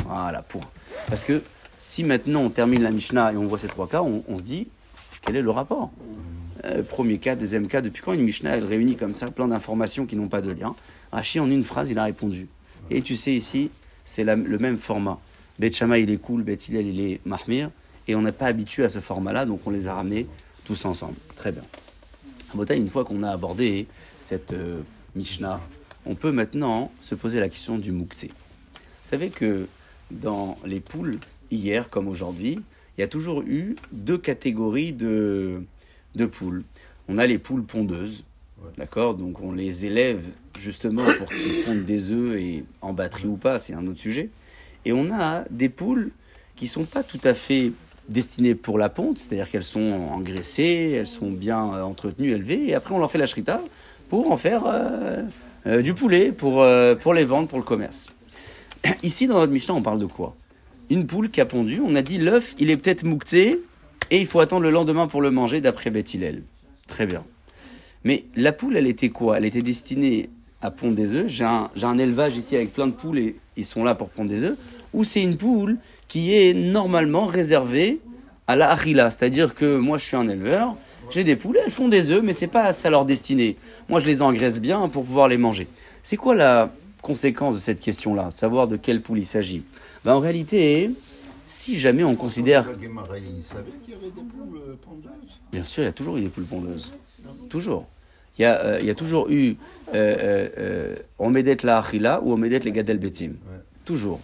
Voilà, 0.07 0.41
point. 0.41 0.63
Parce 1.09 1.25
que 1.25 1.43
si 1.79 2.05
maintenant 2.05 2.41
on 2.41 2.49
termine 2.49 2.83
la 2.83 2.91
Mishnah 2.91 3.35
et 3.35 3.37
on 3.37 3.45
voit 3.45 3.59
ces 3.59 3.69
trois 3.69 3.87
cas, 3.87 4.01
on, 4.01 4.25
on 4.29 4.39
se 4.39 4.43
dit, 4.45 4.67
quel 5.27 5.37
est 5.37 5.43
le 5.43 5.51
rapport? 5.51 5.93
Euh, 6.65 6.83
Premier 6.83 7.19
cas, 7.19 7.35
deuxième 7.35 7.67
cas, 7.67 7.83
depuis 7.83 8.03
quand 8.03 8.15
une 8.15 8.23
Mishnah, 8.23 8.57
elle 8.57 8.65
réunit 8.65 8.97
comme 8.97 9.15
ça 9.15 9.31
plein 9.31 9.49
d'informations 9.49 10.07
qui 10.07 10.17
n'ont 10.17 10.29
pas 10.29 10.41
de 10.41 10.53
lien? 10.53 10.75
Rashi, 11.13 11.39
en 11.39 11.51
une 11.51 11.65
phrase, 11.65 11.91
il 11.91 11.99
a 11.99 12.05
répondu. 12.05 12.49
Et 12.91 13.03
tu 13.03 13.17
sais, 13.17 13.33
ici, 13.33 13.71
c'est 14.05 14.25
le 14.25 14.59
même 14.59 14.79
format. 14.79 15.19
Bet 15.59 15.73
Shammai, 15.73 16.03
il 16.03 16.11
est 16.11 16.19
cool, 16.19 16.43
Bet 16.43 16.59
Hillel, 16.69 16.87
il 16.87 17.01
est 17.01 17.21
mahmir. 17.25 17.71
Et 18.07 18.15
on 18.15 18.23
n'est 18.23 18.33
pas 18.33 18.47
habitué 18.47 18.85
à 18.85 18.89
ce 18.89 19.01
format-là, 19.01 19.47
donc 19.47 19.67
on 19.67 19.71
les 19.71 19.87
a 19.87 19.95
ramenés 19.95 20.27
tous 20.65 20.85
ensemble. 20.85 21.15
Très 21.37 21.53
bien. 21.53 21.63
Botaï, 22.55 22.79
une 22.79 22.89
fois 22.89 23.05
qu'on 23.05 23.23
a 23.23 23.31
abordé 23.31 23.87
cette 24.21 24.53
euh, 24.53 24.81
Mishnah, 25.17 25.61
on 26.07 26.15
peut 26.15 26.31
maintenant 26.31 26.93
se 27.01 27.15
poser 27.15 27.41
la 27.41 27.49
question 27.49 27.79
du 27.79 27.93
Mouktsé. 27.93 28.31
savez 29.03 29.31
que 29.31 29.67
dans 30.11 30.57
les 30.65 30.81
poules, 30.81 31.19
hier 31.51 31.89
comme 31.91 32.09
aujourd'hui, 32.09 32.61
il 32.97 33.01
y 33.01 33.05
a 33.05 33.09
toujours 33.09 33.43
eu 33.43 33.75
deux 33.93 34.19
catégories 34.19 34.93
de 34.93 35.65
poules. 36.31 36.63
On 37.09 37.19
a 37.19 37.27
les 37.27 37.39
poules 37.39 37.65
pondeuses, 37.65 38.25
D'accord 38.77 39.15
Donc 39.15 39.41
on 39.41 39.53
les 39.53 39.87
élève 39.87 40.23
justement 40.59 41.05
pour 41.19 41.29
qu'ils 41.29 41.65
pondent 41.65 41.83
des 41.85 42.11
œufs 42.11 42.37
et 42.37 42.65
en 42.81 42.93
batterie 42.93 43.27
ou 43.27 43.37
pas, 43.37 43.59
c'est 43.59 43.75
un 43.75 43.87
autre 43.87 44.01
sujet. 44.01 44.31
Et 44.85 44.93
on 44.93 45.11
a 45.13 45.45
des 45.51 45.69
poules 45.69 46.11
qui 46.57 46.69
sont 46.69 46.85
pas 46.85 47.03
tout 47.03 47.21
à 47.25 47.35
fait 47.35 47.73
destinées 48.09 48.55
pour 48.55 48.79
la 48.79 48.89
ponte, 48.89 49.19
c'est-à-dire 49.19 49.51
qu'elles 49.51 49.65
sont 49.65 50.09
engraissées, 50.13 50.97
elles 50.99 51.07
sont 51.07 51.31
bien 51.31 51.75
euh, 51.75 51.83
entretenues, 51.83 52.33
élevées, 52.33 52.69
et 52.69 52.75
après 52.75 52.95
on 52.95 52.99
leur 52.99 53.11
fait 53.11 53.19
la 53.19 53.27
shrita 53.27 53.63
pour 54.09 54.31
en 54.31 54.37
faire 54.37 54.67
euh, 54.67 55.23
euh, 55.67 55.83
du 55.83 55.95
poulet, 55.95 56.31
pour, 56.31 56.65
pour 57.01 57.15
les 57.15 57.25
vendre, 57.25 57.49
pour 57.49 57.59
le 57.59 57.65
commerce. 57.65 58.11
Ici, 59.03 59.27
dans 59.27 59.39
notre 59.39 59.53
Mishnah, 59.53 59.75
on 59.75 59.83
parle 59.83 59.99
de 59.99 60.07
quoi? 60.07 60.37
Une 60.91 61.07
poule 61.07 61.31
qui 61.31 61.41
a 61.41 61.47
pondu, 61.47 61.81
on 61.85 61.95
a 61.95 62.03
dit 62.03 62.19
l'œuf, 62.19 62.55
il 62.59 62.71
est 62.71 62.77
peut-être 62.77 63.05
moukté, 63.05 63.61
et 64.11 64.21
il 64.21 64.27
faut 64.27 64.41
attendre 64.41 64.63
le 64.63 64.71
lendemain 64.71 65.07
pour 65.07 65.23
le 65.23 65.31
manger, 65.31 65.63
d'après 65.63 65.91
Beth. 65.91 66.15
Très 66.87 67.07
bien. 67.07 67.25
Mais 68.05 68.25
la 68.37 68.53
poule, 68.53 68.77
elle 68.77 68.87
était 68.87 69.09
quoi? 69.09 69.39
Elle 69.39 69.47
était 69.47 69.63
destinée 69.63 70.29
à 70.61 70.71
pondre 70.71 70.95
des 70.95 71.15
œufs. 71.15 71.27
J'ai 71.27 71.45
un, 71.45 71.99
élevage 71.99 72.37
ici 72.37 72.55
avec 72.57 72.73
plein 72.73 72.87
de 72.87 72.93
poules 72.93 73.19
et 73.19 73.37
ils 73.57 73.65
sont 73.65 73.85
là 73.85 73.95
pour 73.95 74.09
pondre 74.09 74.31
des 74.31 74.45
œufs. 74.45 74.57
Ou 74.93 75.05
c'est 75.05 75.23
une 75.23 75.37
poule 75.37 75.79
qui 76.09 76.35
est 76.35 76.55
normalement 76.55 77.27
réservée 77.27 78.01
à 78.47 78.57
la 78.57 78.71
harila. 78.71 79.11
C'est-à-dire 79.11 79.55
que 79.55 79.79
moi, 79.79 79.99
je 79.99 80.05
suis 80.05 80.17
un 80.17 80.29
éleveur, 80.29 80.77
j'ai 81.11 81.25
des 81.25 81.37
poules, 81.37 81.59
elles 81.65 81.71
font 81.73 81.89
des 81.89 82.11
œufs, 82.11 82.23
mais 82.23 82.33
c'est 82.33 82.47
pas 82.47 82.73
ça 82.73 82.91
leur 82.91 83.05
destinée. 83.05 83.57
Moi, 83.89 84.01
je 84.01 84.07
les 84.07 84.23
engraisse 84.23 84.61
bien 84.61 84.89
pour 84.89 85.05
pouvoir 85.05 85.29
les 85.29 85.39
manger. 85.39 85.67
C'est 86.03 86.17
quoi 86.17 86.35
la 86.35 86.73
conséquence 87.03 87.57
de 87.57 87.61
cette 87.61 87.81
question-là? 87.81 88.31
Savoir 88.31 88.69
de 88.69 88.77
quelle 88.77 89.03
poule 89.03 89.19
il 89.19 89.27
s'agit? 89.27 89.63
Ben, 90.05 90.15
En 90.15 90.21
réalité, 90.21 90.91
si 91.47 91.79
jamais 91.79 92.05
on 92.05 92.17
considère 92.17 92.69
euh. 92.69 92.75
Bien 95.53 95.65
sûr, 95.65 95.83
il 95.83 95.87
y 95.87 95.89
a 95.89 95.93
toujours 95.93 96.17
eu 96.17 96.21
des 96.23 96.29
poules 96.29 96.45
pondeuses. 96.45 96.93
Toujours. 97.49 97.87
Il 98.39 98.43
y 98.43 98.45
a, 98.45 98.61
euh, 98.61 98.79
il 98.81 98.87
y 98.87 98.91
a 98.91 98.95
toujours 98.95 99.31
eu 99.31 99.57
euh, 99.95 99.95
euh, 99.95 100.49
euh, 100.59 100.97
Omedet 101.19 101.59
la 101.63 101.79
Achila 101.79 102.21
ou 102.23 102.33
Omedet 102.33 102.61
le 102.61 102.71
Gadel 102.71 102.99
Betim. 102.99 103.27
Ouais. 103.29 103.61
Toujours. 103.85 104.21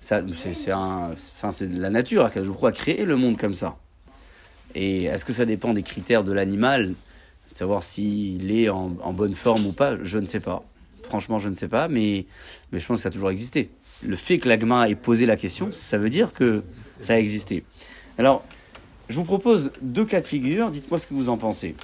Ça, 0.00 0.22
c'est, 0.54 0.72
enfin, 0.72 1.50
c'est 1.50 1.66
de 1.66 1.80
la 1.80 1.90
nature, 1.90 2.30
je 2.34 2.50
crois, 2.50 2.70
a 2.70 2.72
créé 2.72 3.04
le 3.04 3.16
monde 3.16 3.36
comme 3.36 3.54
ça. 3.54 3.76
Et 4.74 5.04
est-ce 5.04 5.24
que 5.24 5.32
ça 5.32 5.44
dépend 5.44 5.74
des 5.74 5.82
critères 5.82 6.24
de 6.24 6.32
l'animal 6.32 6.88
de 6.88 6.94
Savoir 7.54 7.82
s'il 7.82 8.52
est 8.52 8.68
en, 8.68 8.96
en 9.02 9.12
bonne 9.12 9.34
forme 9.34 9.66
ou 9.66 9.72
pas, 9.72 9.96
je 10.02 10.18
ne 10.18 10.26
sais 10.26 10.40
pas. 10.40 10.62
Franchement, 11.02 11.38
je 11.38 11.48
ne 11.48 11.54
sais 11.54 11.66
pas, 11.68 11.88
mais, 11.88 12.26
mais 12.70 12.78
je 12.78 12.86
pense 12.86 12.98
que 12.98 13.02
ça 13.02 13.08
a 13.08 13.12
toujours 13.12 13.30
existé. 13.30 13.70
Le 14.06 14.16
fait 14.16 14.38
que 14.38 14.48
l'agma 14.48 14.88
ait 14.88 14.94
posé 14.94 15.26
la 15.26 15.36
question, 15.36 15.70
ça 15.72 15.98
veut 15.98 16.10
dire 16.10 16.32
que 16.32 16.62
ça 17.00 17.14
a 17.14 17.18
existé. 17.18 17.64
Alors, 18.16 18.44
je 19.08 19.16
vous 19.16 19.24
propose 19.24 19.72
deux 19.82 20.04
cas 20.04 20.20
de 20.20 20.26
figure, 20.26 20.70
dites-moi 20.70 20.98
ce 20.98 21.06
que 21.08 21.14
vous 21.14 21.28
en 21.28 21.36
pensez. 21.36 21.74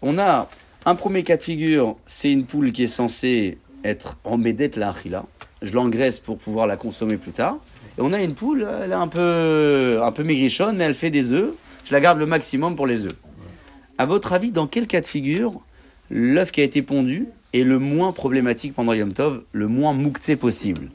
On 0.00 0.18
a 0.18 0.48
un 0.86 0.94
premier 0.94 1.24
cas 1.24 1.36
de 1.36 1.42
figure, 1.42 1.96
c'est 2.06 2.30
une 2.30 2.46
poule 2.46 2.70
qui 2.72 2.84
est 2.84 2.88
censée 2.88 3.58
être 3.82 4.16
en 4.24 4.38
médette 4.38 4.76
la 4.76 4.90
achila. 4.90 5.26
Je 5.60 5.72
l'engraisse 5.72 6.20
pour 6.20 6.38
pouvoir 6.38 6.68
la 6.68 6.76
consommer 6.76 7.16
plus 7.16 7.32
tard. 7.32 7.58
Et 7.98 8.02
on 8.02 8.12
a 8.12 8.22
une 8.22 8.34
poule, 8.34 8.66
elle 8.82 8.92
est 8.92 8.94
un 8.94 9.08
peu, 9.08 9.98
un 10.00 10.12
peu 10.12 10.22
maigrichonne, 10.22 10.76
mais 10.76 10.84
elle 10.84 10.94
fait 10.94 11.10
des 11.10 11.32
œufs. 11.32 11.52
Je 11.84 11.92
la 11.92 12.00
garde 12.00 12.18
le 12.18 12.26
maximum 12.26 12.76
pour 12.76 12.86
les 12.86 13.04
œufs. 13.04 13.16
À 13.98 14.06
votre 14.06 14.32
avis, 14.32 14.52
dans 14.52 14.66
quel 14.68 14.86
cas 14.86 15.00
de 15.00 15.06
figure 15.06 15.60
l'œuf 16.08 16.52
qui 16.52 16.60
a 16.60 16.64
été 16.64 16.82
pondu 16.82 17.26
est 17.52 17.64
le 17.64 17.80
moins 17.80 18.12
problématique 18.12 18.74
pendant 18.74 18.92
Yom 18.92 19.12
Tov, 19.12 19.42
le 19.50 19.66
moins 19.66 19.92
mouktsé 19.92 20.36
possible? 20.36 20.88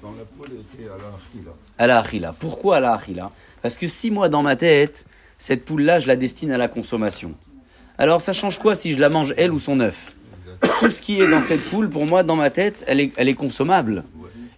Dans 0.00 0.10
la 0.12 0.24
poule 0.36 0.48
était 0.48 0.88
à 0.88 0.96
la 0.96 1.08
Achila. 1.08 1.52
à 1.78 1.86
la 1.88 1.98
achila. 1.98 2.34
Pourquoi 2.38 2.76
à 2.76 2.80
la 2.80 2.92
achila 2.92 3.32
Parce 3.62 3.76
que 3.76 3.88
si 3.88 4.12
moi, 4.12 4.28
dans 4.28 4.42
ma 4.42 4.54
tête, 4.54 5.06
cette 5.38 5.64
poule-là, 5.64 5.98
je 5.98 6.06
la 6.06 6.14
destine 6.14 6.52
à 6.52 6.58
la 6.58 6.68
consommation. 6.68 7.34
Alors, 8.00 8.22
ça 8.22 8.32
change 8.32 8.60
quoi 8.60 8.76
si 8.76 8.92
je 8.92 9.00
la 9.00 9.08
mange, 9.08 9.34
elle 9.36 9.52
ou 9.52 9.58
son 9.58 9.80
œuf? 9.80 10.12
Tout 10.78 10.90
ce 10.90 11.02
qui 11.02 11.20
est 11.20 11.26
dans 11.26 11.40
cette 11.40 11.64
poule, 11.64 11.90
pour 11.90 12.06
moi, 12.06 12.22
dans 12.22 12.36
ma 12.36 12.48
tête, 12.48 12.84
elle 12.86 13.00
est, 13.00 13.12
elle 13.16 13.28
est 13.28 13.34
consommable. 13.34 14.04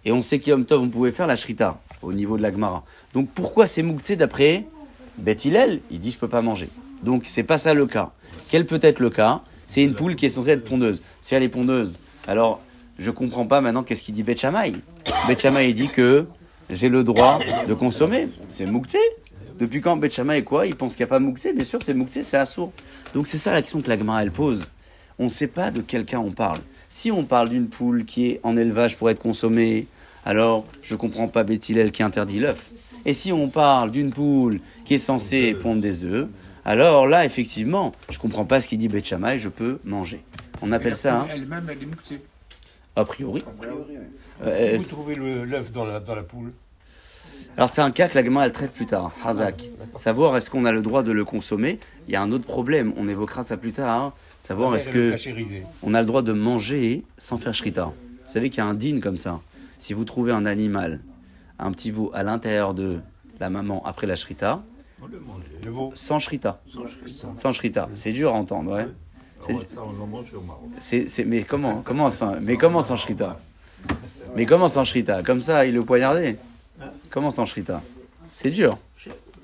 Et 0.05 0.11
on 0.11 0.21
sait 0.21 0.37
qu'Yom 0.37 0.63
Tov, 0.63 0.83
on 0.83 0.89
pouvait 0.89 1.11
faire 1.11 1.25
la 1.25 1.35
shrita 1.35 1.81
au 2.03 2.13
niveau 2.13 2.37
de 2.37 2.43
la 2.43 2.51
Gemara. 2.51 2.83
Donc, 3.15 3.29
pourquoi 3.33 3.65
c'est 3.65 3.81
mouktsé 3.81 4.15
d'après 4.15 4.65
Beth 5.17 5.43
Hillel? 5.43 5.81
Il 5.89 5.97
dit, 5.97 6.11
je 6.11 6.19
peux 6.19 6.27
pas 6.27 6.43
manger. 6.43 6.69
Donc, 7.01 7.23
c'est 7.25 7.41
pas 7.41 7.57
ça 7.57 7.73
le 7.73 7.87
cas. 7.87 8.11
Quel 8.49 8.67
peut 8.67 8.79
être 8.83 8.99
le 8.99 9.09
cas? 9.09 9.41
C'est 9.65 9.81
une 9.81 9.95
poule 9.95 10.15
qui 10.15 10.27
est 10.27 10.29
censée 10.29 10.51
être 10.51 10.63
pondeuse. 10.63 11.01
Si 11.21 11.33
elle 11.33 11.41
est 11.41 11.49
pondeuse, 11.49 11.97
alors, 12.27 12.61
je 12.99 13.09
comprends 13.09 13.47
pas 13.47 13.59
maintenant 13.59 13.81
qu'est-ce 13.81 14.03
qu'il 14.03 14.13
dit 14.13 14.21
Beth 14.21 14.39
Shammai. 14.39 14.73
Beth 15.27 15.73
dit 15.73 15.89
que 15.89 16.27
j'ai 16.69 16.89
le 16.89 17.03
droit 17.03 17.39
de 17.67 17.73
consommer. 17.73 18.27
C'est 18.47 18.67
mouktsé. 18.67 18.99
Depuis 19.61 19.79
quand 19.79 19.95
Beth 19.95 20.11
Shammai 20.11 20.39
est 20.39 20.43
quoi? 20.43 20.65
Il 20.65 20.75
pense 20.75 20.95
qu'il 20.95 21.03
n'y 21.03 21.09
a 21.09 21.13
pas 21.13 21.19
mouktsé. 21.19 21.53
Bien 21.53 21.63
sûr, 21.63 21.83
c'est 21.83 21.93
mouktsé, 21.93 22.23
c'est 22.23 22.37
assourd. 22.37 22.73
Donc 23.13 23.27
c'est 23.27 23.37
ça 23.37 23.53
la 23.53 23.61
question 23.61 23.79
que 23.79 23.89
la 23.89 23.95
Gemara 23.95 24.23
elle 24.23 24.31
pose. 24.31 24.71
On 25.19 25.25
ne 25.25 25.29
sait 25.29 25.45
pas 25.45 25.69
de 25.69 25.81
quel 25.81 26.03
cas 26.03 26.17
on 26.17 26.31
parle. 26.31 26.57
Si 26.89 27.11
on 27.11 27.25
parle 27.25 27.49
d'une 27.49 27.67
poule 27.67 28.05
qui 28.05 28.25
est 28.31 28.39
en 28.41 28.57
élevage 28.57 28.97
pour 28.97 29.11
être 29.11 29.19
consommée, 29.21 29.85
alors 30.25 30.65
je 30.81 30.95
comprends 30.95 31.27
pas 31.27 31.43
Beth 31.43 31.69
Hillel 31.69 31.91
qui 31.91 32.01
interdit 32.01 32.39
l'œuf. 32.39 32.71
Et 33.05 33.13
si 33.13 33.31
on 33.31 33.49
parle 33.49 33.91
d'une 33.91 34.09
poule 34.09 34.61
qui 34.83 34.95
est 34.95 34.99
censée 34.99 35.53
pondre 35.53 35.79
des 35.79 36.03
œufs, 36.05 36.27
alors 36.65 37.05
là, 37.07 37.23
effectivement, 37.23 37.93
je 38.09 38.17
comprends 38.17 38.45
pas 38.45 38.61
ce 38.61 38.67
qu'il 38.67 38.79
dit 38.79 38.87
Beth 38.87 39.05
Shammai, 39.05 39.37
je 39.37 39.49
peux 39.49 39.77
manger. 39.83 40.23
On 40.63 40.71
appelle 40.71 40.95
ça, 40.95 41.21
hein, 41.21 41.27
Elle-même, 41.31 41.67
elle 41.69 41.83
est 41.83 41.85
moutée. 41.85 42.19
a 42.95 43.05
priori. 43.05 43.43
A 43.47 43.51
priori, 43.61 43.91
ouais. 43.91 44.47
Euh, 44.47 44.79
si 44.79 44.85
vous 44.85 44.91
trouvez 44.91 45.15
l'œuf 45.45 45.71
dans 45.71 45.85
la, 45.85 45.99
dans 45.99 46.15
la 46.15 46.23
poule, 46.23 46.51
Alors 47.57 47.69
c'est 47.69 47.81
un 47.81 47.91
cas 47.91 48.07
que 48.07 48.15
la 48.15 48.23
Gemara 48.23 48.45
elle 48.45 48.53
traite 48.53 48.73
plus 48.73 48.85
tard, 48.85 49.11
Hazak. 49.23 49.69
Savoir 49.97 50.35
est-ce 50.37 50.49
qu'on 50.49 50.65
a 50.65 50.71
le 50.71 50.81
droit 50.81 51.03
de 51.03 51.11
le 51.11 51.25
consommer. 51.25 51.79
Il 52.07 52.13
y 52.13 52.15
a 52.15 52.21
un 52.21 52.31
autre 52.31 52.45
problème, 52.45 52.93
on 52.97 53.07
évoquera 53.07 53.43
ça 53.43 53.57
plus 53.57 53.71
tard. 53.73 54.01
hein. 54.03 54.13
Savoir 54.43 54.75
est-ce 54.75 54.89
que 54.89 55.15
on 55.83 55.93
a 55.93 55.99
le 56.01 56.05
droit 56.07 56.21
de 56.21 56.33
manger 56.33 57.03
sans 57.17 57.37
faire 57.37 57.53
shrita. 57.53 57.85
Vous 57.85 57.93
savez 58.33 58.49
qu'il 58.49 58.59
y 58.59 58.61
a 58.61 58.65
un 58.67 58.73
din 58.73 58.99
comme 59.01 59.17
ça. 59.17 59.39
Si 59.77 59.93
vous 59.93 60.05
trouvez 60.05 60.31
un 60.31 60.45
animal, 60.45 60.99
un 61.59 61.71
petit 61.71 61.91
veau 61.91 62.09
à 62.13 62.23
l'intérieur 62.23 62.73
de 62.73 62.99
la 63.39 63.49
maman 63.49 63.83
après 63.85 64.07
la 64.07 64.15
shrita, 64.15 64.61
le 65.63 65.69
veau. 65.71 65.91
sans 65.95 66.19
shrita. 66.19 66.61
Sans 66.67 66.81
Christ. 66.83 67.25
Sans 67.37 67.53
shrita. 67.53 67.89
C'est 67.95 68.11
dur 68.11 68.33
à 68.33 68.37
entendre, 68.37 68.71
ouais. 68.75 68.87
Maroc. 69.49 70.61
C'est, 70.79 71.07
c'est- 71.07 71.25
mais 71.25 71.43
comment, 71.43 71.81
comment 71.83 72.11
sans, 72.11 72.35
mais 72.41 72.57
comment 72.57 72.81
sans 72.81 72.95
shrita? 72.95 73.39
Mais 74.35 74.45
comment 74.45 74.69
sans 74.69 74.83
shrita? 74.83 75.23
Comme 75.23 75.41
ça, 75.41 75.65
il 75.65 75.73
le 75.73 75.83
poignardait 75.83 76.37
Comment 77.09 77.31
sans 77.31 77.45
shrita 77.45 77.81
C'est 78.33 78.49
dur. 78.51 78.77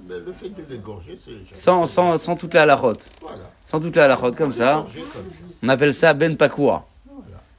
Mais 0.10 0.16
le 0.26 0.32
fait 0.32 0.50
de 0.50 0.64
l'égorger, 0.70 1.18
c'est. 1.24 1.56
Sans, 1.58 1.86
sans, 1.86 2.18
sans 2.18 2.36
toute 2.38 2.54
la 2.54 2.62
halachote. 2.62 3.10
Voilà. 3.22 3.52
Sans 3.66 3.80
toute 3.82 3.96
la 3.98 4.06
halachote, 4.06 4.36
comme 4.38 4.54
ça. 4.54 4.86
On 5.62 5.68
appelle 5.70 5.94
ça 5.94 6.14
ben 6.14 6.38
pakua. 6.38 6.86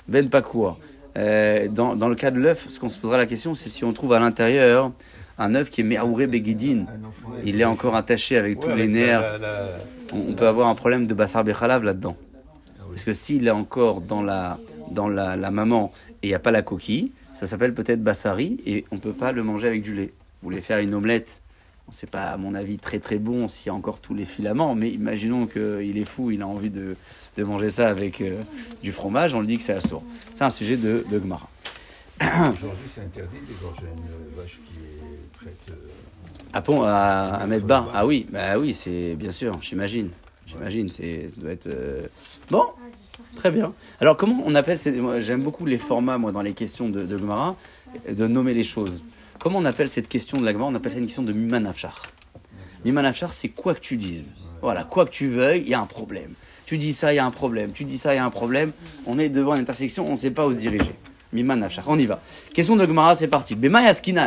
Ben 0.07 0.29
pakua. 0.31 0.79
Euh, 1.19 1.69
dans, 1.69 1.95
dans 1.97 2.09
le 2.09 2.15
cas 2.15 2.31
de 2.31 2.39
l'œuf, 2.39 2.67
ce 2.71 2.81
qu'on 2.81 2.89
se 2.89 2.99
posera 2.99 3.19
la 3.19 3.27
question, 3.27 3.53
c'est 3.55 3.69
si 3.69 3.85
on 3.85 3.93
trouve 3.93 4.13
à 4.15 4.21
l'intérieur 4.21 4.93
un 5.37 5.55
œuf 5.55 5.69
qui 5.71 5.83
est 5.83 5.85
merouré 5.85 6.27
enfant 7.05 7.33
Il 7.45 7.61
est 7.61 7.65
encore 7.65 7.95
attaché 7.97 8.37
avec 8.39 8.61
tous 8.61 8.71
les 8.75 8.89
nerfs. 8.89 9.21
la- 9.21 9.33
la- 9.33 9.39
la- 9.39 9.69
On, 10.15 10.31
on 10.31 10.35
peut 10.35 10.47
avoir 10.49 10.69
un 10.69 10.75
problème 10.75 11.07
de 11.07 11.13
bassar 11.15 11.45
bechalav 11.45 11.83
là-dedans. 11.85 12.17
Ah. 12.79 12.85
Parce 12.91 13.05
que 13.05 13.13
s'il 13.13 13.47
est 13.47 13.51
encore 13.51 14.01
dans 14.01 14.23
la, 14.23 14.59
dans 14.93 15.09
la, 15.09 15.37
la 15.37 15.51
maman 15.51 15.93
et 16.23 16.29
il 16.29 16.31
n'y 16.31 16.35
a 16.35 16.39
pas 16.39 16.51
la 16.51 16.63
coquille, 16.63 17.13
ça 17.39 17.47
s'appelle 17.47 17.75
peut-être 17.75 18.03
bassari 18.03 18.61
et 18.67 18.85
on 18.91 18.97
ne 18.97 19.01
peut 19.01 19.13
pas 19.13 19.33
le 19.33 19.43
manger 19.43 19.69
avec 19.69 19.83
du 19.83 19.95
lait. 19.95 20.13
Vous 20.43 20.51
voulez 20.51 20.61
faire 20.61 20.79
une 20.79 20.95
omelette 20.95 21.43
C'est 21.93 22.11
pas, 22.11 22.25
à 22.31 22.37
mon 22.37 22.55
avis, 22.55 22.79
très 22.79 22.99
très 22.99 23.19
bon 23.19 23.49
s'il 23.49 23.67
y 23.69 23.71
a 23.71 23.75
encore 23.75 24.01
tous 24.01 24.15
les 24.15 24.25
filaments, 24.25 24.75
mais 24.75 24.91
imaginons 24.91 25.47
qu'il 25.47 25.97
est 25.99 26.05
fou, 26.05 26.31
il 26.31 26.43
a 26.43 26.47
envie 26.47 26.71
de, 26.71 26.97
de 27.37 27.45
manger 27.45 27.71
ça 27.71 27.89
avec 27.89 28.21
euh, 28.21 28.43
du 28.83 28.93
fromage, 28.93 29.35
on 29.35 29.41
le 29.41 29.47
dit 29.47 29.57
que 29.59 29.63
c'est 29.65 29.73
assourd. 29.75 30.03
C'est 30.35 30.45
un 30.45 30.51
sujet 30.51 30.77
de, 30.77 31.05
de 31.11 31.19
Gemara. 31.19 31.49
Aujourd'hui, 32.21 32.89
c'est 32.95 33.01
interdit 33.03 33.37
d'égorger 33.47 33.83
une 33.97 34.41
vache 34.41 34.59
qui 34.67 34.81
est 34.81 35.39
prête. 35.39 35.57
euh, 35.71 35.75
À, 36.53 36.61
pont, 36.61 36.83
à, 36.83 36.91
à 37.41 37.47
mettre 37.47 37.67
bas 37.67 37.89
Ah 37.95 38.05
oui, 38.07 38.27
bah 38.33 38.59
oui, 38.59 38.75
c'est 38.75 39.15
bien 39.15 39.33
sûr, 39.33 39.57
j'imagine. 39.63 40.11
J'imagine, 40.47 40.91
c'est 40.91 41.29
ça 41.35 41.41
doit 41.41 41.53
être 41.53 41.67
euh, 41.69 42.07
bon. 42.51 42.65
Très 43.39 43.53
bien. 43.53 43.73
Alors 44.01 44.17
comment 44.17 44.43
on 44.45 44.57
appelle 44.57 44.81
ces... 44.81 44.93
J'aime 45.21 45.43
beaucoup 45.43 45.65
les 45.65 45.79
formats 45.79 46.19
moi 46.19 46.33
dans 46.33 46.43
les 46.43 46.55
questions 46.55 46.89
de, 46.89 47.05
de 47.05 47.19
Gemara, 47.19 47.55
de 48.11 48.27
nommer 48.27 48.53
les 48.53 48.65
choses. 48.65 49.01
Comment 49.39 49.61
on 49.61 49.65
appelle 49.65 49.91
cette 49.91 50.09
question 50.09 50.39
de 50.39 50.45
la 50.45 50.53
Gemara 50.53 50.69
On 50.69 50.75
appelle 50.75 50.91
ça 50.91 50.99
une 50.99 51.07
question 51.07 51.23
de 51.23 51.33
Miman 51.33 51.65
Afshar. 51.65 52.03
Miman 52.85 53.05
Afshar, 53.05 53.33
c'est 53.33 53.51
quoi 53.51 53.77
que 53.77 53.81
tu 53.81 53.97
dises. 53.97 54.35
Voilà, 54.61 54.83
quoi 54.83 55.05
que 55.05 55.11
tu 55.11 55.29
veuilles, 55.29 55.63
il 55.65 55.69
y 55.69 55.75
a 55.75 55.81
un 55.81 55.87
problème. 55.87 56.33
Tu 56.67 56.79
dis 56.79 56.93
ça, 56.93 57.13
il 57.13 57.17
y 57.17 57.21
a 57.21 57.25
un 57.25 57.31
problème. 57.31 57.71
Tu 57.71 57.85
dis 57.85 57.97
ça, 57.97 58.13
il 58.13 58.17
y 58.17 58.21
a 58.21 58.25
un 58.25 58.31
problème. 58.31 58.73
On 59.07 59.21
est 59.21 59.29
devant 59.29 59.55
une 59.55 59.61
intersection, 59.61 60.09
on 60.09 60.13
ne 60.13 60.17
sait 60.17 60.33
pas 60.33 60.45
où 60.45 60.53
se 60.53 60.59
diriger. 60.59 60.97
Miman 61.33 61.63
Afshar, 61.63 61.85
on 61.87 61.97
y 61.97 62.07
va. 62.07 62.21
Question 62.53 62.75
de 62.75 62.85
Gemara, 62.85 63.15
c'est 63.15 63.29
parti. 63.29 63.55
Bema 63.55 63.83
Yaskinan. 63.83 64.27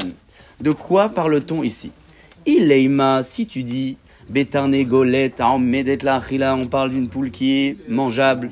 De 0.62 0.72
quoi 0.72 1.10
parle-t-on 1.10 1.64
ici? 1.64 1.92
Ileima, 2.46 3.24
si 3.24 3.46
tu 3.46 3.64
dis 3.64 3.98
Betarne 4.30 4.82
Golet, 4.86 5.34
Medet 5.60 5.98
la 6.02 6.16
Achila, 6.16 6.56
on 6.56 6.68
parle 6.68 6.92
d'une 6.92 7.10
poule 7.10 7.30
qui 7.30 7.58
est 7.58 7.78
mangeable. 7.90 8.52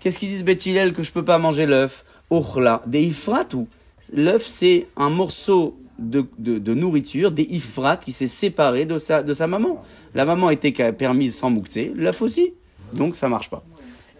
Qu'est-ce 0.00 0.18
qu'ils 0.18 0.28
disent 0.28 0.44
Betilel 0.44 0.92
que 0.92 1.02
je 1.02 1.12
peux 1.12 1.24
pas 1.24 1.38
manger 1.38 1.66
l'œuf? 1.66 2.04
Ochla, 2.30 2.82
des 2.86 3.02
ifrat 3.02 3.48
ou? 3.54 3.66
L'œuf 4.12 4.46
c'est 4.46 4.86
un 4.96 5.10
morceau 5.10 5.76
de, 5.98 6.26
de, 6.38 6.74
nourriture, 6.74 7.30
des 7.30 7.42
ifrat 7.42 7.96
qui 7.96 8.12
s'est 8.12 8.26
séparé 8.28 8.84
de 8.84 8.98
sa, 8.98 9.22
de 9.22 9.34
sa 9.34 9.46
maman. 9.46 9.82
La 10.14 10.24
maman 10.24 10.50
était 10.50 10.72
permise 10.92 11.34
sans 11.34 11.50
mouktsé, 11.50 11.92
l'œuf 11.94 12.22
aussi. 12.22 12.52
Donc 12.92 13.16
ça 13.16 13.28
marche 13.28 13.50
pas. 13.50 13.64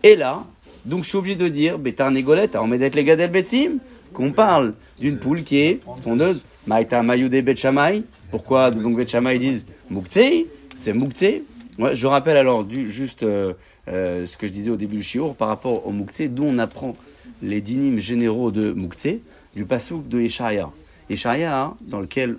Et 0.02 0.16
là, 0.16 0.44
donc 0.84 1.04
je 1.04 1.10
suis 1.10 1.18
obligé 1.18 1.36
de 1.36 1.48
dire, 1.48 1.78
Bétar 1.78 2.10
Négolette, 2.10 2.56
on 2.56 2.66
met 2.66 2.78
d'être 2.78 2.94
les 2.94 3.04
gadel 3.04 3.30
betzim, 3.30 3.78
qu'on 4.12 4.32
parle 4.32 4.74
d'une 4.98 5.18
poule 5.18 5.42
qui 5.42 5.58
est 5.58 5.80
pondeuse. 6.02 6.44
Maïta 6.66 7.02
Mayude 7.02 7.32
Betchamay. 7.44 8.02
Pourquoi 8.30 8.70
donc 8.70 8.96
Betchamay 8.96 9.38
disent 9.38 9.64
mouktsé? 9.88 10.48
C'est 10.74 10.92
mouktsé. 10.92 11.44
Ouais, 11.78 11.94
je 11.94 12.06
rappelle 12.08 12.36
alors 12.36 12.64
du, 12.64 12.90
juste 12.90 13.22
euh, 13.22 13.54
euh, 13.86 14.26
ce 14.26 14.36
que 14.36 14.48
je 14.48 14.52
disais 14.52 14.70
au 14.70 14.76
début 14.76 14.96
du 14.96 15.02
shiur 15.02 15.36
par 15.36 15.46
rapport 15.46 15.86
au 15.86 15.92
mouktsé, 15.92 16.28
d'où 16.28 16.44
on 16.44 16.58
apprend 16.58 16.96
les 17.40 17.60
dynimes 17.60 18.00
généraux 18.00 18.50
de 18.50 18.72
mouktsé, 18.72 19.22
du 19.54 19.64
pasouk 19.64 20.08
de 20.08 20.20
Yeshaya. 20.20 20.70
Yeshaya, 21.08 21.62
hein, 21.62 21.76
dans 21.80 22.00
lequel 22.00 22.36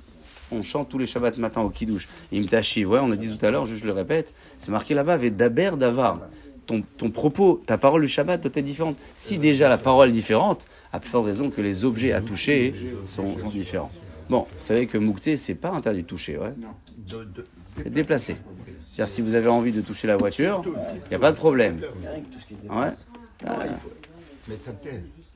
on 0.51 0.61
chante 0.61 0.89
tous 0.89 0.97
les 0.97 1.07
Shabbats 1.07 1.37
matin 1.37 1.61
au 1.61 1.69
Kiddush. 1.69 2.09
Imtashiv, 2.33 2.89
ouais, 2.89 2.99
on 3.01 3.11
a 3.11 3.15
dit 3.15 3.29
tout 3.29 3.45
à 3.45 3.49
l'heure, 3.49 3.65
je 3.65 3.85
le 3.85 3.93
répète, 3.93 4.33
c'est 4.57 4.71
marqué 4.71 4.93
là-bas, 4.93 5.13
avec 5.13 5.37
Daber 5.37 5.71
Davar. 5.77 6.19
Ton, 6.65 6.83
ton 6.97 7.09
propos, 7.09 7.61
ta 7.65 7.77
parole 7.77 8.01
du 8.01 8.07
Shabbat 8.07 8.41
doit 8.41 8.51
être 8.53 8.65
différente. 8.65 8.97
Si 9.15 9.39
déjà 9.39 9.69
la 9.69 9.77
parole 9.77 10.09
est 10.09 10.11
différente, 10.11 10.67
à 10.91 10.99
plus 10.99 11.09
forte 11.09 11.25
raison 11.25 11.49
que 11.49 11.61
les 11.61 11.85
objets 11.85 12.11
à 12.11 12.21
toucher 12.21 12.73
sont, 13.05 13.37
sont 13.37 13.49
différents. 13.49 13.91
Bon, 14.29 14.45
vous 14.59 14.65
savez 14.65 14.85
que 14.85 14.97
Moukté, 14.97 15.37
c'est 15.37 15.55
pas 15.55 15.71
interdit 15.71 16.03
de 16.03 16.07
toucher, 16.07 16.37
ouais. 16.37 16.53
C'est 17.71 17.89
déplacé. 17.89 18.35
C'est-à-dire, 18.99 19.15
si 19.15 19.21
vous 19.21 19.35
avez 19.35 19.47
envie 19.47 19.71
de 19.71 19.79
toucher 19.79 20.07
la 20.07 20.17
voiture, 20.17 20.61
il 20.65 21.09
n'y 21.09 21.15
a 21.15 21.19
pas 21.19 21.31
de 21.31 21.37
problème. 21.37 21.79
Ouais. 22.69 22.89
Ah, 23.47 23.59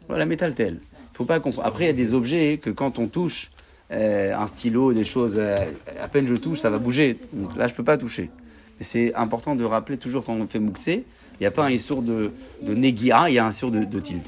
voilà, 0.09 0.25
métal 0.25 0.53
tel. 0.53 0.81
Faut 1.13 1.23
pas 1.23 1.39
confondre. 1.39 1.65
Après, 1.65 1.85
il 1.85 1.87
y 1.87 1.89
a 1.89 1.93
des 1.93 2.13
objets 2.13 2.59
que 2.61 2.69
quand 2.69 2.99
on 2.99 3.07
touche, 3.07 3.51
euh, 3.91 4.35
un 4.35 4.47
stylo, 4.47 4.91
des 4.91 5.05
choses, 5.05 5.35
euh, 5.37 5.55
à 6.01 6.09
peine 6.09 6.27
je 6.27 6.35
touche, 6.35 6.59
ça 6.59 6.69
va 6.69 6.77
bouger. 6.77 7.17
Donc 7.31 7.55
là, 7.55 7.69
je 7.69 7.73
peux 7.73 7.85
pas 7.85 7.97
toucher. 7.97 8.29
Mais 8.79 8.83
c'est 8.83 9.15
important 9.15 9.55
de 9.55 9.63
rappeler 9.63 9.95
toujours 9.95 10.25
quand 10.25 10.33
on 10.33 10.45
fait 10.45 10.59
mouktsé, 10.59 11.05
il 11.39 11.43
n'y 11.43 11.47
a 11.47 11.51
pas 11.51 11.63
un 11.63 11.69
issour 11.69 12.01
de, 12.01 12.33
de 12.61 12.73
négia, 12.73 13.29
il 13.29 13.35
y 13.35 13.39
a 13.39 13.45
un 13.45 13.51
issour 13.51 13.71
de, 13.71 13.85
de 13.85 13.99
tilde. 14.01 14.23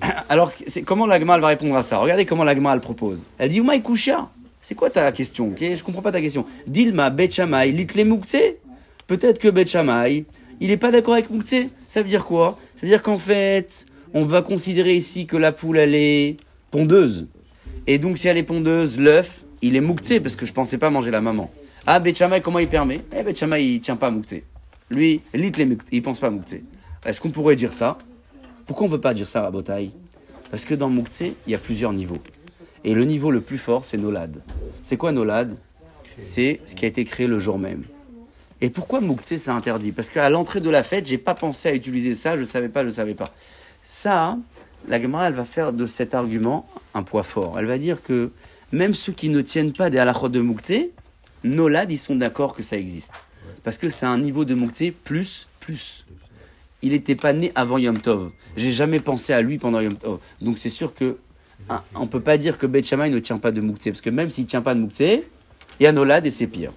Alors, 0.28 0.52
comment 0.86 1.06
l'agma 1.06 1.40
va 1.40 1.48
répondre 1.48 1.74
à 1.76 1.82
ça? 1.82 1.98
Regardez 1.98 2.24
comment 2.24 2.44
l'agma 2.44 2.78
propose. 2.78 3.26
Elle 3.36 3.50
dit 3.50 3.60
Oumai 3.60 3.82
Kusha. 3.82 4.30
C'est 4.68 4.74
quoi 4.74 4.90
ta 4.90 5.10
question 5.12 5.48
ok? 5.48 5.64
Je 5.76 5.82
comprends 5.82 6.02
pas 6.02 6.12
ta 6.12 6.20
question. 6.20 6.44
Dilma 6.66 7.08
Bet 7.08 7.30
Shammai 7.30 7.72
litle 7.72 8.04
mouktsé. 8.04 8.58
Peut-être 9.06 9.38
que 9.38 9.48
Bet 9.48 9.66
Shammai, 9.66 10.26
il 10.60 10.68
n'est 10.68 10.76
pas 10.76 10.90
d'accord 10.90 11.14
avec 11.14 11.30
mouktsé. 11.30 11.70
Ça 11.88 12.02
veut 12.02 12.08
dire 12.10 12.26
quoi? 12.26 12.58
Ça 12.74 12.82
veut 12.82 12.88
dire 12.88 13.00
qu'en 13.00 13.16
fait, 13.16 13.86
on 14.12 14.26
va 14.26 14.42
considérer 14.42 14.94
ici 14.94 15.24
que 15.24 15.38
la 15.38 15.52
poule, 15.52 15.78
elle 15.78 15.94
est 15.94 16.36
pondeuse. 16.70 17.28
Et 17.86 17.98
donc, 17.98 18.18
si 18.18 18.28
elle 18.28 18.36
est 18.36 18.42
pondeuse, 18.42 19.00
l'œuf, 19.00 19.42
il 19.62 19.74
est 19.74 19.80
mouktsé, 19.80 20.20
parce 20.20 20.36
que 20.36 20.44
je 20.44 20.52
pensais 20.52 20.76
pas 20.76 20.90
manger 20.90 21.10
la 21.10 21.22
maman. 21.22 21.50
Ah, 21.86 21.98
Betchamay, 21.98 22.42
comment 22.42 22.58
il 22.58 22.68
permet? 22.68 23.00
Eh, 23.16 23.22
Betchamay, 23.22 23.64
il 23.64 23.80
tient 23.80 23.96
pas 23.96 24.10
mouktsé. 24.10 24.44
Lui, 24.90 25.22
lit 25.32 25.50
les 25.50 25.64
mouktsé, 25.64 25.88
il 25.92 26.02
pense 26.02 26.20
pas 26.20 26.28
mouktsé. 26.28 26.62
Est-ce 27.06 27.22
qu'on 27.22 27.30
pourrait 27.30 27.56
dire 27.56 27.72
ça? 27.72 27.96
Pourquoi 28.66 28.86
on 28.86 28.90
peut 28.90 29.00
pas 29.00 29.14
dire 29.14 29.28
ça 29.28 29.46
à 29.46 29.50
Botaï? 29.50 29.92
Parce 30.50 30.66
que 30.66 30.74
dans 30.74 30.90
mouktsé, 30.90 31.32
il 31.46 31.52
y 31.52 31.54
a 31.54 31.58
plusieurs 31.58 31.94
niveaux. 31.94 32.18
Et 32.88 32.94
le 32.94 33.04
niveau 33.04 33.30
le 33.30 33.42
plus 33.42 33.58
fort, 33.58 33.84
c'est 33.84 33.98
Nolad. 33.98 34.40
C'est 34.82 34.96
quoi 34.96 35.12
Nolad? 35.12 35.54
C'est 36.16 36.62
ce 36.64 36.74
qui 36.74 36.86
a 36.86 36.88
été 36.88 37.04
créé 37.04 37.26
le 37.26 37.38
jour 37.38 37.58
même. 37.58 37.82
Et 38.62 38.70
pourquoi 38.70 39.02
mouktsé, 39.02 39.36
c'est 39.36 39.50
interdit? 39.50 39.92
Parce 39.92 40.08
qu'à 40.08 40.30
l'entrée 40.30 40.62
de 40.62 40.70
la 40.70 40.82
fête, 40.82 41.04
j'ai 41.04 41.18
pas 41.18 41.34
pensé 41.34 41.68
à 41.68 41.74
utiliser 41.74 42.14
ça, 42.14 42.38
je 42.38 42.44
savais 42.44 42.70
pas, 42.70 42.84
je 42.84 42.88
savais 42.88 43.12
pas. 43.12 43.28
Ça, 43.84 44.38
la 44.88 45.02
Gemara, 45.02 45.26
elle 45.26 45.34
va 45.34 45.44
faire 45.44 45.74
de 45.74 45.86
cet 45.86 46.14
argument 46.14 46.66
un 46.94 47.02
poids 47.02 47.24
fort. 47.24 47.58
Elle 47.58 47.66
va 47.66 47.76
dire 47.76 48.02
que 48.02 48.30
même 48.72 48.94
ceux 48.94 49.12
qui 49.12 49.28
ne 49.28 49.42
tiennent 49.42 49.74
pas 49.74 49.90
des 49.90 49.98
halachot 49.98 50.30
de 50.30 50.40
Mouktsé, 50.40 50.92
Nolad, 51.44 51.92
ils 51.92 51.98
sont 51.98 52.16
d'accord 52.16 52.54
que 52.54 52.62
ça 52.62 52.78
existe. 52.78 53.12
Parce 53.64 53.76
que 53.76 53.90
c'est 53.90 54.06
un 54.06 54.16
niveau 54.16 54.46
de 54.46 54.54
Mouktsé 54.54 54.92
plus, 54.92 55.46
plus. 55.60 56.06
Il 56.80 56.92
n'était 56.92 57.16
pas 57.16 57.34
né 57.34 57.52
avant 57.54 57.76
Yom 57.76 57.98
Tov. 57.98 58.30
J'ai 58.56 58.72
jamais 58.72 59.00
pensé 59.00 59.34
à 59.34 59.42
lui 59.42 59.58
pendant 59.58 59.80
Yom 59.80 59.98
Tov. 59.98 60.20
Donc 60.40 60.56
c'est 60.56 60.70
sûr 60.70 60.94
que 60.94 61.18
hein, 61.68 61.82
on 61.94 62.06
peut 62.06 62.20
pas 62.20 62.36
dire 62.36 62.58
que 62.58 62.66
Beth 62.66 62.86
Shammai 62.86 63.10
ne 63.10 63.18
tient 63.18 63.38
pas 63.38 63.50
de 63.50 63.60
Mouktsé. 63.60 63.90
Parce 63.90 64.00
que 64.00 64.10
même 64.10 64.30
s'il 64.30 64.46
tient 64.46 64.62
pas 64.62 64.74
de 64.74 64.80
Mouktsé, 64.80 65.26
il 65.80 65.84
y 65.84 65.86
a 65.86 65.92
Nolad 65.92 66.26
et 66.26 66.30
c'est 66.30 66.46
pire. 66.46 66.72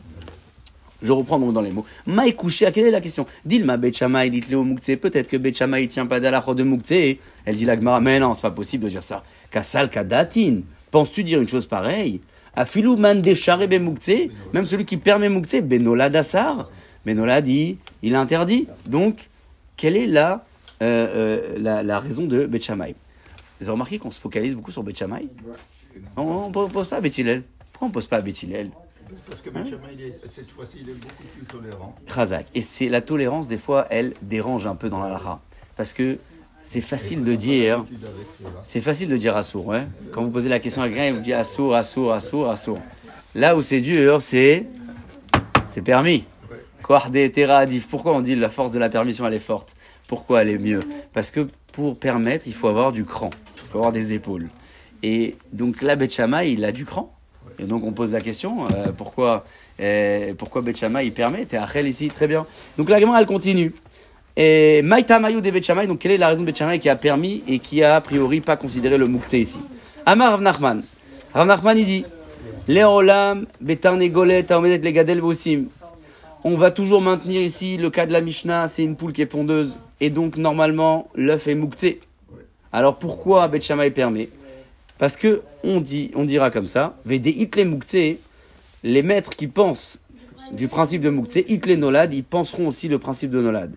Je 1.02 1.12
reprends 1.12 1.40
donc 1.40 1.54
dans 1.54 1.62
les 1.62 1.72
mots. 1.72 1.86
Maï 2.06 2.36
couché, 2.36 2.70
quelle 2.72 2.86
est 2.86 2.92
la 2.92 3.02
question? 3.02 3.26
Dilma 3.44 3.78
Bet 3.78 3.94
Shammai, 3.94 4.30
Léo 4.30 4.64
Mouktsé. 4.64 4.98
Peut-être 4.98 5.28
que 5.28 5.38
Bet 5.38 5.54
Shammai 5.54 5.88
tient 5.88 6.06
pas 6.06 6.20
d'alachot 6.20 6.54
de 6.54 6.64
Mouktsé. 6.64 7.20
Elle 7.46 7.56
dit 7.56 7.66
la 7.66 7.76
Gemara, 7.76 8.00
mais 8.02 8.20
non, 8.20 8.34
c'est 8.36 8.44
pas 8.44 8.52
possible 8.52 8.84
de 8.84 8.90
dire 8.90 9.04
ça. 9.04 9.24
Kassal 9.50 9.90
Kadatin. 9.90 10.62
Penses-tu 10.92 11.24
dire 11.24 11.42
une 11.42 11.48
chose 11.48 11.66
pareille? 11.66 12.22
Afilou 12.56 12.98
man 12.98 13.22
ben. 13.22 13.36
Même 14.54 14.66
celui 14.66 14.86
qui 14.86 14.98
permet 14.98 15.30
Mouktsé, 15.30 15.62
Benola 15.62 16.10
Dassar. 16.10 16.70
Benola 17.06 17.42
dit, 17.42 17.78
il 18.04 18.14
interdit. 18.16 18.68
Donc, 18.86 19.30
quelle 19.78 19.98
est 19.98 20.06
la, 20.06 20.46
euh, 20.84 21.56
euh, 21.58 21.82
la 21.84 22.00
raison 22.00 22.26
de 22.26 22.46
Bet 22.46 22.60
Shammai 22.60 22.96
Vous 23.62 23.68
avez 23.68 23.74
remarqué 23.74 24.00
qu'on 24.00 24.10
se 24.10 24.20
focalise 24.20 24.56
beaucoup 24.56 24.72
sur 24.72 24.82
Bet 24.82 24.96
Shammai 24.96 25.28
On 26.18 26.48
ne 26.48 26.52
pose 26.52 26.88
pas 26.88 26.98
à. 26.98 27.00
Pourquoi 27.00 27.86
on 27.86 27.88
ne 27.90 27.94
pose 27.94 28.08
pas 28.08 28.18
à 28.18 28.22
Parce 28.22 29.42
que 29.42 29.52
Benjamin, 29.52 29.90
est, 30.00 30.20
cette 30.32 30.50
fois-ci, 30.50 30.80
il 30.82 30.90
est 30.90 30.94
beaucoup 30.94 31.24
plus 31.36 31.46
tolérant. 31.46 31.96
Chazak. 32.08 32.48
Et 32.56 32.62
c'est 32.62 32.90
la 32.90 33.02
tolérance, 33.02 33.48
des 33.48 33.60
fois, 33.60 33.86
elle 33.92 34.16
dérange 34.24 34.66
un 34.66 34.74
peu 34.74 34.90
dans 34.90 35.00
la 35.00 35.10
lara. 35.10 35.42
Parce 35.78 35.94
que 35.94 36.18
c'est 36.64 36.82
facile 36.82 37.24
de 37.24 37.36
dire. 37.36 37.86
C'est 38.64 38.82
facile 38.82 39.10
de 39.10 39.18
dire 39.18 39.38
assour, 39.38 39.68
ouais. 39.68 39.88
Quand 40.12 40.24
vous 40.24 40.32
posez 40.32 40.50
la 40.50 40.60
question 40.60 40.82
à 40.82 40.88
quelqu'un, 40.88 41.06
il 41.06 41.14
vous 41.14 41.22
dit 41.22 41.34
assour, 41.34 41.76
assour, 41.76 42.14
assour, 42.14 42.50
assour. 42.50 42.80
Là 43.36 43.56
où 43.56 43.62
c'est 43.62 43.82
dur, 43.82 44.24
c'est. 44.24 44.66
C'est 45.68 45.84
permis. 45.84 46.26
Terra 47.34 47.58
adif. 47.58 47.88
Pourquoi 47.88 48.14
on 48.14 48.22
dit 48.22 48.36
la 48.36 48.50
force 48.50 48.72
de 48.72 48.80
la 48.80 48.90
permission, 48.90 49.26
elle 49.26 49.34
est 49.34 49.40
forte? 49.40 49.76
Pourquoi 50.08 50.42
elle 50.42 50.50
est 50.50 50.58
mieux? 50.58 50.82
Parce 51.14 51.32
que 51.32 51.48
pour 51.72 51.98
permettre, 51.98 52.48
il 52.48 52.54
faut 52.54 52.68
avoir 52.68 52.92
du 52.92 53.06
cran. 53.06 53.30
Il 53.56 53.70
faut 53.70 53.78
avoir 53.78 53.92
des 53.92 54.14
épaules. 54.14 54.48
Et 55.04 55.36
donc 55.54 55.82
là, 55.82 55.96
Betchama, 55.96 56.46
il 56.46 56.64
a 56.66 56.72
du 56.72 56.86
cran. 56.86 57.14
Et 57.60 57.64
donc 57.64 57.84
on 57.84 57.92
pose 57.92 58.12
la 58.12 58.22
question 58.22 58.66
euh, 58.74 58.92
pourquoi, 58.96 59.46
euh, 59.80 60.34
pourquoi 60.38 60.62
Betchama, 60.62 61.04
il 61.04 61.14
permet 61.14 61.46
T'es 61.46 61.58
Achel 61.58 61.88
ici, 61.88 62.10
très 62.10 62.28
bien. 62.28 62.46
Donc 62.78 62.90
la 62.90 63.00
elle 63.00 63.26
continue. 63.26 63.74
Et 64.38 64.82
Maïta 64.82 65.20
Mayou 65.20 65.42
de 65.42 65.52
Betchamay, 65.52 65.88
donc 65.88 66.00
quelle 66.00 66.12
est 66.12 66.18
la 66.18 66.30
raison 66.30 66.42
de 66.42 66.46
Betchamay 66.46 66.80
qui 66.80 66.88
a 66.88 66.96
permis 66.96 67.44
et 67.48 67.60
qui 67.60 67.84
a 67.84 67.98
a 67.98 68.02
priori 68.02 68.40
pas 68.40 68.56
considéré 68.56 68.98
le 68.98 69.06
Mouktsé 69.08 69.40
ici? 69.40 69.60
Amar 70.06 70.32
Rav 70.32 70.42
Nachman. 70.42 70.84
Rav 71.34 71.48
Nachman 71.48 71.78
il 71.78 71.86
dit 71.86 72.06
Léolam, 72.68 73.46
Betarne 73.60 74.08
Golet, 74.08 74.44
Taomedet 74.44 74.78
Legadel 74.78 75.20
Vosim. 75.20 75.66
On 76.44 76.56
va 76.56 76.72
toujours 76.72 77.02
maintenir 77.02 77.42
ici 77.42 77.78
le 77.78 77.90
cas 77.90 78.06
de 78.06 78.14
la 78.14 78.22
Mishnah, 78.22 78.68
c'est 78.68 78.84
une 78.84 78.96
poule 78.96 79.12
qui 79.12 79.22
est 79.22 79.26
pondeuse. 79.26 79.78
Et 80.02 80.10
donc 80.10 80.36
normalement, 80.36 81.10
l'œuf 81.16 81.48
est 81.48 81.56
Mouktsé. 81.56 82.02
Alors 82.74 82.98
pourquoi 82.98 83.48
Betchamay 83.48 83.92
permet 83.92 84.30
Parce 84.98 85.16
que 85.16 85.42
on, 85.64 85.80
dit, 85.80 86.12
on 86.16 86.26
dira 86.26 86.52
comme 86.52 86.68
ça 86.68 86.98
les 88.84 89.04
maîtres 89.04 89.36
qui 89.36 89.48
pensent 89.48 90.00
du 90.52 90.68
principe 90.68 91.02
de 91.02 91.10
Mouktsé, 91.10 91.46
Hitle 91.48 91.76
Nolad, 91.76 92.14
ils 92.14 92.24
penseront 92.24 92.68
aussi 92.68 92.88
le 92.88 92.98
principe 93.00 93.30
de 93.30 93.42
Nolad. 93.42 93.72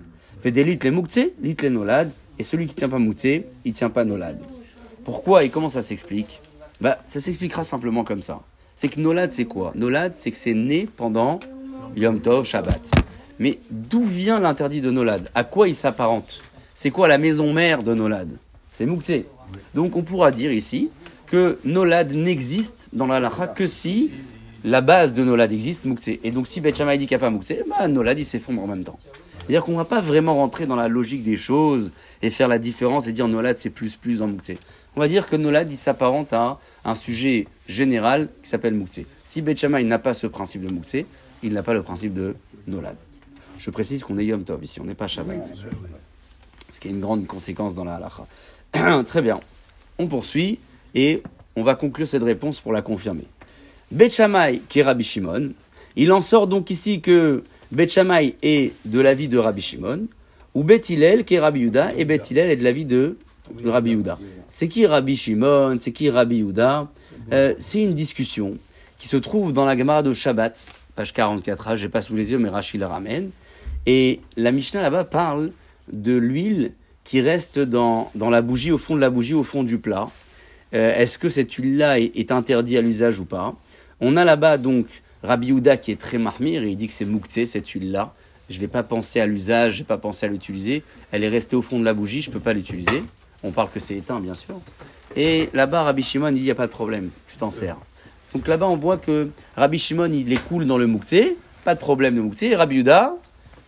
Litres 0.44 0.84
les 0.84 0.90
mouktsé, 0.90 1.34
litres 1.40 1.64
les 1.64 1.70
nolad, 1.70 2.10
et 2.38 2.42
celui 2.42 2.66
qui 2.66 2.74
tient 2.74 2.90
pas 2.90 2.98
mouktsé, 2.98 3.46
il 3.64 3.72
tient 3.72 3.88
pas 3.88 4.04
nolad. 4.04 4.38
Pourquoi 5.02 5.42
et 5.42 5.48
comment 5.48 5.70
ça 5.70 5.80
s'explique? 5.80 6.40
Bah, 6.82 6.98
ça 7.06 7.18
s'expliquera 7.18 7.64
simplement 7.64 8.04
comme 8.04 8.20
ça. 8.20 8.40
C'est 8.76 8.88
que 8.88 9.00
nolad, 9.00 9.30
c'est 9.30 9.46
quoi? 9.46 9.72
Nolad, 9.74 10.12
c'est 10.16 10.30
que 10.30 10.36
c'est 10.36 10.52
né 10.52 10.86
pendant 10.96 11.40
Yom 11.96 12.20
Tov, 12.20 12.44
Shabbat. 12.44 12.80
Mais 13.38 13.58
d'où 13.70 14.02
vient 14.02 14.40
l'interdit 14.40 14.80
de 14.80 14.90
nolad 14.90 15.30
À 15.34 15.44
quoi 15.44 15.68
il 15.68 15.74
s'apparente? 15.74 16.40
C'est 16.74 16.90
quoi 16.90 17.08
la 17.08 17.18
maison 17.18 17.52
mère 17.52 17.82
de 17.82 17.94
nolad 17.94 18.28
C'est 18.72 18.86
mouktsé. 18.86 19.26
Donc 19.74 19.96
on 19.96 20.02
pourra 20.02 20.30
dire 20.30 20.52
ici 20.52 20.90
que 21.26 21.58
nolad 21.64 22.12
n'existe 22.12 22.88
dans 22.92 23.06
la 23.06 23.16
halakha 23.16 23.48
que 23.48 23.66
si 23.66 24.12
la 24.64 24.80
base 24.80 25.14
de 25.14 25.22
nolad 25.22 25.52
existe, 25.52 25.84
mouktsé. 25.84 26.20
Et 26.24 26.30
donc 26.30 26.46
si 26.46 26.60
Bet 26.60 26.74
Shammai 26.74 26.98
dit 26.98 27.06
qu'il 27.06 27.16
n'y 27.16 27.22
a 27.22 27.26
pas 27.26 27.30
mouktsé, 27.30 27.62
bah 27.68 27.88
nolad 27.88 28.18
il 28.18 28.24
s'effondre 28.24 28.62
en 28.62 28.66
même 28.66 28.84
temps. 28.84 28.98
C'est-à-dire 29.44 29.64
qu'on 29.64 29.72
ne 29.72 29.76
va 29.76 29.84
pas 29.84 30.00
vraiment 30.00 30.36
rentrer 30.36 30.64
dans 30.64 30.76
la 30.76 30.88
logique 30.88 31.22
des 31.22 31.36
choses 31.36 31.92
et 32.22 32.30
faire 32.30 32.48
la 32.48 32.58
différence 32.58 33.08
et 33.08 33.12
dire 33.12 33.28
Nolad 33.28 33.58
c'est 33.58 33.68
plus 33.68 33.94
plus 33.94 34.22
en 34.22 34.26
Mouktsé. 34.26 34.56
On 34.96 35.00
va 35.00 35.08
dire 35.08 35.26
que 35.26 35.36
Nolad 35.36 35.70
il 35.70 35.76
s'apparente 35.76 36.32
à 36.32 36.58
un 36.86 36.94
sujet 36.94 37.46
général 37.68 38.28
qui 38.42 38.48
s'appelle 38.48 38.72
Mouktsé. 38.72 39.06
Si 39.22 39.42
Bet 39.42 39.56
Shammai 39.56 39.84
n'a 39.84 39.98
pas 39.98 40.14
ce 40.14 40.26
principe 40.26 40.62
de 40.62 40.72
Mouktsé, 40.72 41.04
il 41.42 41.52
n'a 41.52 41.62
pas 41.62 41.74
le 41.74 41.82
principe 41.82 42.14
de 42.14 42.36
Nolad. 42.66 42.96
Je 43.58 43.70
précise 43.70 44.02
qu'on 44.02 44.18
est 44.18 44.24
Yom 44.26 44.44
Tov 44.44 44.62
ici, 44.64 44.80
on 44.80 44.84
n'est 44.84 44.94
pas 44.94 45.08
Shabbat. 45.08 45.42
Ce 46.72 46.80
qui 46.80 46.88
est 46.88 46.90
une 46.90 47.00
grande 47.00 47.26
conséquence 47.26 47.74
dans 47.74 47.84
la 47.84 47.94
halacha. 47.94 49.02
Très 49.06 49.22
bien. 49.22 49.40
On 49.98 50.06
poursuit 50.06 50.58
et 50.94 51.22
on 51.56 51.62
va 51.62 51.74
conclure 51.74 52.08
cette 52.08 52.22
réponse 52.22 52.60
pour 52.60 52.72
la 52.72 52.82
confirmer. 52.82 53.26
Bet 53.90 54.10
Shammai 54.10 54.62
qui 54.68 54.80
est 54.80 54.82
Rabbi 54.82 55.04
Shimon, 55.04 55.52
il 55.96 56.12
en 56.12 56.20
sort 56.20 56.46
donc 56.46 56.70
ici 56.70 57.00
que 57.00 57.44
Bet 57.70 57.88
Shammai 57.88 58.36
est 58.42 58.72
de 58.84 59.00
l'avis 59.00 59.28
de 59.28 59.38
Rabbi 59.38 59.62
Shimon, 59.62 60.06
ou 60.54 60.64
Bet 60.64 60.82
Hillel 60.88 61.24
qui 61.24 61.34
est 61.34 61.40
Rabbi 61.40 61.60
Yuda, 61.60 61.94
et 61.96 62.04
Bet 62.04 62.22
Hillel 62.30 62.50
est 62.50 62.56
de 62.56 62.64
l'avis 62.64 62.84
de 62.84 63.16
de 63.52 63.68
Rabbi 63.68 63.90
Yehuda. 63.90 64.18
C'est 64.48 64.68
qui 64.68 64.86
Rabbi 64.86 65.16
Shimon 65.16 65.76
C'est 65.80 65.92
qui 65.92 66.08
Rabbi 66.10 66.36
Yehuda? 66.36 66.88
Euh, 67.32 67.54
C'est 67.58 67.82
une 67.82 67.92
discussion 67.94 68.56
qui 68.98 69.06
se 69.08 69.16
trouve 69.16 69.52
dans 69.52 69.64
la 69.64 69.76
Gemara 69.76 70.02
de 70.02 70.14
Shabbat, 70.14 70.64
page 70.96 71.12
44, 71.12 71.68
ah, 71.68 71.76
j'ai 71.76 71.88
pas 71.88 72.00
sous 72.00 72.16
les 72.16 72.32
yeux, 72.32 72.38
mais 72.38 72.48
Rachid 72.48 72.80
la 72.80 72.88
ramène. 72.88 73.30
Et 73.86 74.20
la 74.36 74.52
Mishnah 74.52 74.82
là-bas 74.82 75.04
parle 75.04 75.52
de 75.92 76.14
l'huile 76.16 76.72
qui 77.04 77.20
reste 77.20 77.58
dans, 77.58 78.10
dans 78.14 78.30
la 78.30 78.42
bougie, 78.42 78.72
au 78.72 78.78
fond 78.78 78.96
de 78.96 79.00
la 79.00 79.10
bougie, 79.10 79.34
au 79.34 79.44
fond 79.44 79.62
du 79.62 79.78
plat. 79.78 80.08
Euh, 80.74 80.96
Est-ce 80.96 81.18
que 81.18 81.28
cette 81.28 81.52
huile-là 81.52 82.00
est, 82.00 82.32
interdite 82.32 82.78
à 82.78 82.80
l'usage 82.80 83.20
ou 83.20 83.24
pas? 83.24 83.54
On 84.00 84.16
a 84.16 84.24
là-bas 84.24 84.58
donc 84.58 84.86
Rabbi 85.22 85.48
Yehuda 85.48 85.76
qui 85.76 85.92
est 85.92 86.00
très 86.00 86.18
marmire 86.18 86.62
et 86.64 86.70
il 86.70 86.76
dit 86.76 86.88
que 86.88 86.94
c'est 86.94 87.04
mouktsé 87.04 87.46
cette 87.46 87.68
huile-là. 87.68 88.14
Je 88.50 88.60
n'ai 88.60 88.68
pas 88.68 88.82
pensé 88.82 89.20
à 89.20 89.26
l'usage, 89.26 89.74
je 89.74 89.78
n'ai 89.80 89.84
pas 89.84 89.98
pensé 89.98 90.26
à 90.26 90.28
l'utiliser. 90.28 90.82
Elle 91.12 91.24
est 91.24 91.28
restée 91.28 91.56
au 91.56 91.62
fond 91.62 91.78
de 91.78 91.84
la 91.84 91.94
bougie, 91.94 92.22
je 92.22 92.30
ne 92.30 92.34
peux 92.34 92.40
pas 92.40 92.52
l'utiliser. 92.52 93.02
On 93.42 93.50
parle 93.50 93.70
que 93.70 93.80
c'est 93.80 93.94
éteint, 93.94 94.20
bien 94.20 94.34
sûr. 94.34 94.60
Et 95.16 95.48
là-bas, 95.54 95.84
Rabbi 95.84 96.02
Shimon, 96.02 96.28
il 96.28 96.34
dit, 96.34 96.40
il 96.40 96.44
n'y 96.44 96.50
a 96.50 96.54
pas 96.54 96.66
de 96.66 96.72
problème, 96.72 97.10
je 97.28 97.36
t'en 97.36 97.50
sers. 97.50 97.76
Donc 98.34 98.48
là-bas, 98.48 98.66
on 98.66 98.76
voit 98.76 98.96
que 98.96 99.28
Rabbi 99.56 99.78
Shimon, 99.78 100.10
il 100.12 100.26
les 100.26 100.36
coule 100.36 100.66
dans 100.66 100.78
le 100.78 100.86
mouktsé, 100.86 101.36
pas 101.62 101.74
de 101.74 101.80
problème 101.80 102.16
de 102.16 102.20
mouktsé. 102.20 102.54
Rabbi 102.56 102.76
Yehuda, 102.76 103.16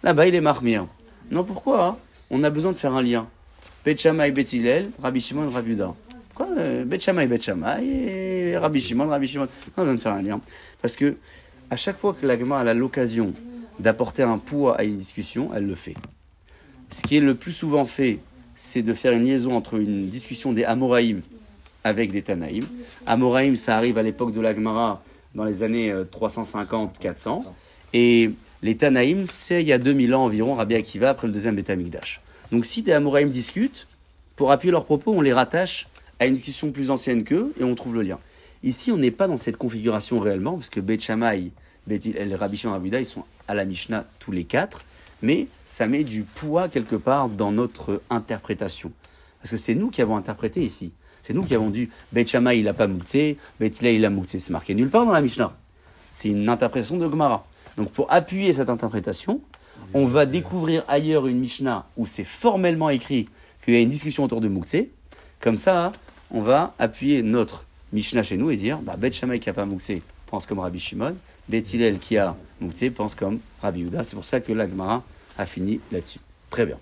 là-bas, 0.02 0.26
il 0.26 0.34
est 0.34 0.40
marmire. 0.40 0.86
Non, 1.30 1.44
pourquoi 1.44 1.86
hein? 1.86 1.96
On 2.30 2.42
a 2.44 2.50
besoin 2.50 2.72
de 2.72 2.76
faire 2.76 2.94
un 2.94 3.02
lien. 3.02 3.28
Bet 3.84 3.96
Shammai, 3.96 4.30
Bet 4.32 4.42
Hillel, 4.42 4.90
Rabbi 5.00 5.20
Shimon, 5.20 5.48
Rabbi 5.50 5.76
euh, 6.40 6.84
Rabbi 8.60 8.80
Shimon, 8.80 9.08
Rabbi 9.08 9.26
Shimon 9.26 9.48
On 9.76 9.82
a 9.82 9.84
besoin 9.84 9.94
de 9.94 10.00
faire 10.00 10.12
un 10.12 10.22
lien. 10.22 10.40
Parce 10.82 10.96
que 10.96 11.16
à 11.70 11.76
chaque 11.76 11.98
fois 11.98 12.14
que 12.14 12.26
l'agma 12.26 12.58
a 12.58 12.74
l'occasion 12.74 13.32
d'apporter 13.78 14.22
un 14.22 14.38
poids 14.38 14.76
à 14.76 14.84
une 14.84 14.98
discussion, 14.98 15.50
elle 15.54 15.66
le 15.66 15.74
fait. 15.74 15.94
Ce 16.90 17.02
qui 17.02 17.16
est 17.16 17.20
le 17.20 17.34
plus 17.34 17.52
souvent 17.52 17.84
fait, 17.86 18.18
c'est 18.54 18.82
de 18.82 18.94
faire 18.94 19.12
une 19.12 19.24
liaison 19.24 19.54
entre 19.54 19.74
une 19.74 20.08
discussion 20.08 20.52
des 20.52 20.64
Amoraïm 20.64 21.22
avec 21.84 22.10
des 22.10 22.22
Tanaïm. 22.22 22.64
Amoraïm, 23.06 23.56
ça 23.56 23.76
arrive 23.76 23.98
à 23.98 24.02
l'époque 24.02 24.32
de 24.32 24.40
l'Agmara, 24.40 25.02
dans 25.34 25.44
les 25.44 25.62
années 25.62 25.90
euh, 25.90 26.04
350-400. 26.04 27.44
Et 27.92 28.30
les 28.66 28.76
Tanaïm, 28.76 29.26
c'est 29.26 29.62
il 29.62 29.68
y 29.68 29.72
a 29.72 29.78
2000 29.78 30.12
ans 30.16 30.24
environ, 30.24 30.54
Rabbi 30.54 30.74
Akiva, 30.74 31.10
après 31.10 31.28
le 31.28 31.32
deuxième 31.32 31.54
Beth 31.54 31.70
Amikdash. 31.70 32.20
Donc 32.50 32.66
si 32.66 32.82
des 32.82 32.90
Amoraïm 32.90 33.30
discutent, 33.30 33.86
pour 34.34 34.50
appuyer 34.50 34.72
leurs 34.72 34.84
propos, 34.84 35.12
on 35.12 35.20
les 35.20 35.32
rattache 35.32 35.86
à 36.18 36.26
une 36.26 36.34
discussion 36.34 36.72
plus 36.72 36.90
ancienne 36.90 37.22
qu'eux 37.22 37.52
et 37.60 37.62
on 37.64 37.76
trouve 37.76 37.94
le 37.94 38.02
lien. 38.02 38.18
Ici, 38.64 38.90
on 38.90 38.96
n'est 38.96 39.12
pas 39.12 39.28
dans 39.28 39.36
cette 39.36 39.56
configuration 39.56 40.18
réellement, 40.18 40.54
parce 40.54 40.68
que 40.68 40.80
Beth 40.80 41.00
Shammai, 41.00 41.52
Hillel, 41.88 42.34
Rabbi 42.34 42.56
Shimon, 42.56 42.82
ils 42.84 43.06
sont 43.06 43.22
à 43.46 43.54
la 43.54 43.64
Mishnah 43.64 44.04
tous 44.18 44.32
les 44.32 44.42
quatre, 44.42 44.84
mais 45.22 45.46
ça 45.64 45.86
met 45.86 46.02
du 46.02 46.24
poids 46.24 46.68
quelque 46.68 46.96
part 46.96 47.28
dans 47.28 47.52
notre 47.52 48.02
interprétation. 48.10 48.90
Parce 49.40 49.52
que 49.52 49.58
c'est 49.58 49.76
nous 49.76 49.90
qui 49.90 50.02
avons 50.02 50.16
interprété 50.16 50.64
ici. 50.64 50.90
C'est 51.22 51.34
nous 51.34 51.44
qui 51.44 51.54
avons 51.54 51.70
dit 51.70 51.88
Beth 52.12 52.28
Shammai, 52.28 52.58
il 52.58 52.64
n'a 52.64 52.74
pas 52.74 52.88
mouktsé, 52.88 53.36
Hillel, 53.60 53.94
il 53.94 54.04
a 54.04 54.10
mouktsé. 54.10 54.40
C'est 54.40 54.50
marqué 54.50 54.74
nulle 54.74 54.90
part 54.90 55.06
dans 55.06 55.12
la 55.12 55.22
Mishnah. 55.22 55.56
C'est 56.10 56.30
une 56.30 56.48
interprétation 56.48 56.96
de 56.96 57.08
Gemara. 57.08 57.46
Donc 57.76 57.90
pour 57.90 58.12
appuyer 58.12 58.52
cette 58.54 58.68
interprétation, 58.68 59.40
on 59.94 60.06
va 60.06 60.26
découvrir 60.26 60.84
ailleurs 60.88 61.26
une 61.26 61.38
Mishnah 61.38 61.86
où 61.96 62.06
c'est 62.06 62.24
formellement 62.24 62.90
écrit 62.90 63.28
qu'il 63.64 63.74
y 63.74 63.76
a 63.76 63.80
une 63.80 63.90
discussion 63.90 64.24
autour 64.24 64.40
de 64.40 64.48
mouktsé. 64.48 64.90
Comme 65.40 65.58
ça, 65.58 65.92
on 66.30 66.40
va 66.40 66.74
appuyer 66.78 67.22
notre 67.22 67.64
Mishnah 67.92 68.22
chez 68.22 68.36
nous 68.36 68.50
et 68.50 68.56
dire 68.56 68.78
bah, 68.78 68.96
Beth 68.96 69.14
Shammai 69.14 69.38
qui 69.38 69.48
n'a 69.48 69.52
pas 69.52 69.66
mouktsé 69.66 70.02
pense 70.26 70.46
comme 70.46 70.58
Rabbi 70.58 70.78
Shimon, 70.78 71.14
Beth 71.48 71.72
Hillel 71.72 71.98
qui 71.98 72.18
a 72.18 72.36
mouktsé 72.60 72.90
pense 72.90 73.14
comme 73.14 73.38
Rabbi 73.62 73.80
Yehuda. 73.80 74.04
C'est 74.04 74.16
pour 74.16 74.24
ça 74.24 74.40
que 74.40 74.52
la 74.52 74.68
Gemara 74.68 75.04
a 75.38 75.46
fini 75.46 75.80
là-dessus. 75.92 76.18
Très 76.50 76.66
bien. 76.66 76.78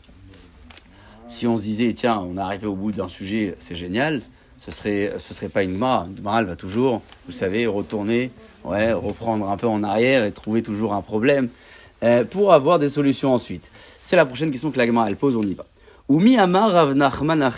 Si 1.28 1.46
on 1.46 1.56
se 1.56 1.62
disait, 1.62 1.92
tiens, 1.94 2.18
on 2.18 2.36
est 2.36 2.40
arrivé 2.40 2.66
au 2.66 2.74
bout 2.74 2.92
d'un 2.92 3.08
sujet, 3.08 3.56
c'est 3.58 3.74
génial, 3.74 4.22
ce 4.58 4.70
serait, 4.70 5.14
ce 5.18 5.34
serait 5.34 5.48
pas 5.48 5.62
une 5.62 5.72
Gemara. 5.72 6.06
Une 6.08 6.16
Gemara, 6.16 6.40
elle 6.40 6.46
va 6.46 6.56
toujours, 6.56 7.02
vous 7.26 7.32
savez, 7.32 7.66
retourner, 7.66 8.30
ouais, 8.64 8.92
reprendre 8.92 9.48
un 9.48 9.56
peu 9.56 9.66
en 9.66 9.82
arrière 9.82 10.24
et 10.24 10.32
trouver 10.32 10.62
toujours 10.62 10.94
un 10.94 11.02
problème 11.02 11.48
euh, 12.02 12.24
pour 12.24 12.52
avoir 12.52 12.78
des 12.78 12.88
solutions 12.88 13.32
ensuite. 13.32 13.70
C'est 14.00 14.16
la 14.16 14.26
prochaine 14.26 14.50
question 14.50 14.70
que 14.70 14.78
la 14.78 14.86
Gemara, 14.86 15.08
elle 15.08 15.16
pose, 15.16 15.36
on 15.36 15.42
y 15.42 15.54
va. 15.54 15.64
Umi 16.08 16.36
Amar 16.36 16.70
Rav 16.70 16.94
Nachman. 16.94 17.50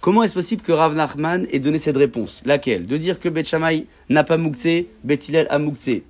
Comment 0.00 0.22
est-ce 0.22 0.34
possible 0.34 0.62
que 0.62 0.72
Rav 0.72 0.94
Nachman 0.94 1.46
ait 1.50 1.58
donné 1.58 1.78
cette 1.78 1.96
réponse? 1.96 2.42
Laquelle? 2.44 2.86
De 2.86 2.96
dire 2.96 3.18
que 3.18 3.28
Bet 3.28 3.44
Shammai 3.44 3.86
n'a 4.10 4.24
pas 4.24 4.36
mouktsé, 4.36 4.88
Bet 5.02 5.20
a 5.48 5.58
mouktsé. 5.58 6.04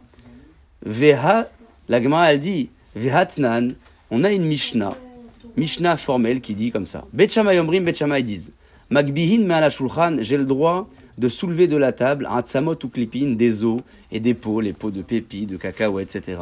Veha, 0.85 1.49
la 1.89 2.03
Gemara, 2.03 2.33
elle 2.33 2.41
dit, 2.41 2.71
Vehatnan, 2.97 3.75
on 4.11 4.25
a 4.25 4.31
une 4.31 4.45
Mishnah, 4.45 4.93
Mishnah 5.57 5.97
formelle 5.97 6.41
qui 6.41 6.55
dit 6.55 6.71
comme 6.71 6.87
ça. 6.87 7.05
Bet 7.13 7.29
Shammai 7.29 7.59
Omrim, 7.59 7.85
Bet 7.85 7.95
Shammai 7.95 8.23
disent, 8.23 8.53
Magbihin 8.91 9.47
Me'ala 9.47 9.71
Shulchan, 9.71 10.19
j'ai 10.21 10.37
le 10.37 10.45
droit 10.45 10.89
de 11.19 11.29
soulever 11.29 11.67
de 11.67 11.77
la 11.77 11.93
table 11.93 12.29
un 12.31 12.43
tzamot 12.43 12.77
ou 12.83 12.89
klipin, 12.89 13.35
des 13.37 13.65
os 13.65 13.81
et 14.11 14.21
des 14.21 14.35
pots, 14.35 14.61
les 14.61 14.73
pots 14.73 14.91
de 14.91 15.03
pépi, 15.03 15.47
de 15.47 15.57
cacao, 15.57 16.01
etc. 16.01 16.39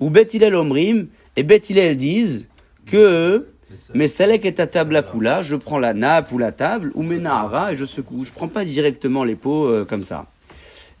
Ou 0.00 0.10
Bet 0.10 0.28
Hillel 0.32 0.54
Omrim, 0.54 1.08
et 1.36 1.42
Bet 1.42 1.62
Hillel 1.68 1.96
disent 1.96 2.46
que 2.86 3.46
mais 3.94 4.08
Salek 4.08 4.44
est 4.44 4.60
à 4.60 4.66
table 4.66 4.96
à 4.96 5.02
kula, 5.02 5.42
je 5.42 5.56
prends 5.56 5.78
la 5.78 5.94
nappe 5.94 6.32
ou 6.32 6.38
la 6.38 6.52
table, 6.52 6.90
ou 6.94 7.02
mes 7.02 7.18
nahara 7.18 7.72
et 7.72 7.76
je 7.76 7.84
secoue. 7.84 8.24
Je 8.24 8.32
prends 8.32 8.48
pas 8.48 8.64
directement 8.64 9.24
les 9.24 9.36
pots 9.36 9.66
euh, 9.66 9.84
comme 9.84 10.04
ça. 10.04 10.26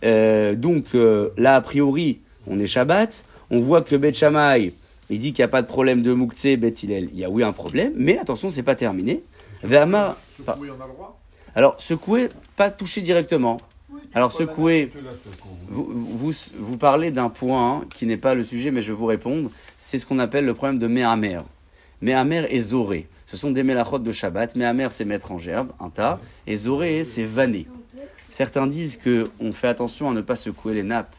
Euh, 0.04 0.54
donc 0.54 0.94
euh, 0.94 1.30
là, 1.36 1.56
a 1.56 1.60
priori, 1.60 2.20
on 2.46 2.58
est 2.60 2.66
Shabbat. 2.66 3.24
On 3.50 3.60
voit 3.60 3.82
que 3.82 3.96
Bet 3.96 4.12
Shammai, 4.12 4.74
il 5.08 5.18
dit 5.18 5.32
qu'il 5.32 5.42
n'y 5.42 5.46
a 5.46 5.48
pas 5.48 5.62
de 5.62 5.66
problème 5.66 6.02
de 6.02 6.12
Mouktsé, 6.12 6.56
Bet 6.56 6.74
Hillel. 6.82 7.08
Il 7.12 7.18
y 7.18 7.24
a 7.24 7.30
oui 7.30 7.42
un 7.42 7.52
problème, 7.52 7.92
mais 7.96 8.18
attention, 8.18 8.50
c'est 8.50 8.62
pas 8.62 8.74
terminé. 8.74 9.22
Secouer, 9.62 10.70
Alors, 11.58 11.74
secouer, 11.80 12.28
pas 12.54 12.70
toucher 12.70 13.00
directement. 13.00 13.56
Alors, 14.14 14.30
secouer, 14.30 14.92
vous, 15.68 15.88
vous, 15.90 16.32
vous 16.56 16.76
parlez 16.76 17.10
d'un 17.10 17.30
point 17.30 17.84
qui 17.96 18.06
n'est 18.06 18.16
pas 18.16 18.36
le 18.36 18.44
sujet, 18.44 18.70
mais 18.70 18.80
je 18.80 18.92
vais 18.92 18.96
vous 18.96 19.06
répondre. 19.06 19.50
C'est 19.76 19.98
ce 19.98 20.06
qu'on 20.06 20.20
appelle 20.20 20.44
le 20.44 20.54
problème 20.54 20.78
de 20.78 20.86
Méhamer. 20.86 21.40
Méhamer 22.00 22.46
et 22.50 22.60
Zoré. 22.60 23.08
Ce 23.26 23.36
sont 23.36 23.50
des 23.50 23.64
mélachot 23.64 23.98
de 23.98 24.12
Shabbat. 24.12 24.54
Méhamer, 24.54 24.86
c'est 24.92 25.04
mettre 25.04 25.32
en 25.32 25.38
gerbe, 25.38 25.72
un 25.80 25.90
tas. 25.90 26.20
Et 26.46 26.54
Zoré, 26.54 27.02
c'est 27.02 27.24
vanner. 27.24 27.66
Certains 28.30 28.68
disent 28.68 28.96
qu'on 28.96 29.52
fait 29.52 29.66
attention 29.66 30.08
à 30.08 30.14
ne 30.14 30.20
pas 30.20 30.36
secouer 30.36 30.74
les 30.74 30.84
nappes 30.84 31.16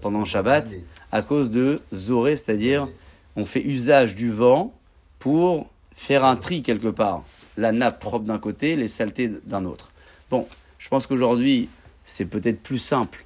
pendant 0.00 0.24
Shabbat 0.24 0.70
à 1.12 1.20
cause 1.20 1.50
de 1.50 1.82
Zoré, 1.92 2.36
c'est-à-dire 2.36 2.88
on 3.36 3.44
fait 3.44 3.60
usage 3.62 4.14
du 4.14 4.30
vent 4.30 4.72
pour 5.18 5.66
faire 5.94 6.24
un 6.24 6.36
tri 6.36 6.62
quelque 6.62 6.88
part. 6.88 7.24
La 7.56 7.72
nappe 7.72 8.00
propre 8.00 8.24
d'un 8.24 8.38
côté, 8.38 8.76
les 8.76 8.88
saletés 8.88 9.30
d'un 9.44 9.64
autre. 9.64 9.90
Bon, 10.30 10.46
je 10.78 10.88
pense 10.88 11.06
qu'aujourd'hui, 11.06 11.68
c'est 12.06 12.24
peut-être 12.24 12.62
plus 12.62 12.78
simple, 12.78 13.24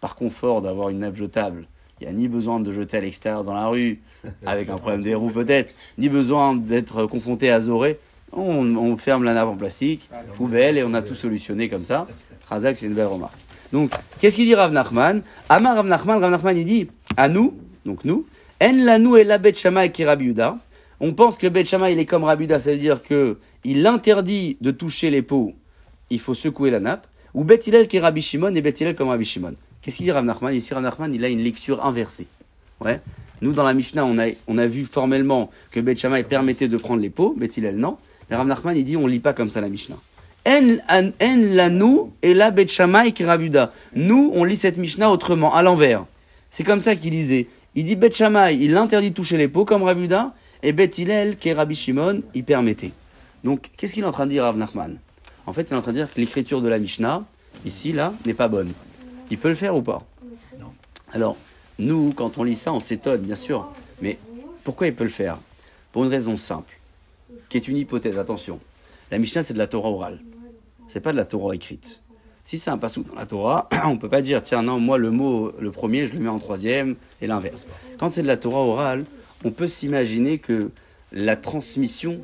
par 0.00 0.16
confort, 0.16 0.62
d'avoir 0.62 0.88
une 0.88 1.00
nappe 1.00 1.16
jetable. 1.16 1.66
Il 2.00 2.04
n'y 2.06 2.12
a 2.12 2.12
ni 2.12 2.28
besoin 2.28 2.60
de 2.60 2.72
jeter 2.72 2.96
à 2.96 3.00
l'extérieur 3.00 3.44
dans 3.44 3.54
la 3.54 3.66
rue, 3.68 4.00
avec 4.46 4.68
un 4.68 4.76
problème 4.76 5.02
des 5.02 5.14
roues 5.14 5.30
peut-être, 5.30 5.72
ni 5.98 6.08
besoin 6.08 6.54
d'être 6.54 7.06
confronté 7.06 7.50
à 7.50 7.60
Zoré. 7.60 7.98
On, 8.32 8.76
on 8.76 8.96
ferme 8.96 9.24
la 9.24 9.34
nappe 9.34 9.48
en 9.48 9.56
plastique, 9.56 10.08
poubelle, 10.36 10.78
et 10.78 10.82
on 10.82 10.94
a 10.94 11.02
tout 11.02 11.14
solutionné 11.14 11.68
comme 11.68 11.84
ça. 11.84 12.06
Razak, 12.48 12.76
c'est 12.76 12.86
une 12.86 12.94
belle 12.94 13.06
remarque. 13.06 13.38
Donc, 13.72 13.92
qu'est-ce 14.18 14.36
qu'il 14.36 14.46
dit 14.46 14.54
Rav 14.54 14.72
Nachman 14.72 15.22
Amar 15.48 15.76
Rav 15.76 15.86
Nachman, 15.86 16.18
Rav 16.20 16.30
Nachman, 16.30 16.56
il 16.56 16.64
dit, 16.64 16.88
à 17.16 17.28
nous, 17.28 17.54
donc 17.84 18.04
nous, 18.04 18.26
En 18.62 19.16
et 19.16 19.24
la 19.24 19.38
Shammai 19.54 19.90
qui 19.90 20.02
est 20.02 20.06
Rabbi 20.06 20.26
Yehuda. 20.26 20.58
On 21.00 21.12
pense 21.14 21.38
que 21.38 21.46
Bet 21.46 21.64
Shammai, 21.64 21.92
il 21.92 21.98
est 21.98 22.06
comme 22.06 22.24
Rabbi 22.24 22.44
Yehuda, 22.44 22.60
c'est-à-dire 22.60 23.02
que 23.02 23.38
il 23.64 23.86
interdit 23.86 24.58
de 24.60 24.70
toucher 24.70 25.10
les 25.10 25.22
pots, 25.22 25.54
il 26.10 26.20
faut 26.20 26.34
secouer 26.34 26.70
la 26.70 26.80
nappe. 26.80 27.06
Ou 27.32 27.44
Bet 27.44 27.60
Hillel 27.66 27.86
qui 27.86 27.96
est 27.96 28.00
Rabbi 28.00 28.20
Shimon 28.20 28.54
et 28.54 28.60
Bet 28.60 28.74
Hillel 28.80 28.94
comme 28.94 29.08
Rabbi 29.08 29.24
Shimon. 29.24 29.54
Qu'est-ce 29.80 29.96
qu'il 29.96 30.04
dit 30.04 30.12
Rav 30.12 30.24
Nachman? 30.24 30.52
Ici, 30.54 30.74
Rav 30.74 30.82
Nachman, 30.82 31.14
il 31.14 31.24
a 31.24 31.28
une 31.28 31.42
lecture 31.42 31.84
inversée. 31.84 32.26
Ouais. 32.80 33.00
Nous, 33.40 33.52
dans 33.52 33.62
la 33.62 33.72
Mishnah, 33.72 34.04
on 34.04 34.18
a, 34.18 34.26
on 34.46 34.58
a 34.58 34.66
vu 34.66 34.84
formellement 34.84 35.50
que 35.70 35.80
Bet 35.80 35.96
Shammai 35.96 36.24
permettait 36.24 36.68
de 36.68 36.76
prendre 36.76 37.00
les 37.00 37.08
pots, 37.08 37.34
Bet 37.36 37.48
Hillel 37.56 37.76
non. 37.76 37.96
Mais 38.28 38.36
Rav 38.36 38.46
Nachman, 38.46 38.76
il 38.76 38.84
dit, 38.84 38.96
on 38.96 39.06
lit 39.06 39.20
pas 39.20 39.32
comme 39.32 39.48
ça 39.48 39.60
la 39.60 39.68
Mishnah. 39.68 39.96
En, 40.46 40.76
en 40.88 41.36
lanou 41.54 42.12
et 42.22 42.34
la 42.34 42.50
Bet 42.50 42.68
Shammai 42.68 43.12
qui. 43.12 43.24
Nous, 43.94 44.32
on 44.34 44.44
lit 44.44 44.56
cette 44.56 44.76
Mishnah 44.76 45.10
autrement, 45.10 45.54
à 45.54 45.62
l'envers. 45.62 46.04
C'est 46.50 46.64
comme 46.64 46.80
ça 46.80 46.96
qu'il 46.96 47.12
disait. 47.12 47.46
Il 47.74 47.84
dit 47.84 47.94
Bet 47.94 48.10
Shammai, 48.10 48.56
il 48.56 48.76
interdit 48.76 49.10
de 49.10 49.14
toucher 49.14 49.36
les 49.36 49.48
pots 49.48 49.64
comme 49.64 49.84
Rabbi 49.84 50.00
Yehuda, 50.00 50.34
et 50.62 50.72
Bet 50.72 50.90
Hillel, 50.98 51.36
qui 51.36 51.52
Rabbi 51.52 51.74
Shimon, 51.74 52.22
il 52.34 52.44
permettait. 52.44 52.92
Donc, 53.44 53.70
qu'est-ce 53.76 53.94
qu'il 53.94 54.02
est 54.02 54.06
en 54.06 54.12
train 54.12 54.26
de 54.26 54.30
dire 54.30 54.44
Rav 54.44 54.56
Nachman? 54.56 54.98
En 55.46 55.52
fait, 55.52 55.62
il 55.62 55.72
est 55.72 55.76
en 55.76 55.82
train 55.82 55.92
de 55.92 55.96
dire 55.96 56.12
que 56.12 56.20
l'écriture 56.20 56.60
de 56.60 56.68
la 56.68 56.78
Mishnah, 56.78 57.24
ici, 57.64 57.92
là, 57.92 58.12
n'est 58.26 58.34
pas 58.34 58.48
bonne. 58.48 58.72
Il 59.30 59.38
peut 59.38 59.48
le 59.48 59.54
faire 59.54 59.74
ou 59.74 59.82
pas? 59.82 60.04
Alors, 61.12 61.36
nous, 61.78 62.12
quand 62.14 62.38
on 62.38 62.44
lit 62.44 62.56
ça, 62.56 62.72
on 62.72 62.80
s'étonne, 62.80 63.22
bien 63.22 63.36
sûr. 63.36 63.72
Mais 64.02 64.18
pourquoi 64.64 64.86
il 64.86 64.94
peut 64.94 65.04
le 65.04 65.10
faire? 65.10 65.38
Pour 65.92 66.04
une 66.04 66.10
raison 66.10 66.36
simple, 66.36 66.78
qui 67.48 67.56
est 67.56 67.66
une 67.66 67.76
hypothèse, 67.76 68.18
attention. 68.18 68.60
La 69.10 69.18
Mishnah, 69.18 69.42
c'est 69.42 69.54
de 69.54 69.58
la 69.58 69.66
Torah 69.66 69.88
orale. 69.88 70.20
C'est 70.88 71.00
pas 71.00 71.12
de 71.12 71.16
la 71.16 71.24
Torah 71.24 71.54
écrite. 71.54 72.02
Si 72.44 72.58
c'est 72.58 72.70
un 72.70 72.78
passou 72.78 73.02
dans 73.02 73.14
la 73.14 73.26
Torah, 73.26 73.68
on 73.86 73.96
peut 73.96 74.08
pas 74.08 74.22
dire, 74.22 74.42
tiens, 74.42 74.62
non, 74.62 74.78
moi, 74.78 74.98
le 74.98 75.10
mot, 75.10 75.52
le 75.58 75.70
premier, 75.70 76.06
je 76.06 76.12
le 76.12 76.20
mets 76.20 76.28
en 76.28 76.38
troisième, 76.38 76.96
et 77.20 77.26
l'inverse. 77.26 77.66
Quand 77.98 78.12
c'est 78.12 78.22
de 78.22 78.26
la 78.26 78.36
Torah 78.36 78.60
orale, 78.60 79.04
on 79.44 79.50
peut 79.50 79.68
s'imaginer 79.68 80.38
que 80.38 80.70
la 81.12 81.36
transmission 81.36 82.20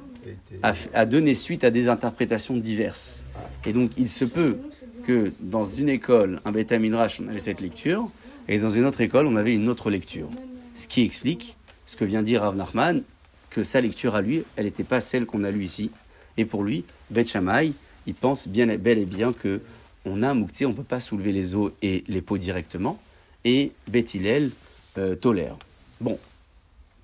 a, 0.63 1.07
donné 1.07 1.35
suite 1.35 1.65
à 1.65 1.71
des 1.71 1.89
interprétations 1.89 2.57
diverses. 2.57 3.23
Et 3.65 3.73
donc, 3.73 3.93
il 3.97 4.09
se 4.09 4.25
peut 4.25 4.59
que 5.05 5.33
dans 5.41 5.65
une 5.65 5.89
école, 5.89 6.41
un 6.45 6.53
Beth 6.53 6.73
Midrash, 6.73 7.21
on 7.21 7.29
avait 7.29 7.41
cette 7.41 7.61
lecture, 7.61 8.11
et 8.49 8.59
dans 8.59 8.71
une 8.71 8.85
autre 8.85 9.01
école, 9.01 9.27
on 9.27 9.37
avait 9.37 9.55
une 9.55 9.69
autre 9.69 9.91
lecture. 9.91 10.29
Ce 10.75 10.89
qui 10.89 11.03
explique 11.03 11.57
ce 11.87 11.97
que 11.97 12.05
vient 12.05 12.23
dire 12.23 12.43
Rav 12.43 12.57
Nachman, 12.57 13.03
que 13.51 13.65
sa 13.65 13.81
lecture 13.81 14.15
à 14.15 14.21
lui, 14.21 14.45
elle 14.57 14.65
n'était 14.65 14.85
pas 14.85 15.01
celle 15.01 15.27
qu'on 15.27 15.45
a 15.45 15.51
lue 15.51 15.65
ici. 15.65 15.91
Et 16.37 16.45
pour 16.45 16.63
lui, 16.63 16.85
Beth 17.11 17.37
il 18.07 18.15
pense 18.15 18.47
bien, 18.47 18.67
bel 18.77 18.99
et 18.99 19.05
bien 19.05 19.33
que 19.33 19.61
on 20.05 20.23
a 20.23 20.29
un 20.29 20.35
mouktsé, 20.35 20.67
on 20.67 20.71
ne 20.71 20.75
peut 20.75 20.85
pas 20.85 21.01
soulever 21.01 21.33
les 21.33 21.55
os 21.57 21.73
et 21.83 22.05
les 22.07 22.23
peaux 22.23 22.39
directement, 22.39 23.01
et 23.45 23.73
Beth 23.89 24.17
euh, 24.99 25.15
tolère. 25.17 25.57
Bon, 26.01 26.19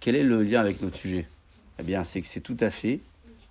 quel 0.03 0.17
est 0.17 0.25
le 0.25 0.43
lien 0.43 0.61
avec 0.61 0.83
notre 0.83 0.97
sujet? 0.97 1.27
Eh 1.79 1.85
bien, 1.85 2.03
c'est 2.03 2.21
que 2.21 2.27
c'est 2.27 2.41
tout 2.41 2.57
à 2.59 2.71
fait 2.71 2.99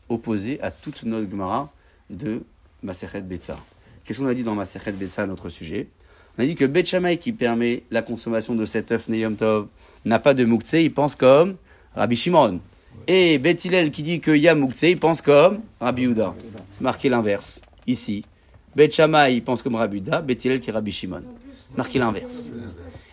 opposé 0.09 0.61
à 0.61 0.69
toute 0.69 1.03
notre 1.03 1.31
Gemara 1.31 1.71
de 2.09 2.43
Masechet 2.83 3.21
Betsa. 3.21 3.57
Qu'est-ce 4.03 4.19
qu'on 4.19 4.27
a 4.27 4.33
dit 4.33 4.43
dans 4.43 4.53
Masechet 4.53 4.91
Betsa, 4.91 5.25
notre 5.25 5.47
sujet? 5.47 5.87
On 6.37 6.43
a 6.43 6.45
dit 6.45 6.55
que 6.55 6.65
Bet 6.65 6.83
Shammai, 6.83 7.17
qui 7.17 7.31
permet 7.31 7.83
la 7.89 8.01
consommation 8.01 8.53
de 8.53 8.65
cet 8.65 8.91
œuf 8.91 9.07
Neyom 9.07 9.37
Tov, 9.37 9.67
n'a 10.03 10.19
pas 10.19 10.33
de 10.33 10.43
Mouktsé, 10.43 10.83
il 10.83 10.93
pense 10.93 11.15
comme 11.15 11.55
Rabbi 11.95 12.17
Shimon. 12.17 12.59
Et 13.07 13.37
Bet 13.37 13.55
Hillel, 13.63 13.89
qui 13.89 14.03
dit 14.03 14.19
qu'il 14.19 14.35
y 14.37 14.49
a 14.49 14.55
Mouktsé, 14.55 14.91
il 14.91 14.99
pense 14.99 15.21
comme 15.21 15.61
Rabbi 15.79 16.01
Yehuda. 16.01 16.35
C'est 16.71 16.81
marqué 16.81 17.07
l'inverse, 17.07 17.61
ici. 17.87 18.25
Bet 18.75 18.91
Shammai, 18.91 19.35
il 19.35 19.43
pense 19.43 19.61
comme 19.61 19.75
Rabbi 19.75 19.99
Yehuda, 19.99 20.21
qui 20.35 20.49
est 20.49 20.71
Rabbi 20.71 20.91
Shimon. 20.91 21.23
Marqué 21.77 21.97
l'inverse. 21.97 22.51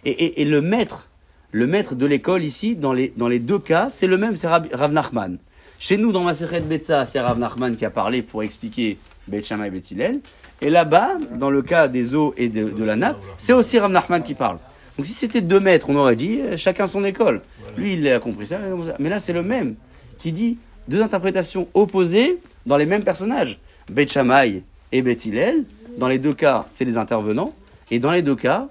Et 0.04 0.44
le 0.44 0.60
maître, 0.60 1.07
le 1.50 1.66
maître 1.66 1.94
de 1.94 2.06
l'école 2.06 2.44
ici, 2.44 2.76
dans 2.76 2.92
les, 2.92 3.12
dans 3.16 3.28
les 3.28 3.38
deux 3.38 3.58
cas, 3.58 3.88
c'est 3.88 4.06
le 4.06 4.18
même, 4.18 4.36
c'est 4.36 4.48
Rav 4.48 4.92
Nachman. 4.92 5.38
Chez 5.78 5.96
nous, 5.96 6.12
dans 6.12 6.22
Maseret 6.22 6.60
Betsa, 6.60 7.04
c'est 7.04 7.20
Rav 7.20 7.38
Nachman 7.38 7.76
qui 7.76 7.84
a 7.84 7.90
parlé 7.90 8.22
pour 8.22 8.42
expliquer 8.42 8.98
Bet 9.28 9.44
Shammai 9.44 9.68
et 9.68 9.70
Bet 9.70 9.82
Hillel. 9.90 10.20
Et 10.60 10.70
là-bas, 10.70 11.18
dans 11.36 11.50
le 11.50 11.62
cas 11.62 11.88
des 11.88 12.14
eaux 12.14 12.34
et 12.36 12.48
de, 12.48 12.70
de 12.70 12.84
la 12.84 12.96
nappe, 12.96 13.18
c'est 13.38 13.52
aussi 13.52 13.78
Rav 13.78 13.90
Nachman 13.90 14.22
qui 14.22 14.34
parle. 14.34 14.58
Donc 14.96 15.06
si 15.06 15.12
c'était 15.12 15.40
deux 15.40 15.60
maîtres, 15.60 15.88
on 15.88 15.96
aurait 15.96 16.16
dit 16.16 16.40
euh, 16.40 16.56
chacun 16.56 16.86
son 16.86 17.04
école. 17.04 17.40
Lui, 17.76 17.94
il 17.94 18.08
a 18.08 18.18
compris 18.18 18.48
ça. 18.48 18.58
Mais 18.98 19.08
là, 19.08 19.20
c'est 19.20 19.32
le 19.32 19.42
même 19.42 19.76
qui 20.18 20.32
dit 20.32 20.58
deux 20.88 21.00
interprétations 21.00 21.68
opposées 21.74 22.40
dans 22.66 22.76
les 22.76 22.86
mêmes 22.86 23.04
personnages. 23.04 23.58
Bet 23.88 24.08
Shammai 24.08 24.64
et 24.90 25.02
Bet 25.02 25.18
Hillel. 25.24 25.64
Dans 25.96 26.08
les 26.08 26.18
deux 26.18 26.34
cas, 26.34 26.64
c'est 26.66 26.84
les 26.84 26.98
intervenants. 26.98 27.54
Et 27.90 28.00
dans 28.00 28.12
les 28.12 28.22
deux 28.22 28.36
cas, 28.36 28.68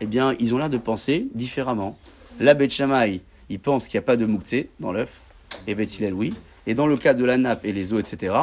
eh 0.00 0.06
bien, 0.06 0.34
ils 0.40 0.54
ont 0.54 0.58
l'air 0.58 0.70
de 0.70 0.78
penser 0.78 1.26
différemment. 1.34 1.96
La 2.40 2.54
Bet 2.54 2.68
Shammai, 2.70 3.20
il 3.48 3.60
pense 3.60 3.88
qu'il 3.88 3.98
n'y 3.98 4.04
a 4.04 4.06
pas 4.06 4.16
de 4.16 4.26
mouktsé 4.26 4.68
dans 4.80 4.92
l'œuf, 4.92 5.20
et 5.66 5.74
Bet 5.74 5.84
Hillel, 5.84 6.14
oui. 6.14 6.34
Et 6.66 6.74
dans 6.74 6.86
le 6.86 6.96
cas 6.96 7.14
de 7.14 7.24
la 7.24 7.36
nappe 7.38 7.64
et 7.64 7.72
les 7.72 7.92
os, 7.92 8.00
etc., 8.00 8.34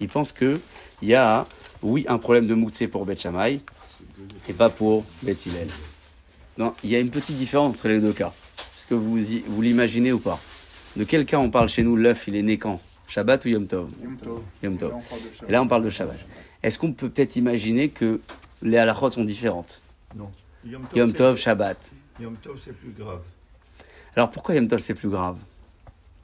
il 0.00 0.08
pense 0.08 0.32
qu'il 0.32 0.58
y 1.02 1.14
a, 1.14 1.46
oui, 1.82 2.04
un 2.08 2.18
problème 2.18 2.46
de 2.46 2.54
mouktsé 2.54 2.88
pour 2.88 3.04
Bet 3.06 3.16
Shammai, 3.16 3.60
et 4.48 4.52
pas 4.52 4.70
pour 4.70 5.04
Bet 5.22 5.32
Hillel. 5.46 5.68
Non, 6.58 6.74
il 6.84 6.90
y 6.90 6.96
a 6.96 7.00
une 7.00 7.10
petite 7.10 7.36
différence 7.36 7.70
entre 7.74 7.88
les 7.88 8.00
deux 8.00 8.12
cas. 8.12 8.32
Est-ce 8.76 8.86
que 8.86 8.94
vous, 8.94 9.32
y- 9.32 9.42
vous 9.46 9.62
l'imaginez 9.62 10.12
ou 10.12 10.20
pas? 10.20 10.38
De 10.96 11.02
quel 11.02 11.24
cas 11.26 11.38
on 11.38 11.50
parle 11.50 11.68
chez 11.68 11.82
nous? 11.82 11.96
L'œuf, 11.96 12.28
il 12.28 12.36
est 12.36 12.42
né 12.42 12.58
quand? 12.58 12.80
Shabbat 13.08 13.44
ou 13.44 13.48
Yom 13.48 13.66
Tov? 13.66 13.88
Yom 14.02 14.16
Tov. 14.16 14.40
Yom 14.62 14.76
Tov. 14.76 14.92
Là, 14.92 15.00
on 15.00 15.06
parle 15.08 15.22
de 15.24 15.30
Shabbat. 15.30 15.48
Et 15.48 15.52
là, 15.52 15.62
on 15.62 15.66
parle 15.66 15.84
de 15.84 15.90
Shabbat. 15.90 16.16
Est-ce 16.62 16.78
qu'on 16.78 16.92
peut 16.92 17.08
peut-être 17.10 17.34
imaginer 17.36 17.88
que 17.88 18.20
les 18.62 18.76
halachot 18.78 19.10
sont 19.10 19.24
différentes? 19.24 19.82
Non. 20.14 20.30
Yom 20.94 21.12
Tov, 21.12 21.36
Shabbat. 21.36 21.92
Yom 22.20 22.36
Tov, 22.36 22.58
c'est 22.64 22.72
plus 22.76 22.92
grave. 22.96 23.20
Alors 24.16 24.30
pourquoi 24.30 24.54
Yom 24.54 24.68
Tov 24.68 24.78
c'est 24.78 24.94
plus 24.94 25.08
grave 25.08 25.36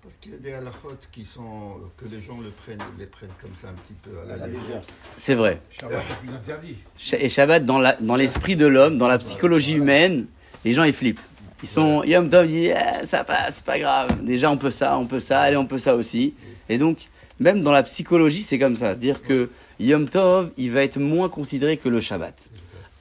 Parce 0.02 0.14
qu'il 0.16 0.32
y 0.32 0.34
a 0.34 0.38
des 0.38 0.52
halachot 0.52 0.92
qui 1.10 1.24
sont. 1.24 1.76
que 1.96 2.04
les 2.06 2.20
gens 2.20 2.38
le 2.40 2.50
prennent, 2.50 2.78
les 2.98 3.06
prennent 3.06 3.30
comme 3.40 3.50
ça 3.60 3.68
un 3.68 3.72
petit 3.72 3.94
peu 4.02 4.10
à 4.20 4.36
la 4.36 4.46
légère. 4.46 4.80
C'est 5.16 5.34
vrai. 5.34 5.60
Shabbat 5.70 5.98
est 5.98 6.26
plus 6.26 6.34
interdit. 6.34 6.76
Et 7.24 7.28
Shabbat, 7.28 7.64
dans 7.64 7.78
la- 7.80 7.96
dans 8.00 8.16
l'esprit 8.16 8.56
de 8.56 8.66
l'homme, 8.66 8.98
dans 8.98 9.08
la 9.08 9.18
psychologie 9.18 9.74
humaine, 9.74 10.26
les 10.64 10.72
gens 10.72 10.84
ils 10.84 10.92
flippent. 10.92 11.20
Ils 11.62 11.68
sont 11.68 12.04
Yom 12.04 12.30
Tov, 12.30 12.46
ils 12.46 12.52
disent 12.68 12.74
Ah, 12.76 13.04
ça 13.04 13.24
passe, 13.24 13.56
c'est 13.56 13.64
pas 13.64 13.78
grave. 13.78 14.22
Déjà 14.24 14.50
on 14.50 14.56
peut 14.56 14.70
ça, 14.70 14.96
on 14.96 15.06
peut 15.06 15.20
ça, 15.20 15.40
allez 15.40 15.56
on 15.56 15.66
peut 15.66 15.78
ça 15.78 15.96
aussi. 15.96 16.34
Et 16.68 16.78
donc 16.78 17.08
même 17.40 17.62
dans 17.62 17.72
la 17.72 17.82
psychologie 17.82 18.42
c'est 18.42 18.58
comme 18.58 18.76
ça, 18.76 18.90
c'est-à-dire 18.94 19.22
que 19.22 19.50
Yom 19.80 20.08
Tov 20.08 20.52
il 20.56 20.70
va 20.70 20.84
être 20.84 20.98
moins 20.98 21.28
considéré 21.28 21.76
que 21.76 21.88
le 21.88 22.00
Shabbat. 22.00 22.48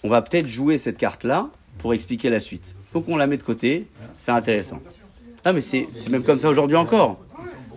On 0.04 0.10
va 0.10 0.22
peut-être 0.24 0.48
jouer 0.48 0.78
cette 0.80 0.98
carte 0.98 1.24
là 1.24 1.50
pour 1.78 1.94
expliquer 1.94 2.30
la 2.30 2.40
suite. 2.40 2.76
Donc 2.94 3.06
on 3.08 3.18
la 3.18 3.28
met 3.28 3.38
de 3.38 3.44
côté, 3.44 3.86
c'est 4.18 4.32
intéressant. 4.32 4.80
Ah 5.46 5.54
mais 5.54 5.62
c'est 5.62 5.88
même 6.10 6.24
comme 6.24 6.40
ça 6.40 6.50
aujourd'hui 6.50 6.76
encore. 6.76 7.20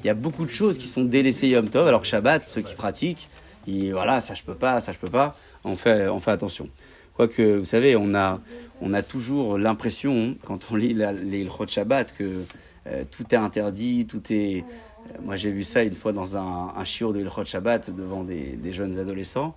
Il 0.02 0.06
y 0.06 0.10
a 0.10 0.14
beaucoup 0.14 0.44
de 0.44 0.50
choses 0.50 0.78
qui 0.78 0.88
sont 0.88 1.04
délaissées 1.04 1.48
Yom 1.48 1.68
Tov, 1.68 1.86
alors 1.86 2.00
que 2.00 2.06
Shabbat, 2.08 2.46
ceux 2.46 2.62
qui 2.62 2.74
pratiquent, 2.74 3.28
ils, 3.68 3.92
voilà, 3.92 4.20
ça 4.20 4.34
je 4.34 4.42
peux 4.42 4.54
pas, 4.54 4.80
ça 4.80 4.92
je 4.92 4.98
peux 4.98 5.10
pas, 5.10 5.36
on 5.64 5.76
fait, 5.76 6.08
on 6.08 6.18
fait 6.18 6.32
attention. 6.32 6.68
Quoique, 7.14 7.58
vous 7.58 7.64
savez, 7.64 7.94
on 7.94 8.14
a, 8.14 8.40
on 8.80 8.94
a 8.94 9.02
toujours 9.02 9.58
l'impression, 9.58 10.34
quand 10.44 10.68
on 10.72 10.76
lit 10.76 10.94
la- 10.94 11.12
les 11.12 11.42
Ilchot 11.42 11.68
Shabbat, 11.68 12.14
que 12.16 12.42
euh, 12.88 13.04
tout 13.10 13.24
est 13.30 13.36
interdit, 13.36 14.06
tout 14.06 14.22
est... 14.32 14.64
euh, 14.64 15.18
moi 15.24 15.36
j'ai 15.36 15.52
vu 15.52 15.62
ça 15.62 15.84
une 15.84 15.94
fois 15.94 16.12
dans 16.12 16.36
un, 16.36 16.72
un 16.76 16.82
de 16.82 17.20
Ilchot 17.20 17.44
Shabbat 17.44 17.94
devant 17.94 18.24
des, 18.24 18.58
jeunes 18.72 18.98
adolescents. 18.98 19.54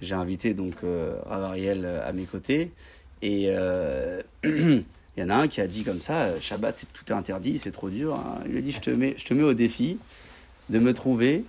J'ai 0.00 0.14
invité 0.14 0.54
donc 0.54 0.74
euh, 0.84 1.16
euh, 1.28 2.08
à 2.08 2.12
mes 2.12 2.24
côtés, 2.24 2.70
et 3.20 3.48
il 5.18 5.22
y 5.22 5.24
en 5.24 5.30
a 5.30 5.34
un 5.34 5.48
qui 5.48 5.60
a 5.60 5.66
dit 5.66 5.82
comme 5.82 6.00
ça, 6.00 6.26
euh, 6.26 6.40
Shabbat, 6.40 6.78
c'est 6.78 6.92
tout 6.92 7.12
interdit, 7.12 7.58
c'est 7.58 7.72
trop 7.72 7.90
dur. 7.90 8.14
hein. 8.14 8.38
Il 8.48 8.56
a 8.56 8.60
dit, 8.60 8.70
je 8.70 8.78
te, 8.78 8.90
mets, 8.90 9.42
au 9.42 9.52
défi 9.52 9.98
de 10.70 10.78
me 10.78 10.94
trouver 10.94 11.44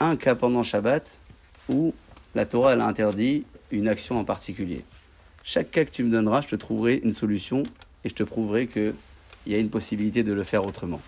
un 0.00 0.16
cas 0.16 0.34
pendant 0.34 0.62
Shabbat 0.62 1.18
où 1.70 1.94
la 2.34 2.44
Torah 2.44 2.72
interdit 2.72 3.44
une 3.70 3.88
action 3.88 4.18
en 4.18 4.24
particulier. 4.24 4.84
Chaque 5.44 5.70
cas 5.70 5.86
que 5.86 5.90
tu 5.90 6.04
me 6.04 6.10
donneras, 6.10 6.42
je 6.42 6.48
te 6.48 6.56
trouverai 6.56 7.00
une 7.02 7.14
solution 7.14 7.62
et 8.04 8.10
je 8.10 8.14
te 8.14 8.22
prouverai 8.22 8.66
qu'il 8.66 8.92
y 9.46 9.54
a 9.54 9.58
une 9.58 9.70
possibilité 9.70 10.22
de 10.22 10.34
le 10.34 10.44
faire 10.44 10.66
autrement. 10.66 11.00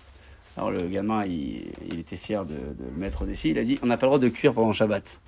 Alors 0.57 0.71
le 0.71 0.81
gamin, 0.87 1.27
il, 1.27 1.99
était 1.99 2.17
fier 2.17 2.43
de, 2.43 2.55
de 2.55 2.85
le 2.91 2.97
mettre 2.99 3.21
au 3.21 3.25
défi. 3.27 3.51
Il 3.51 3.59
a 3.59 3.63
dit, 3.63 3.77
on 3.83 3.85
n'a 3.85 3.97
pas 3.97 4.07
le 4.07 4.09
droit 4.09 4.19
de 4.19 4.29
cuire 4.29 4.55
pendant 4.55 4.73
Shabbat. 4.73 5.19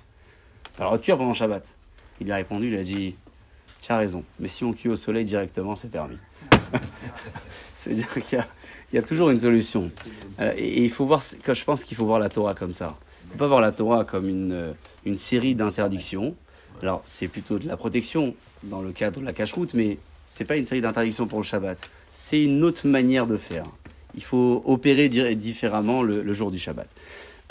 Pas 0.76 0.82
le 0.82 0.86
droit 0.86 0.98
de 0.98 1.02
cuire 1.04 1.16
pendant 1.16 1.32
Shabbat. 1.32 1.64
Il 2.20 2.24
lui 2.24 2.32
a 2.32 2.36
répondu, 2.36 2.72
il 2.72 2.76
a 2.76 2.82
dit, 2.82 3.14
tu 3.82 3.92
as 3.92 3.98
raison, 3.98 4.24
mais 4.40 4.48
si 4.48 4.64
on 4.64 4.72
cuit 4.72 4.88
au 4.88 4.96
soleil 4.96 5.24
directement, 5.24 5.76
c'est 5.76 5.92
permis. 5.92 6.18
C'est-à-dire 7.76 8.08
qu'il 8.12 8.38
y 8.92 8.98
a, 8.98 9.02
toujours 9.02 9.30
une 9.30 9.38
solution. 9.38 9.90
Euh, 10.40 10.52
et, 10.56 10.84
il 10.84 10.90
faut 10.90 11.06
voir, 11.06 11.22
je 11.22 11.64
pense 11.64 11.84
qu'il 11.84 11.96
faut 11.96 12.06
voir 12.06 12.18
la 12.18 12.28
Torah 12.28 12.54
comme 12.54 12.74
ça. 12.74 12.96
Il 13.24 13.26
ne 13.28 13.32
faut 13.32 13.38
pas 13.38 13.46
voir 13.46 13.60
la 13.60 13.72
Torah 13.72 14.04
comme 14.04 14.28
une, 14.28 14.52
euh, 14.52 14.72
une 15.04 15.16
série 15.18 15.54
d'interdictions. 15.54 16.34
Alors, 16.82 17.02
c'est 17.06 17.28
plutôt 17.28 17.58
de 17.58 17.66
la 17.66 17.76
protection 17.76 18.34
dans 18.64 18.82
le 18.82 18.92
cadre 18.92 19.20
de 19.20 19.24
la 19.24 19.32
cache-route, 19.32 19.74
mais 19.74 19.98
c'est 20.26 20.44
pas 20.44 20.56
une 20.56 20.66
série 20.66 20.80
d'interdictions 20.80 21.26
pour 21.26 21.38
le 21.38 21.44
Shabbat. 21.44 21.78
C'est 22.12 22.42
une 22.42 22.64
autre 22.64 22.86
manière 22.86 23.26
de 23.26 23.36
faire. 23.36 23.64
Il 24.14 24.22
faut 24.22 24.62
opérer 24.66 25.08
di- 25.08 25.36
différemment 25.36 26.02
le, 26.02 26.32
jour 26.32 26.50
du 26.50 26.58
Shabbat. 26.58 26.88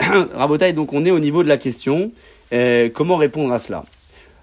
Rabotaï, 0.34 0.74
donc 0.74 0.92
on 0.92 1.04
est 1.04 1.10
au 1.10 1.20
niveau 1.20 1.42
de 1.42 1.48
la 1.48 1.58
question. 1.58 2.12
Euh, 2.52 2.88
comment 2.92 3.16
répondre 3.16 3.52
à 3.52 3.58
cela? 3.58 3.84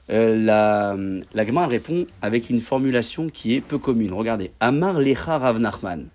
La, 0.09 0.95
la 1.33 1.45
Gemara 1.45 1.67
répond 1.67 2.05
avec 2.21 2.49
une 2.49 2.59
formulation 2.59 3.29
qui 3.29 3.55
est 3.55 3.61
peu 3.61 3.77
commune. 3.77 4.13
Regardez. 4.13 4.51
Amar 4.59 4.99
lecha 4.99 5.37
Rav 5.37 5.59
Nachman. 5.59 6.07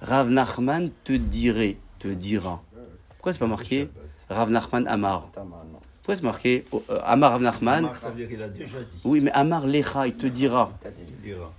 Rav 0.00 0.30
Nachman 0.30 0.90
te 1.04 1.12
dirait, 1.12 1.76
te 1.98 2.08
dira. 2.08 2.62
Pourquoi 3.10 3.32
c'est 3.32 3.38
pas 3.38 3.46
marqué 3.46 3.88
Rav 4.28 4.50
Nachman 4.50 4.86
Amar 4.88 5.28
Pourquoi 5.32 6.16
c'est 6.16 6.22
marqué 6.22 6.64
euh, 6.74 6.98
Amar 7.04 7.32
Rav 7.32 7.42
Nachman 7.42 7.78
Amar, 7.84 7.96
ça 7.96 8.10
veut 8.10 8.16
dire 8.16 8.28
qu'il 8.28 8.42
a 8.42 8.48
déjà 8.48 8.78
dit. 8.80 8.98
Oui, 9.04 9.20
mais 9.20 9.30
Amar 9.32 9.66
lecha, 9.66 10.06
il 10.06 10.14
te 10.14 10.26
dira. 10.26 10.72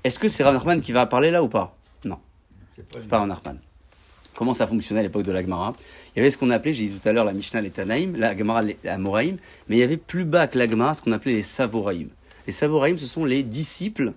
Est-ce 0.04 0.20
que 0.20 0.28
c'est 0.30 0.44
Rav 0.44 0.54
Nachman 0.54 0.82
qui 0.82 0.92
va 0.92 1.06
parler 1.06 1.32
là 1.32 1.42
ou 1.42 1.48
pas? 1.48 1.76
Non. 2.04 2.20
C'est 2.76 2.84
pas, 2.86 2.90
C'est 2.94 3.00
lui. 3.02 3.08
pas 3.08 3.20
Rav 3.20 3.28
Nachman. 3.28 3.58
Comment 4.38 4.54
ça 4.54 4.68
fonctionnait 4.68 5.00
à 5.00 5.04
l'époque 5.04 5.24
de 5.24 5.32
la 5.32 5.42
Gemara 5.42 5.74
Il 6.16 6.20
y 6.20 6.22
avait 6.22 6.30
ce 6.30 6.38
qu'on 6.38 6.52
appelait, 6.52 6.72
j'ai 6.72 6.86
dit 6.86 7.00
tout 7.00 7.10
à 7.10 7.12
l'heure, 7.12 7.26
la 7.26 7.34
Mishnah 7.34 7.60
les 7.60 7.72
Tanaïm, 7.72 8.16
la 8.16 8.38
Gemara 8.38 8.62
les 8.62 8.78
Amoraïm, 8.88 9.38
mais 9.68 9.78
il 9.78 9.80
y 9.80 9.84
avait 9.84 9.98
plus 9.98 10.26
bas 10.26 10.48
que 10.48 10.60
la 10.60 10.70
Gemara 10.70 10.94
ce 10.94 11.02
qu'on 11.02 11.12
appelait 11.12 11.34
les 11.34 11.42
Savoraïm. 11.42 12.10
Les 12.46 12.54
Savoraïm, 12.54 13.00
ce 13.00 13.08
sont 13.08 13.26
les 13.26 13.42
disciples 13.42 14.14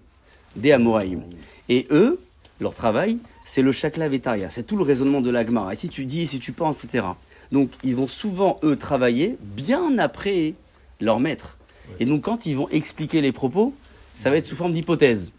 des 0.57 0.73
Amoraïm. 0.73 1.23
Et 1.71 1.87
eux, 1.91 2.21
leur 2.61 2.75
travail, 2.75 3.17
c'est 3.47 3.63
le 3.63 3.73
Shakla 3.73 4.11
Vetaria, 4.11 4.51
c'est 4.51 4.63
tout 4.63 4.77
le 4.77 4.83
raisonnement 4.83 5.23
de 5.23 5.31
la 5.31 5.45
Gemara. 5.45 5.73
Et 5.73 5.77
si 5.77 5.89
tu 5.89 6.05
dis, 6.05 6.27
si 6.27 6.39
tu 6.39 6.53
penses, 6.53 6.85
etc. 6.85 7.07
Donc 7.51 7.71
ils 7.83 7.97
vont 7.97 8.07
souvent, 8.07 8.61
eux, 8.63 8.77
travailler 8.77 9.39
bien 9.41 9.97
après 9.97 10.53
leur 11.01 11.19
maître. 11.19 11.57
Et 11.99 12.05
donc 12.05 12.21
quand 12.21 12.45
ils 12.45 12.57
vont 12.59 12.69
expliquer 12.69 13.23
les 13.23 13.33
propos, 13.33 13.73
ça 14.13 14.29
va 14.29 14.37
être 14.37 14.45
sous 14.45 14.55
forme 14.55 14.73
d'hypothèse. 14.73 15.33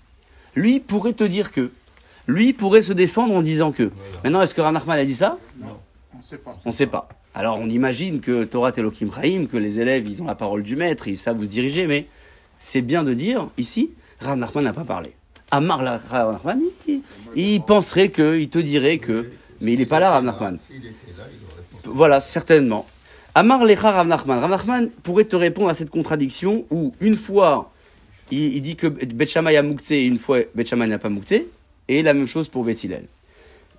Lui 0.56 0.80
pourrait 0.80 1.14
te 1.14 1.24
dire 1.24 1.52
que. 1.52 1.70
Lui 2.32 2.54
pourrait 2.54 2.82
se 2.82 2.94
défendre 2.94 3.34
en 3.36 3.42
disant 3.42 3.72
que. 3.72 3.92
Maintenant, 4.24 4.42
est-ce 4.42 4.54
que 4.56 4.62
Rav 4.62 4.74
Nachman 4.74 4.98
a 4.98 5.04
dit 5.06 5.16
ça 5.16 5.38
On 5.62 6.18
ne 6.18 6.24
sait 6.24 6.38
pas. 6.38 6.58
On 6.66 6.70
ne 6.70 6.74
sait 6.74 6.88
pas. 6.88 7.10
Alors, 7.34 7.60
on 7.60 7.70
imagine 7.70 8.20
que 8.22 8.44
Torah 8.46 8.72
Elohim 8.76 9.10
Chaim, 9.14 9.46
que 9.52 9.58
les 9.58 9.80
élèves, 9.80 10.08
ils 10.08 10.22
ont 10.22 10.26
la 10.26 10.36
parole 10.36 10.64
du 10.64 10.76
maître, 10.76 11.08
ils 11.08 11.18
savent 11.18 11.40
où 11.40 11.44
se 11.44 11.50
diriger, 11.50 11.88
mais 11.88 12.08
c'est 12.60 12.82
bien 12.82 13.04
de 13.04 13.14
dire, 13.14 13.48
ici, 13.58 13.92
Rav 14.22 14.38
Nachman 14.38 14.64
n'a 14.64 14.74
pas 14.74 14.84
parlé. 14.84 15.12
Amar 15.50 15.84
la- 15.84 15.98
Rav 15.98 16.34
Nachman, 16.34 16.60
il, 16.88 17.02
il 17.36 17.62
penserait 17.62 18.10
que, 18.10 18.40
il 18.40 18.50
te 18.50 18.60
dirait 18.60 18.98
que, 19.00 19.30
mais 19.60 19.74
il 19.74 19.80
n'est 19.80 19.86
pas 19.86 20.00
là, 20.00 20.12
Rav 20.12 20.24
Nachman. 20.24 20.58
S'il 20.66 20.78
était 20.78 20.88
là, 21.18 21.24
il 21.34 21.88
aurait 21.90 21.96
Voilà, 21.96 22.20
certainement. 22.22 22.86
Amar 23.36 23.66
Lecha 23.66 23.92
Rav 23.92 24.08
Nachman. 24.08 24.40
Rav 24.40 24.50
Nachman 24.52 24.90
pourrait 25.04 25.26
te 25.26 25.36
répondre 25.36 25.70
à 25.70 25.74
cette 25.74 25.90
contradiction 25.90 26.66
où 26.70 26.94
une 27.02 27.16
fois 27.18 27.72
il, 28.30 28.56
il 28.56 28.62
dit 28.62 28.76
que 28.76 28.88
Bet 28.88 29.28
Shammai 29.28 29.56
a 29.58 29.64
mouktsé 29.64 30.02
et 30.02 30.06
une 30.06 30.20
fois 30.20 30.40
Bet 30.56 30.66
Shammai 30.66 30.88
n'a 30.88 30.98
pas 31.00 31.10
mouktsé, 31.10 31.48
et 31.92 32.04
la 32.04 32.14
même 32.14 32.28
chose 32.28 32.48
pour 32.48 32.64
Bet 32.64 32.78
Hillel. 32.84 33.06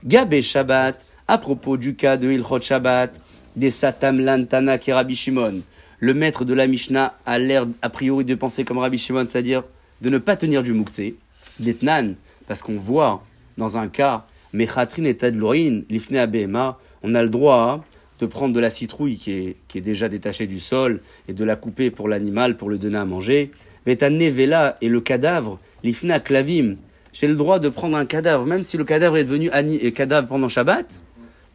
Gabé 0.04 0.42
Shabbat, 0.42 1.02
à 1.26 1.38
propos 1.38 1.78
du 1.78 1.94
cas 1.94 2.18
de 2.18 2.30
Ilchot 2.30 2.60
Shabbat, 2.60 3.14
des 3.56 3.70
Satam 3.70 4.20
Lantana 4.20 4.76
qui 4.76 4.92
Rabbi 4.92 5.16
Shimon, 5.16 5.62
le 5.98 6.14
maître 6.14 6.44
de 6.44 6.52
la 6.52 6.66
Mishnah 6.66 7.14
a 7.24 7.38
l'air 7.38 7.66
a 7.80 7.88
priori 7.88 8.24
de 8.26 8.34
penser 8.34 8.64
comme 8.64 8.78
Rabbi 8.78 8.98
Shimon, 8.98 9.26
c'est-à-dire 9.26 9.62
de 10.02 10.10
ne 10.10 10.18
pas 10.18 10.36
tenir 10.36 10.62
du 10.62 10.74
mouktsé, 10.74 11.16
d'Etnan, 11.58 12.14
parce 12.46 12.60
qu'on 12.60 12.76
voit 12.76 13.24
dans 13.56 13.78
un 13.78 13.88
cas, 13.88 14.26
Mechatrin 14.52 15.04
et 15.04 15.16
Tadlorin, 15.16 15.80
l'Ifne 15.88 16.16
Abema, 16.16 16.78
on 17.02 17.14
a 17.14 17.22
le 17.22 17.30
droit 17.30 17.82
de 18.20 18.26
prendre 18.26 18.54
de 18.54 18.60
la 18.60 18.68
citrouille 18.68 19.16
qui 19.16 19.32
est, 19.32 19.56
qui 19.68 19.78
est 19.78 19.82
déjà 19.82 20.10
détachée 20.10 20.46
du 20.46 20.60
sol 20.60 21.00
et 21.28 21.32
de 21.32 21.44
la 21.44 21.56
couper 21.56 21.90
pour 21.90 22.08
l'animal, 22.08 22.58
pour 22.58 22.68
le 22.68 22.76
donner 22.76 22.98
à 22.98 23.04
manger. 23.06 23.52
Mais 23.86 24.02
à 24.04 24.10
Nevela 24.10 24.76
et 24.82 24.88
le 24.88 25.00
cadavre, 25.00 25.58
l'Ifna 25.82 26.20
Klavim, 26.20 26.76
j'ai 27.12 27.26
le 27.26 27.34
droit 27.34 27.58
de 27.58 27.68
prendre 27.68 27.96
un 27.96 28.06
cadavre, 28.06 28.46
même 28.46 28.64
si 28.64 28.76
le 28.76 28.84
cadavre 28.84 29.16
est 29.16 29.24
devenu 29.24 29.50
ani- 29.50 29.76
et 29.76 29.92
cadavre 29.92 30.28
pendant 30.28 30.48
Shabbat. 30.48 31.02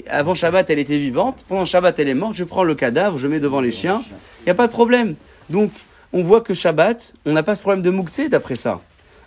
Avant 0.07 0.35
Shabbat, 0.35 0.69
elle 0.69 0.79
était 0.79 0.99
vivante. 0.99 1.43
Pendant 1.47 1.65
Shabbat, 1.65 1.99
elle 1.99 2.07
est 2.07 2.13
morte. 2.13 2.35
Je 2.35 2.43
prends 2.43 2.63
le 2.63 2.75
cadavre, 2.75 3.17
je 3.17 3.27
mets 3.27 3.39
devant 3.39 3.61
les 3.61 3.71
chiens. 3.71 4.01
Il 4.41 4.43
n'y 4.45 4.51
a 4.51 4.55
pas 4.55 4.67
de 4.67 4.71
problème. 4.71 5.15
Donc, 5.49 5.71
on 6.13 6.21
voit 6.21 6.41
que 6.41 6.53
Shabbat, 6.53 7.13
on 7.25 7.33
n'a 7.33 7.43
pas 7.43 7.55
ce 7.55 7.61
problème 7.61 7.81
de 7.81 7.89
Mouktsé 7.89 8.29
d'après 8.29 8.55
ça. 8.55 8.79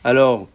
Alors, 0.04 0.48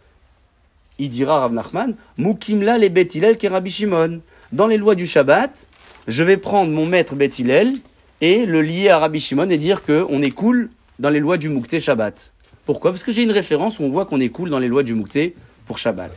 il 0.98 1.10
dira 1.10 1.42
Rav 1.42 1.54
Nachman, 1.54 1.96
Moukimla 2.18 2.78
les 2.78 2.90
Bet 2.90 3.10
Hillel 3.14 3.38
Rabbi 3.44 3.70
Shimon. 3.70 4.22
Dans 4.54 4.68
les 4.68 4.78
lois 4.78 4.96
du 4.96 5.06
Shabbat, 5.06 5.68
je 6.08 6.24
vais 6.24 6.38
prendre 6.38 6.72
mon 6.72 6.86
maître 6.86 7.16
Bet 7.16 7.28
Hillel 7.38 7.74
et 8.22 8.46
le 8.46 8.62
lier 8.62 8.90
à 8.90 9.00
Rabbi 9.00 9.20
Shimon 9.20 9.50
et 9.50 9.58
dire 9.58 9.84
qu'on 9.84 10.22
est 10.22 10.32
cool 10.32 10.70
dans 11.00 11.10
les 11.10 11.20
lois 11.20 11.38
du 11.38 11.50
Mouktsé 11.50 11.82
Shabbat. 11.82 12.32
Pourquoi? 12.66 12.92
Parce 12.92 13.04
que 13.04 13.12
j'ai 13.12 13.24
une 13.24 13.32
référence 13.32 13.80
où 13.80 13.84
on 13.84 13.90
voit 13.90 14.06
qu'on 14.06 14.22
est 14.22 14.30
cool 14.30 14.50
dans 14.50 14.60
les 14.60 14.70
lois 14.70 14.84
du 14.84 14.96
Mouktsé 14.96 15.36
pour 15.66 15.78
Shabbat. 15.78 16.12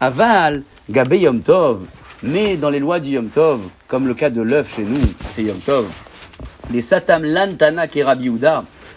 Aval, 0.00 0.62
Gabé 0.90 1.18
Yom 1.20 1.40
Tov, 1.40 1.86
mais 2.22 2.56
dans 2.56 2.70
les 2.70 2.78
lois 2.78 3.00
du 3.00 3.10
Yom 3.10 3.28
Tov, 3.28 3.60
comme 3.88 4.06
le 4.06 4.14
cas 4.14 4.30
de 4.30 4.42
l'œuf 4.42 4.74
chez 4.74 4.82
nous, 4.82 5.00
c'est 5.28 5.44
Yom 5.44 5.58
Tov, 5.58 5.86
les 6.72 6.82
Satam 6.82 7.24
Lantana 7.24 7.86
est 7.86 8.02
Rabbi 8.02 8.30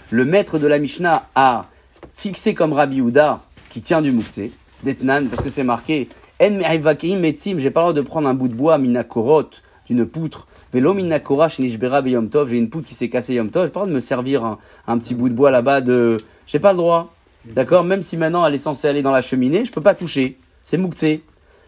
le 0.09 0.25
maître 0.25 0.57
de 0.57 0.67
la 0.67 0.79
Mishnah 0.79 1.27
a 1.35 1.65
fixé 2.13 2.53
comme 2.53 2.73
Rabbi 2.73 3.01
Houda, 3.01 3.41
qui 3.69 3.81
tient 3.81 4.01
du 4.01 4.11
Mouktsé, 4.11 4.51
d'Etnan, 4.83 5.27
parce 5.27 5.41
que 5.41 5.49
c'est 5.49 5.63
marqué 5.63 6.07
En 6.41 6.51
me'evakeim 6.51 7.19
metzim, 7.19 7.59
j'ai 7.59 7.71
pas 7.71 7.81
le 7.81 7.85
droit 7.85 7.93
de 7.93 8.01
prendre 8.01 8.29
un 8.29 8.33
bout 8.33 8.47
de 8.47 8.53
bois, 8.53 8.77
minakorot, 8.77 9.49
d'une 9.87 10.05
poutre, 10.05 10.47
velo 10.71 10.93
minakora 10.93 11.49
shenishbera 11.49 12.01
beyom 12.01 12.29
tov, 12.29 12.49
j'ai 12.49 12.57
une 12.57 12.69
poutre 12.69 12.87
qui 12.87 12.95
s'est 12.95 13.09
cassée 13.09 13.33
yom 13.35 13.49
tov, 13.49 13.65
j'ai 13.65 13.71
pas 13.71 13.81
le 13.81 13.85
droit 13.85 13.87
de 13.87 13.95
me 13.95 13.99
servir 13.99 14.45
un, 14.45 14.59
un 14.87 14.97
petit 14.97 15.15
bout 15.15 15.29
de 15.29 15.33
bois 15.33 15.51
là-bas 15.51 15.81
de. 15.81 16.17
J'ai 16.45 16.59
pas 16.59 16.71
le 16.71 16.77
droit. 16.77 17.13
D'accord 17.53 17.83
Même 17.83 18.01
si 18.01 18.17
maintenant 18.17 18.45
elle 18.45 18.55
est 18.55 18.59
censée 18.59 18.87
aller 18.87 19.01
dans 19.01 19.11
la 19.11 19.21
cheminée, 19.21 19.65
je 19.65 19.71
peux 19.71 19.81
pas 19.81 19.95
toucher. 19.95 20.37
C'est 20.63 20.77
Mouktsé. 20.77 21.23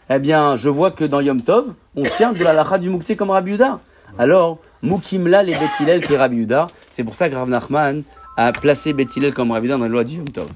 Eh 0.10 0.20
bien, 0.20 0.56
je 0.56 0.70
vois 0.70 0.92
que 0.92 1.04
dans 1.04 1.22
Yom 1.22 1.42
Tov, 1.42 1.74
on 1.96 2.02
tient 2.02 2.34
de 2.34 2.44
la 2.44 2.54
lacha 2.54 2.80
du 2.80 2.90
Mouktsé 2.90 3.16
comme 3.16 3.30
Rabbi 3.30 3.52
Yehuda. 3.52 3.80
Alors, 4.18 4.58
Moukimla 4.82 5.44
les 5.44 5.54
Bethilel 5.54 6.06
qui 6.06 6.14
est 6.14 6.18
Rabbi 6.18 6.38
Yehuda, 6.38 6.68
c'est 6.90 7.04
pour 7.04 7.16
ça 7.16 7.30
que 7.30 7.36
Rav 7.36 7.48
Nachman 7.48 8.04
a 8.38 8.52
placé 8.52 8.94
Bethilel 8.94 9.34
comme 9.34 9.52
Rabbi 9.52 9.68
dans 9.68 9.78
la 9.78 9.88
loi 9.88 10.04
du 10.04 10.16
Yom 10.16 10.30
Tov. 10.30 10.50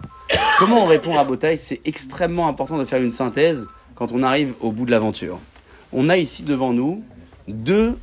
Comment 0.58 0.84
on 0.84 0.88
répond 0.88 1.18
à 1.18 1.24
Botaï 1.24 1.58
C'est 1.58 1.82
extrêmement 1.86 2.48
important 2.48 2.78
de 2.78 2.86
faire 2.86 3.02
une 3.02 3.12
synthèse 3.12 3.68
quand 3.96 4.12
on 4.12 4.24
arrive 4.24 4.54
au 4.62 4.72
bout 4.72 4.86
de 4.86 4.92
l'aventure. 4.92 5.40
On 5.92 6.10
a 6.10 6.18
ici 6.18 6.44
devant 6.44 6.74
nous 6.74 7.04
deux 7.48 7.98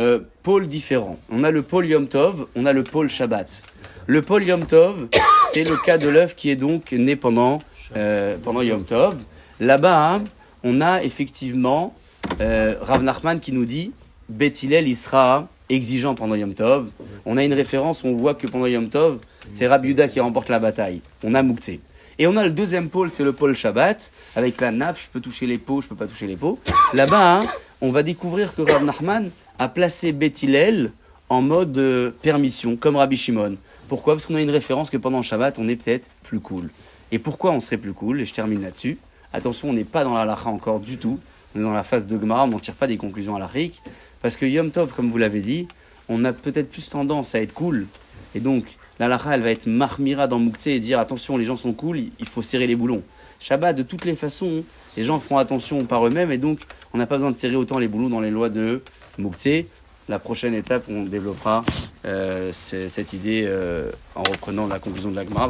euh, 0.00 0.20
pôles 0.42 0.66
différents. 0.66 1.18
On 1.30 1.44
a 1.44 1.50
le 1.50 1.62
pôle 1.62 1.86
Yom 1.86 2.08
Tov, 2.08 2.46
on 2.56 2.66
a 2.66 2.72
le 2.72 2.82
pôle 2.82 3.08
Shabbat. 3.08 3.62
Le 4.06 4.22
pôle 4.22 4.44
Yom 4.44 4.66
Tov, 4.66 5.08
c'est 5.56 5.64
le 5.64 5.78
cas 5.78 5.96
de 5.96 6.10
l'œuf 6.10 6.36
qui 6.36 6.50
est 6.50 6.56
donc 6.56 6.92
né 6.92 7.16
pendant, 7.16 7.60
euh, 7.96 8.36
pendant 8.42 8.60
Yom 8.60 8.84
Tov. 8.84 9.16
Là-bas, 9.58 10.12
hein, 10.12 10.24
on 10.62 10.82
a 10.82 11.02
effectivement 11.02 11.94
euh, 12.42 12.74
Rav 12.82 13.02
Nachman 13.02 13.40
qui 13.40 13.52
nous 13.52 13.64
dit 13.64 13.92
Hillel, 14.38 14.86
il 14.86 14.96
sera 14.96 15.48
exigeant 15.70 16.14
pendant 16.14 16.34
Yom 16.34 16.52
Tov. 16.52 16.90
On 17.24 17.38
a 17.38 17.42
une 17.42 17.54
référence 17.54 18.04
on 18.04 18.12
voit 18.12 18.34
que 18.34 18.46
pendant 18.46 18.66
Yom 18.66 18.90
Tov, 18.90 19.16
c'est 19.48 19.66
Rabbi 19.66 19.96
qui 20.12 20.20
remporte 20.20 20.50
la 20.50 20.58
bataille. 20.58 21.00
On 21.24 21.32
a 21.32 21.42
Mouktsé. 21.42 21.80
Et 22.18 22.26
on 22.26 22.36
a 22.36 22.44
le 22.44 22.50
deuxième 22.50 22.90
pôle, 22.90 23.08
c'est 23.08 23.24
le 23.24 23.32
pôle 23.32 23.56
Shabbat, 23.56 24.12
avec 24.36 24.60
la 24.60 24.70
nappe, 24.70 24.98
je 24.98 25.06
peux 25.10 25.20
toucher 25.20 25.46
les 25.46 25.56
peaux, 25.56 25.80
je 25.80 25.88
peux 25.88 25.96
pas 25.96 26.06
toucher 26.06 26.26
les 26.26 26.36
peaux. 26.36 26.58
Là-bas, 26.92 27.36
hein, 27.36 27.46
on 27.80 27.92
va 27.92 28.02
découvrir 28.02 28.54
que 28.54 28.60
Rav 28.60 28.84
Nachman 28.84 29.30
a 29.58 29.68
placé 29.70 30.12
Beth 30.12 30.42
Hillel 30.42 30.92
en 31.30 31.40
mode 31.40 31.78
euh, 31.78 32.10
permission, 32.20 32.76
comme 32.76 32.96
Rabbi 32.96 33.16
Shimon. 33.16 33.56
Pourquoi? 33.88 34.14
Parce 34.14 34.26
qu'on 34.26 34.34
a 34.34 34.40
une 34.40 34.50
référence 34.50 34.90
que 34.90 34.96
pendant 34.96 35.22
Shabbat, 35.22 35.58
on 35.58 35.68
est 35.68 35.76
peut-être 35.76 36.08
plus 36.24 36.40
cool. 36.40 36.70
Et 37.12 37.18
pourquoi 37.18 37.52
on 37.52 37.60
serait 37.60 37.76
plus 37.76 37.92
cool? 37.92 38.20
Et 38.20 38.24
je 38.24 38.34
termine 38.34 38.62
là-dessus. 38.62 38.98
Attention, 39.32 39.70
on 39.70 39.72
n'est 39.72 39.84
pas 39.84 40.02
dans 40.02 40.14
la 40.14 40.24
lacha 40.24 40.48
encore 40.48 40.80
du 40.80 40.96
tout. 40.96 41.20
On 41.54 41.60
est 41.60 41.62
dans 41.62 41.72
la 41.72 41.84
phase 41.84 42.06
de 42.06 42.20
Gemara, 42.20 42.44
on 42.44 42.48
n'en 42.48 42.58
tire 42.58 42.74
pas 42.74 42.88
des 42.88 42.96
conclusions 42.96 43.36
à 43.36 43.38
l'Afrique. 43.38 43.82
Parce 44.22 44.36
que 44.36 44.44
Yom 44.44 44.70
Tov, 44.70 44.92
comme 44.92 45.10
vous 45.10 45.18
l'avez 45.18 45.40
dit, 45.40 45.68
on 46.08 46.24
a 46.24 46.32
peut-être 46.32 46.70
plus 46.70 46.88
tendance 46.88 47.34
à 47.34 47.40
être 47.40 47.54
cool. 47.54 47.86
Et 48.34 48.40
donc, 48.40 48.64
la 48.98 49.06
lacha, 49.06 49.34
elle 49.34 49.42
va 49.42 49.50
être 49.50 49.66
marmira 49.66 50.26
dans 50.26 50.38
Mouktsé 50.38 50.74
et 50.74 50.80
dire 50.80 50.98
attention, 50.98 51.36
les 51.36 51.44
gens 51.44 51.56
sont 51.56 51.72
cool, 51.72 51.98
il 52.18 52.26
faut 52.26 52.42
serrer 52.42 52.66
les 52.66 52.76
boulons. 52.76 53.02
Shabbat, 53.38 53.76
de 53.76 53.82
toutes 53.82 54.04
les 54.04 54.16
façons, 54.16 54.64
les 54.96 55.04
gens 55.04 55.20
feront 55.20 55.38
attention 55.38 55.84
par 55.84 56.06
eux-mêmes 56.06 56.32
et 56.32 56.38
donc, 56.38 56.60
on 56.92 56.98
n'a 56.98 57.06
pas 57.06 57.16
besoin 57.16 57.30
de 57.30 57.38
serrer 57.38 57.56
autant 57.56 57.78
les 57.78 57.88
boulons 57.88 58.08
dans 58.08 58.20
les 58.20 58.30
lois 58.30 58.48
de 58.48 58.82
Mouktsé. 59.18 59.66
La 60.08 60.18
prochaine 60.20 60.54
étape, 60.54 60.84
on 60.88 61.02
développera 61.02 61.64
euh, 62.04 62.52
ce- 62.52 62.88
cette 62.88 63.12
idée 63.12 63.44
euh, 63.46 63.90
en 64.14 64.22
reprenant 64.22 64.68
la 64.68 64.78
conclusion 64.78 65.10
de 65.10 65.16
la 65.16 65.24
Gemara. 65.24 65.48